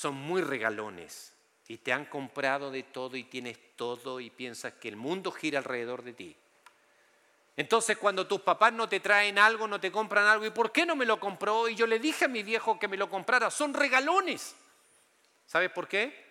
son 0.00 0.14
muy 0.14 0.40
regalones 0.40 1.34
y 1.68 1.76
te 1.76 1.92
han 1.92 2.06
comprado 2.06 2.70
de 2.70 2.84
todo 2.84 3.18
y 3.18 3.24
tienes 3.24 3.58
todo 3.76 4.18
y 4.18 4.30
piensas 4.30 4.72
que 4.74 4.88
el 4.88 4.96
mundo 4.96 5.30
gira 5.30 5.58
alrededor 5.58 6.02
de 6.02 6.14
ti. 6.14 6.36
Entonces 7.54 7.98
cuando 7.98 8.26
tus 8.26 8.40
papás 8.40 8.72
no 8.72 8.88
te 8.88 9.00
traen 9.00 9.38
algo, 9.38 9.68
no 9.68 9.78
te 9.78 9.92
compran 9.92 10.26
algo, 10.26 10.46
¿y 10.46 10.50
por 10.50 10.72
qué 10.72 10.86
no 10.86 10.96
me 10.96 11.04
lo 11.04 11.20
compró? 11.20 11.68
Y 11.68 11.74
yo 11.74 11.86
le 11.86 11.98
dije 11.98 12.24
a 12.24 12.28
mi 12.28 12.42
viejo 12.42 12.78
que 12.78 12.88
me 12.88 12.96
lo 12.96 13.10
comprara, 13.10 13.50
son 13.50 13.74
regalones. 13.74 14.56
¿Sabes 15.44 15.70
por 15.70 15.86
qué? 15.86 16.29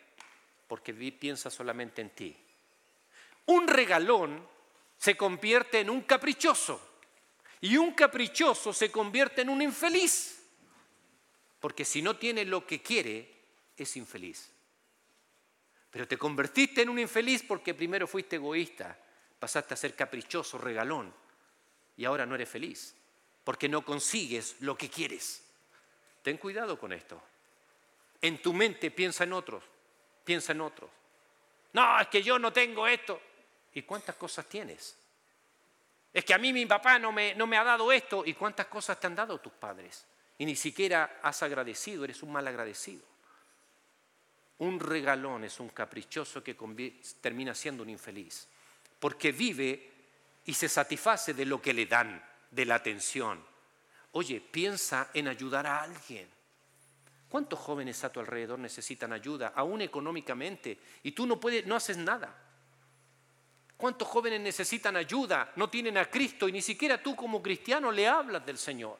Porque 0.70 0.94
piensa 0.94 1.50
solamente 1.50 2.02
en 2.02 2.12
ti. 2.12 2.38
Un 3.48 3.68
regalón 3.68 4.48
se 4.98 5.18
convierte 5.18 5.80
en 5.80 5.90
un 5.90 6.02
caprichoso 6.02 6.80
y 7.60 7.76
un 7.76 7.94
caprichoso 7.94 8.72
se 8.72 8.92
convierte 8.92 9.42
en 9.42 9.50
un 9.50 9.62
infeliz. 9.62 10.46
Porque 11.60 11.84
si 11.84 12.02
no 12.02 12.18
tiene 12.18 12.46
lo 12.46 12.66
que 12.66 12.82
quiere, 12.82 13.34
es 13.76 13.98
infeliz. 13.98 14.52
Pero 15.90 16.08
te 16.08 16.18
convertiste 16.18 16.84
en 16.84 16.90
un 16.90 17.00
infeliz 17.00 17.44
porque 17.44 17.74
primero 17.74 18.08
fuiste 18.08 18.36
egoísta, 18.36 18.98
pasaste 19.40 19.74
a 19.74 19.78
ser 19.78 19.96
caprichoso, 19.96 20.60
regalón, 20.60 21.12
y 21.98 22.06
ahora 22.06 22.26
no 22.26 22.36
eres 22.36 22.48
feliz, 22.48 22.96
porque 23.44 23.68
no 23.68 23.84
consigues 23.84 24.58
lo 24.60 24.78
que 24.78 24.90
quieres. 24.90 25.44
Ten 26.22 26.38
cuidado 26.38 26.80
con 26.80 26.94
esto. 26.94 27.20
En 28.22 28.42
tu 28.42 28.54
mente 28.54 28.92
piensa 28.92 29.24
en 29.24 29.34
otros, 29.34 29.64
piensa 30.24 30.52
en 30.52 30.62
otros. 30.62 30.90
No, 31.74 32.00
es 32.00 32.08
que 32.08 32.22
yo 32.22 32.40
no 32.40 32.52
tengo 32.52 32.88
esto. 32.88 33.22
¿Y 33.74 33.84
cuántas 33.84 34.16
cosas 34.16 34.46
tienes? 34.48 34.98
Es 36.12 36.26
que 36.26 36.34
a 36.34 36.38
mí 36.38 36.52
mi 36.52 36.66
papá 36.66 36.98
no 36.98 37.12
me, 37.12 37.36
no 37.36 37.46
me 37.46 37.58
ha 37.58 37.64
dado 37.64 37.92
esto. 37.92 38.24
¿Y 38.26 38.34
cuántas 38.34 38.68
cosas 38.68 39.00
te 39.00 39.08
han 39.08 39.16
dado 39.16 39.40
tus 39.40 39.54
padres? 39.54 40.06
Y 40.38 40.46
ni 40.46 40.56
siquiera 40.56 41.20
has 41.22 41.44
agradecido, 41.44 42.04
eres 42.04 42.24
un 42.24 42.32
mal 42.32 42.48
agradecido. 42.48 43.04
Un 44.60 44.80
regalón 44.80 45.44
es 45.44 45.60
un 45.60 45.70
caprichoso 45.70 46.44
que 46.44 46.56
termina 47.22 47.54
siendo 47.54 47.84
un 47.84 47.90
infeliz, 47.90 48.48
porque 49.00 49.32
vive 49.32 49.92
y 50.46 50.54
se 50.54 50.68
satisface 50.68 51.34
de 51.34 51.46
lo 51.46 51.62
que 51.62 51.74
le 51.74 51.86
dan, 51.86 52.22
de 52.52 52.66
la 52.66 52.76
atención. 52.76 53.44
Oye, 54.14 54.42
piensa 54.42 55.12
en 55.14 55.28
ayudar 55.28 55.68
a 55.68 55.84
alguien. 55.84 56.28
¿Cuántos 57.30 57.60
jóvenes 57.60 58.04
a 58.04 58.12
tu 58.12 58.20
alrededor 58.20 58.58
necesitan 58.58 59.14
ayuda, 59.14 59.54
aún 59.56 59.82
económicamente, 59.82 60.80
y 61.04 61.12
tú 61.12 61.28
no 61.28 61.40
puedes, 61.40 61.66
no 61.66 61.76
haces 61.76 61.96
nada? 61.96 62.36
¿Cuántos 63.78 64.08
jóvenes 64.08 64.42
necesitan 64.42 64.98
ayuda, 64.98 65.54
no 65.56 65.70
tienen 65.70 65.98
a 65.98 66.10
Cristo 66.10 66.50
y 66.50 66.52
ni 66.52 66.62
siquiera 66.62 67.02
tú 67.02 67.16
como 67.16 67.42
cristiano 67.42 67.92
le 67.92 68.08
hablas 68.08 68.46
del 68.46 68.58
Señor? 68.58 68.98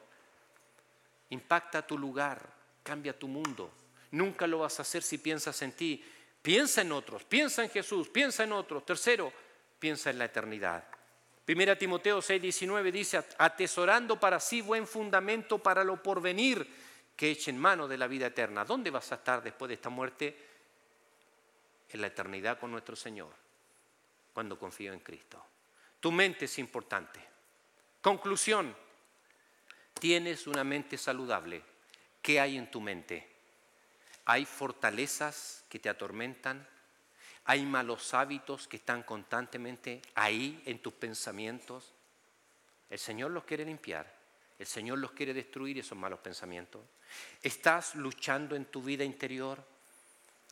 Impacta 1.28 1.86
tu 1.86 1.98
lugar, 1.98 2.40
cambia 2.82 3.18
tu 3.18 3.28
mundo. 3.28 3.72
Nunca 4.12 4.46
lo 4.46 4.60
vas 4.60 4.78
a 4.78 4.82
hacer 4.82 5.02
si 5.02 5.18
piensas 5.18 5.60
en 5.62 5.72
ti. 5.72 6.02
Piensa 6.40 6.80
en 6.80 6.92
otros, 6.92 7.24
piensa 7.24 7.62
en 7.62 7.68
Jesús, 7.68 8.08
piensa 8.08 8.44
en 8.44 8.52
otros. 8.52 8.86
Tercero, 8.86 9.32
piensa 9.78 10.08
en 10.10 10.18
la 10.18 10.24
eternidad. 10.24 10.84
Primera 11.44 11.76
Timoteo 11.76 12.22
6, 12.22 12.40
19 12.40 12.92
dice, 12.92 13.22
atesorando 13.36 14.18
para 14.18 14.40
sí 14.40 14.62
buen 14.62 14.86
fundamento 14.86 15.58
para 15.58 15.84
lo 15.84 16.02
porvenir, 16.02 16.66
que 17.20 17.30
eche 17.30 17.50
en 17.50 17.58
mano 17.58 17.86
de 17.86 17.98
la 17.98 18.06
vida 18.06 18.28
eterna. 18.28 18.64
¿Dónde 18.64 18.90
vas 18.90 19.12
a 19.12 19.16
estar 19.16 19.42
después 19.42 19.68
de 19.68 19.74
esta 19.74 19.90
muerte? 19.90 20.34
En 21.90 22.00
la 22.00 22.06
eternidad 22.06 22.58
con 22.58 22.70
nuestro 22.72 22.96
Señor, 22.96 23.34
cuando 24.32 24.58
confío 24.58 24.94
en 24.94 25.00
Cristo. 25.00 25.44
Tu 26.00 26.10
mente 26.10 26.46
es 26.46 26.58
importante. 26.58 27.20
Conclusión, 28.00 28.74
tienes 30.00 30.46
una 30.46 30.64
mente 30.64 30.96
saludable. 30.96 31.62
¿Qué 32.22 32.40
hay 32.40 32.56
en 32.56 32.70
tu 32.70 32.80
mente? 32.80 33.28
Hay 34.24 34.46
fortalezas 34.46 35.66
que 35.68 35.78
te 35.78 35.90
atormentan, 35.90 36.66
hay 37.44 37.66
malos 37.66 38.14
hábitos 38.14 38.66
que 38.66 38.78
están 38.78 39.02
constantemente 39.02 40.00
ahí 40.14 40.62
en 40.64 40.78
tus 40.78 40.94
pensamientos. 40.94 41.92
El 42.88 42.98
Señor 42.98 43.30
los 43.30 43.44
quiere 43.44 43.66
limpiar, 43.66 44.10
el 44.58 44.64
Señor 44.64 44.96
los 44.96 45.12
quiere 45.12 45.34
destruir 45.34 45.78
esos 45.78 45.98
malos 45.98 46.20
pensamientos. 46.20 46.80
Estás 47.42 47.94
luchando 47.94 48.56
en 48.56 48.66
tu 48.66 48.82
vida 48.82 49.04
interior, 49.04 49.64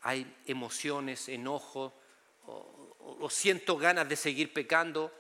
hay 0.02 0.36
emociones, 0.46 1.28
enojo, 1.28 1.94
o, 2.46 3.28
siento 3.30 3.76
ganas 3.76 4.08
de 4.08 4.16
seguir 4.16 4.52
pecando. 4.52 5.12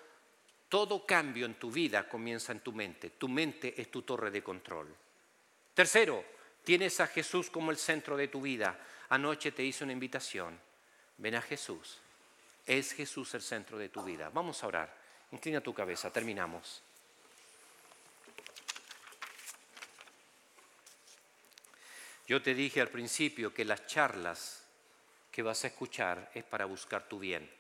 Todo 0.68 1.06
cambio 1.06 1.46
en 1.46 1.54
tu 1.54 1.70
vida 1.70 2.08
comienza 2.08 2.52
en 2.52 2.60
tu 2.60 2.72
mente. 2.72 3.10
Tu 3.10 3.28
mente 3.28 3.80
es 3.80 3.90
tu 3.90 4.02
torre 4.02 4.30
de 4.30 4.42
control. 4.42 4.94
Tercero, 5.74 6.24
Tienes 6.68 7.00
a 7.00 7.06
Jesús 7.06 7.48
como 7.48 7.70
el 7.70 7.78
centro 7.78 8.14
de 8.14 8.28
tu 8.28 8.42
vida. 8.42 8.78
Anoche 9.08 9.52
te 9.52 9.64
hice 9.64 9.84
una 9.84 9.94
invitación. 9.94 10.60
Ven 11.16 11.34
a 11.34 11.40
Jesús. 11.40 11.96
Es 12.66 12.92
Jesús 12.92 13.32
el 13.32 13.40
centro 13.40 13.78
de 13.78 13.88
tu 13.88 14.02
vida. 14.02 14.28
Vamos 14.28 14.62
a 14.62 14.66
orar. 14.66 14.94
Inclina 15.32 15.62
tu 15.62 15.72
cabeza. 15.72 16.12
Terminamos. 16.12 16.82
Yo 22.28 22.42
te 22.42 22.54
dije 22.54 22.82
al 22.82 22.90
principio 22.90 23.54
que 23.54 23.64
las 23.64 23.86
charlas 23.86 24.62
que 25.32 25.42
vas 25.42 25.64
a 25.64 25.68
escuchar 25.68 26.30
es 26.34 26.44
para 26.44 26.66
buscar 26.66 27.08
tu 27.08 27.18
bien. 27.18 27.50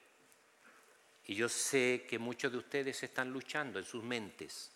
Y 1.26 1.34
yo 1.34 1.48
sé 1.48 2.04
que 2.06 2.18
muchos 2.18 2.52
de 2.52 2.58
ustedes 2.58 3.02
están 3.02 3.32
luchando 3.32 3.78
en 3.78 3.86
sus 3.86 4.04
mentes 4.04 4.70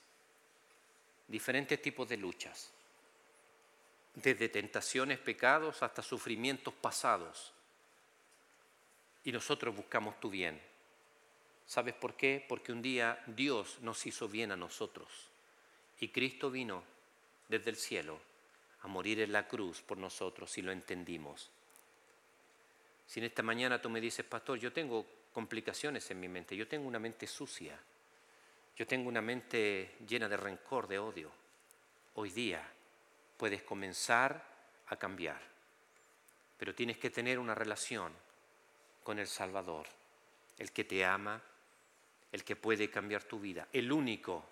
diferentes 1.29 1.81
tipos 1.81 2.09
de 2.09 2.17
luchas 2.17 2.71
desde 4.15 4.49
tentaciones, 4.49 5.19
pecados 5.19 5.83
hasta 5.83 6.03
sufrimientos 6.03 6.73
pasados. 6.73 7.53
Y 9.25 9.33
nosotros 9.33 9.77
buscamos 9.77 10.19
tu 10.21 10.31
bien. 10.31 10.59
¿Sabes 11.67 11.95
por 11.95 12.17
qué? 12.17 12.45
Porque 12.49 12.73
un 12.73 12.81
día 12.81 13.23
Dios 13.27 13.79
nos 13.83 14.07
hizo 14.07 14.27
bien 14.27 14.53
a 14.53 14.57
nosotros. 14.57 15.09
Y 16.01 16.09
Cristo 16.09 16.51
vino 16.51 16.83
desde 17.49 17.71
el 17.71 17.77
cielo 17.77 18.32
a 18.83 18.89
morir 18.89 19.21
en 19.21 19.33
la 19.33 19.47
cruz 19.47 19.83
por 19.83 19.99
nosotros 19.99 20.57
y 20.59 20.63
lo 20.63 20.73
entendimos. 20.73 21.51
Si 23.07 23.21
en 23.21 23.27
esta 23.27 23.43
mañana 23.43 23.81
tú 23.81 23.91
me 23.91 24.01
dices, 24.01 24.25
pastor, 24.25 24.59
yo 24.59 24.73
tengo 24.73 25.07
complicaciones 25.33 26.11
en 26.11 26.21
mi 26.21 26.29
mente, 26.29 26.57
yo 26.57 26.67
tengo 26.67 26.87
una 26.87 26.99
mente 26.99 27.27
sucia, 27.27 27.79
yo 28.77 28.87
tengo 28.87 29.09
una 29.09 29.21
mente 29.21 29.97
llena 30.07 30.29
de 30.29 30.37
rencor, 30.37 30.89
de 30.89 30.99
odio, 30.99 31.31
hoy 32.15 32.31
día 32.31 32.63
puedes 33.37 33.63
comenzar 33.63 34.43
a 34.89 34.97
cambiar. 34.97 35.41
Pero 36.59 36.75
tienes 36.75 36.99
que 36.99 37.11
tener 37.11 37.39
una 37.39 37.55
relación 37.55 38.13
con 39.03 39.19
el 39.19 39.27
Salvador, 39.27 39.87
el 40.59 40.73
que 40.73 40.85
te 40.85 41.05
ama, 41.05 41.41
el 42.31 42.45
que 42.45 42.57
puede 42.57 42.91
cambiar 42.91 43.25
tu 43.25 43.41
vida, 43.41 43.69
el 43.73 43.93
único 43.93 44.45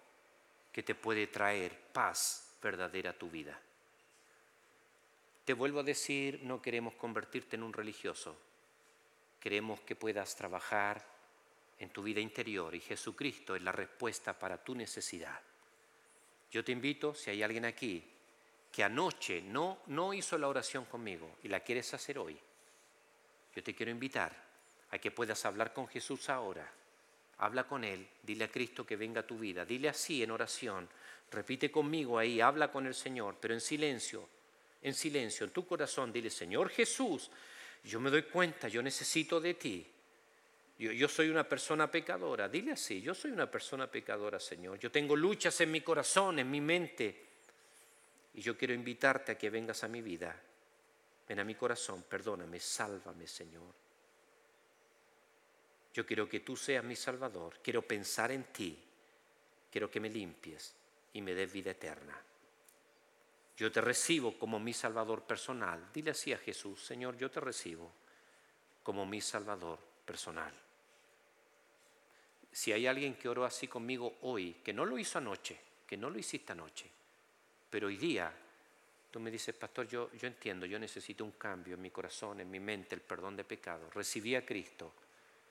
que 0.72 0.82
te 0.82 0.94
puede 0.94 1.28
traer 1.28 1.76
paz 1.92 2.56
verdadera 2.62 3.10
a 3.10 3.18
tu 3.18 3.30
vida. 3.30 3.58
Te 5.44 5.52
vuelvo 5.52 5.80
a 5.80 5.84
decir, 5.84 6.40
no 6.42 6.60
queremos 6.62 6.94
convertirte 6.94 7.56
en 7.56 7.62
un 7.62 7.72
religioso, 7.72 8.36
queremos 9.40 9.80
que 9.80 9.96
puedas 9.96 10.36
trabajar 10.36 11.04
en 11.78 11.90
tu 11.90 12.02
vida 12.02 12.20
interior 12.20 12.74
y 12.74 12.80
Jesucristo 12.80 13.56
es 13.56 13.62
la 13.62 13.72
respuesta 13.72 14.38
para 14.38 14.62
tu 14.62 14.74
necesidad. 14.74 15.40
Yo 16.50 16.62
te 16.62 16.72
invito, 16.72 17.14
si 17.14 17.30
hay 17.30 17.42
alguien 17.42 17.64
aquí 17.64 18.04
que 18.70 18.84
anoche 18.84 19.42
no, 19.42 19.78
no 19.86 20.12
hizo 20.12 20.36
la 20.38 20.48
oración 20.48 20.84
conmigo 20.84 21.38
y 21.42 21.48
la 21.48 21.60
quieres 21.60 21.92
hacer 21.94 22.18
hoy, 22.18 22.38
yo 23.54 23.62
te 23.62 23.74
quiero 23.74 23.90
invitar 23.90 24.36
a 24.90 24.98
que 24.98 25.10
puedas 25.10 25.44
hablar 25.44 25.72
con 25.72 25.88
Jesús 25.88 26.28
ahora. 26.28 26.70
Habla 27.38 27.66
con 27.66 27.84
Él, 27.84 28.06
dile 28.22 28.44
a 28.44 28.50
Cristo 28.50 28.84
que 28.84 28.96
venga 28.96 29.22
a 29.22 29.26
tu 29.26 29.38
vida, 29.38 29.64
dile 29.64 29.88
así 29.88 30.22
en 30.22 30.30
oración, 30.30 30.88
repite 31.30 31.70
conmigo 31.70 32.18
ahí, 32.18 32.40
habla 32.40 32.70
con 32.70 32.86
el 32.86 32.94
Señor, 32.94 33.38
pero 33.40 33.54
en 33.54 33.60
silencio, 33.60 34.28
en 34.82 34.94
silencio, 34.94 35.44
en 35.44 35.52
tu 35.52 35.66
corazón, 35.66 36.12
dile, 36.12 36.30
Señor 36.30 36.70
Jesús, 36.70 37.30
yo 37.84 38.00
me 38.00 38.10
doy 38.10 38.22
cuenta, 38.22 38.68
yo 38.68 38.82
necesito 38.82 39.40
de 39.40 39.54
ti. 39.54 39.86
Yo, 40.78 41.08
soy 41.08 41.28
una 41.28 41.46
persona 41.46 41.90
pecadora, 41.90 42.48
dile 42.48 42.72
así, 42.72 43.02
yo 43.02 43.14
soy 43.14 43.32
una 43.32 43.50
persona 43.50 43.90
pecadora, 43.90 44.40
Señor. 44.40 44.78
Yo 44.78 44.90
tengo 44.90 45.14
luchas 45.14 45.60
en 45.60 45.70
mi 45.70 45.82
corazón, 45.82 46.38
en 46.38 46.50
mi 46.50 46.62
mente, 46.62 47.26
y 48.32 48.40
yo 48.40 48.56
quiero 48.56 48.72
invitarte 48.72 49.32
a 49.32 49.38
que 49.38 49.50
vengas 49.50 49.84
a 49.84 49.88
mi 49.88 50.00
vida. 50.00 50.34
Ven 51.28 51.38
a 51.38 51.44
mi 51.44 51.54
corazón, 51.54 52.04
perdóname, 52.08 52.58
sálvame, 52.58 53.26
Señor. 53.26 53.74
Yo 55.92 56.06
quiero 56.06 56.28
que 56.28 56.40
tú 56.40 56.56
seas 56.56 56.82
mi 56.82 56.96
Salvador. 56.96 57.58
Quiero 57.62 57.82
pensar 57.82 58.32
en 58.32 58.44
ti. 58.44 58.78
Quiero 59.70 59.90
que 59.90 60.00
me 60.00 60.08
limpies 60.08 60.74
y 61.12 61.20
me 61.20 61.34
des 61.34 61.52
vida 61.52 61.72
eterna. 61.72 62.18
Yo 63.60 63.70
te 63.70 63.82
recibo 63.82 64.38
como 64.38 64.58
mi 64.58 64.72
Salvador 64.72 65.22
personal. 65.24 65.90
Dile 65.92 66.12
así 66.12 66.32
a 66.32 66.38
Jesús, 66.38 66.82
Señor, 66.82 67.18
yo 67.18 67.30
te 67.30 67.40
recibo 67.40 67.92
como 68.82 69.04
mi 69.04 69.20
Salvador 69.20 69.78
personal. 70.02 70.50
Si 72.50 72.72
hay 72.72 72.86
alguien 72.86 73.16
que 73.16 73.28
oró 73.28 73.44
así 73.44 73.68
conmigo 73.68 74.16
hoy, 74.22 74.54
que 74.64 74.72
no 74.72 74.86
lo 74.86 74.96
hizo 74.96 75.18
anoche, 75.18 75.60
que 75.86 75.98
no 75.98 76.08
lo 76.08 76.18
hiciste 76.18 76.52
anoche, 76.52 76.88
pero 77.68 77.88
hoy 77.88 77.98
día 77.98 78.32
tú 79.10 79.20
me 79.20 79.30
dices, 79.30 79.54
pastor, 79.54 79.86
yo, 79.86 80.10
yo 80.14 80.26
entiendo, 80.26 80.64
yo 80.64 80.78
necesito 80.78 81.22
un 81.22 81.32
cambio 81.32 81.74
en 81.74 81.82
mi 81.82 81.90
corazón, 81.90 82.40
en 82.40 82.50
mi 82.50 82.60
mente, 82.60 82.94
el 82.94 83.02
perdón 83.02 83.36
de 83.36 83.44
pecados. 83.44 83.92
Recibí 83.92 84.36
a 84.36 84.46
Cristo. 84.46 84.90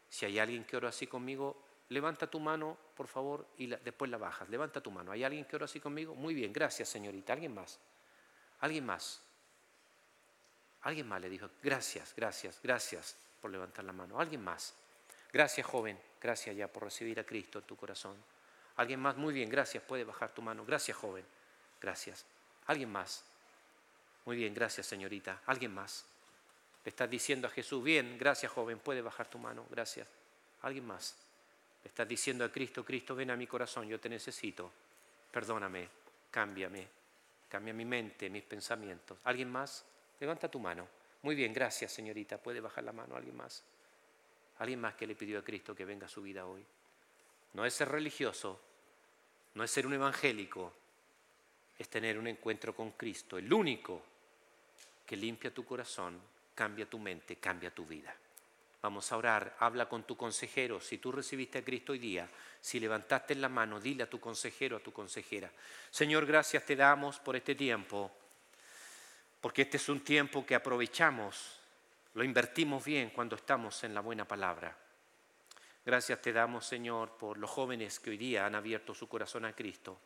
Si 0.09 0.25
hay 0.25 0.39
alguien 0.39 0.63
que 0.63 0.77
oró 0.77 0.87
así 0.87 1.05
conmigo, 1.05 1.61
levanta 1.89 2.25
tu 2.25 2.39
mano, 2.39 2.75
por 2.95 3.07
favor, 3.07 3.45
y 3.59 3.67
después 3.67 4.09
la 4.09 4.17
bajas. 4.17 4.49
Levanta 4.49 4.81
tu 4.81 4.89
mano. 4.89 5.11
¿Hay 5.11 5.23
alguien 5.23 5.45
que 5.45 5.57
oró 5.57 5.65
así 5.65 5.79
conmigo? 5.79 6.15
Muy 6.15 6.33
bien, 6.33 6.51
gracias, 6.51 6.89
señorita. 6.89 7.33
¿Alguien 7.33 7.53
más? 7.53 7.79
¿Alguien 8.59 8.85
más? 8.85 9.21
Alguien 10.81 11.07
más 11.07 11.21
le 11.21 11.29
dijo, 11.29 11.49
gracias, 11.61 12.13
gracias, 12.15 12.59
gracias 12.61 13.15
por 13.41 13.51
levantar 13.51 13.85
la 13.85 13.93
mano. 13.93 14.19
¿Alguien 14.19 14.43
más? 14.43 14.73
Gracias, 15.31 15.65
joven. 15.65 15.99
Gracias 16.21 16.55
ya 16.55 16.67
por 16.67 16.83
recibir 16.83 17.19
a 17.19 17.23
Cristo 17.23 17.59
en 17.59 17.65
tu 17.65 17.75
corazón. 17.75 18.15
¿Alguien 18.75 18.99
más? 18.99 19.15
Muy 19.17 19.33
bien, 19.33 19.49
gracias. 19.49 19.83
Puede 19.83 20.03
bajar 20.03 20.33
tu 20.33 20.41
mano. 20.41 20.65
Gracias, 20.65 20.97
joven. 20.97 21.25
Gracias. 21.81 22.25
¿Alguien 22.65 22.91
más? 22.91 23.23
Muy 24.25 24.37
bien, 24.37 24.53
gracias 24.53 24.85
señorita. 24.85 25.41
¿Alguien 25.47 25.73
más? 25.73 26.05
Le 26.85 26.89
estás 26.89 27.09
diciendo 27.09 27.47
a 27.47 27.49
Jesús, 27.49 27.83
bien, 27.83 28.17
gracias 28.17 28.51
joven, 28.51 28.79
puede 28.79 29.01
bajar 29.01 29.27
tu 29.27 29.39
mano, 29.39 29.65
gracias. 29.69 30.07
¿Alguien 30.61 30.85
más? 30.85 31.15
Le 31.83 31.89
estás 31.89 32.07
diciendo 32.07 32.45
a 32.45 32.51
Cristo, 32.51 32.85
Cristo, 32.85 33.15
ven 33.15 33.31
a 33.31 33.35
mi 33.35 33.47
corazón, 33.47 33.87
yo 33.87 33.99
te 33.99 34.07
necesito. 34.07 34.71
Perdóname, 35.31 35.89
cámbiame, 36.31 36.87
cambia 37.49 37.73
mi 37.73 37.85
mente, 37.85 38.29
mis 38.29 38.43
pensamientos. 38.43 39.17
¿Alguien 39.23 39.51
más? 39.51 39.83
Levanta 40.19 40.49
tu 40.49 40.59
mano. 40.59 40.87
Muy 41.23 41.35
bien, 41.35 41.53
gracias 41.53 41.91
señorita, 41.91 42.37
puede 42.37 42.61
bajar 42.61 42.83
la 42.83 42.93
mano. 42.93 43.15
¿Alguien 43.15 43.35
más? 43.35 43.63
¿Alguien 44.59 44.79
más 44.79 44.95
que 44.95 45.07
le 45.07 45.15
pidió 45.15 45.39
a 45.39 45.43
Cristo 45.43 45.75
que 45.75 45.85
venga 45.85 46.05
a 46.05 46.09
su 46.09 46.21
vida 46.21 46.45
hoy? 46.45 46.65
No 47.53 47.65
es 47.65 47.73
ser 47.73 47.89
religioso, 47.89 48.61
no 49.55 49.63
es 49.63 49.71
ser 49.71 49.87
un 49.87 49.93
evangélico, 49.93 50.73
es 51.77 51.89
tener 51.89 52.17
un 52.17 52.27
encuentro 52.27 52.75
con 52.75 52.91
Cristo, 52.91 53.37
el 53.37 53.51
único 53.51 54.03
que 55.05 55.17
limpia 55.17 55.53
tu 55.53 55.65
corazón, 55.65 56.21
cambia 56.53 56.89
tu 56.89 56.99
mente, 56.99 57.37
cambia 57.37 57.71
tu 57.71 57.85
vida. 57.85 58.15
Vamos 58.81 59.11
a 59.11 59.17
orar, 59.17 59.57
habla 59.59 59.89
con 59.89 60.03
tu 60.03 60.15
consejero. 60.15 60.79
Si 60.79 60.99
tú 60.99 61.11
recibiste 61.11 61.57
a 61.57 61.63
Cristo 61.63 61.91
hoy 61.91 61.99
día, 61.99 62.29
si 62.61 62.79
levantaste 62.79 63.35
la 63.35 63.49
mano, 63.49 63.79
dile 63.79 64.03
a 64.03 64.09
tu 64.09 64.19
consejero, 64.19 64.77
a 64.77 64.79
tu 64.79 64.93
consejera. 64.93 65.51
Señor, 65.91 66.25
gracias 66.25 66.65
te 66.65 66.77
damos 66.77 67.19
por 67.19 67.35
este 67.35 67.55
tiempo, 67.55 68.09
porque 69.41 69.63
este 69.63 69.77
es 69.77 69.89
un 69.89 69.99
tiempo 69.99 70.45
que 70.45 70.55
aprovechamos, 70.55 71.59
lo 72.13 72.23
invertimos 72.23 72.85
bien 72.85 73.09
cuando 73.09 73.35
estamos 73.35 73.83
en 73.83 73.93
la 73.93 74.01
buena 74.01 74.25
palabra. 74.25 74.75
Gracias 75.85 76.21
te 76.21 76.31
damos, 76.31 76.65
Señor, 76.65 77.17
por 77.17 77.37
los 77.37 77.49
jóvenes 77.49 77.99
que 77.99 78.11
hoy 78.11 78.17
día 78.17 78.45
han 78.45 78.55
abierto 78.55 78.93
su 78.93 79.09
corazón 79.09 79.43
a 79.43 79.53
Cristo. 79.53 79.99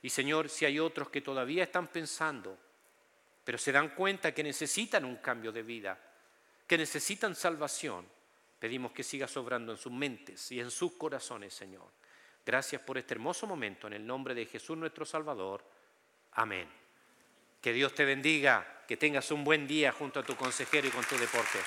Y 0.00 0.08
Señor, 0.08 0.48
si 0.48 0.64
hay 0.64 0.78
otros 0.78 1.10
que 1.10 1.20
todavía 1.20 1.64
están 1.64 1.88
pensando, 1.88 2.56
pero 3.44 3.58
se 3.58 3.72
dan 3.72 3.90
cuenta 3.90 4.32
que 4.32 4.42
necesitan 4.42 5.04
un 5.04 5.16
cambio 5.16 5.52
de 5.52 5.62
vida, 5.62 5.98
que 6.72 6.78
necesitan 6.78 7.34
salvación, 7.34 8.08
pedimos 8.58 8.92
que 8.92 9.02
siga 9.02 9.28
sobrando 9.28 9.72
en 9.72 9.76
sus 9.76 9.92
mentes 9.92 10.50
y 10.52 10.58
en 10.58 10.70
sus 10.70 10.92
corazones, 10.92 11.52
Señor. 11.52 11.92
Gracias 12.46 12.80
por 12.80 12.96
este 12.96 13.12
hermoso 13.12 13.46
momento, 13.46 13.88
en 13.88 13.92
el 13.92 14.06
nombre 14.06 14.34
de 14.34 14.46
Jesús 14.46 14.78
nuestro 14.78 15.04
Salvador. 15.04 15.62
Amén. 16.32 16.66
Que 17.60 17.74
Dios 17.74 17.94
te 17.94 18.06
bendiga, 18.06 18.84
que 18.88 18.96
tengas 18.96 19.30
un 19.32 19.44
buen 19.44 19.66
día 19.66 19.92
junto 19.92 20.20
a 20.20 20.22
tu 20.22 20.34
consejero 20.34 20.88
y 20.88 20.90
con 20.90 21.04
tu 21.04 21.18
deporte. 21.18 21.58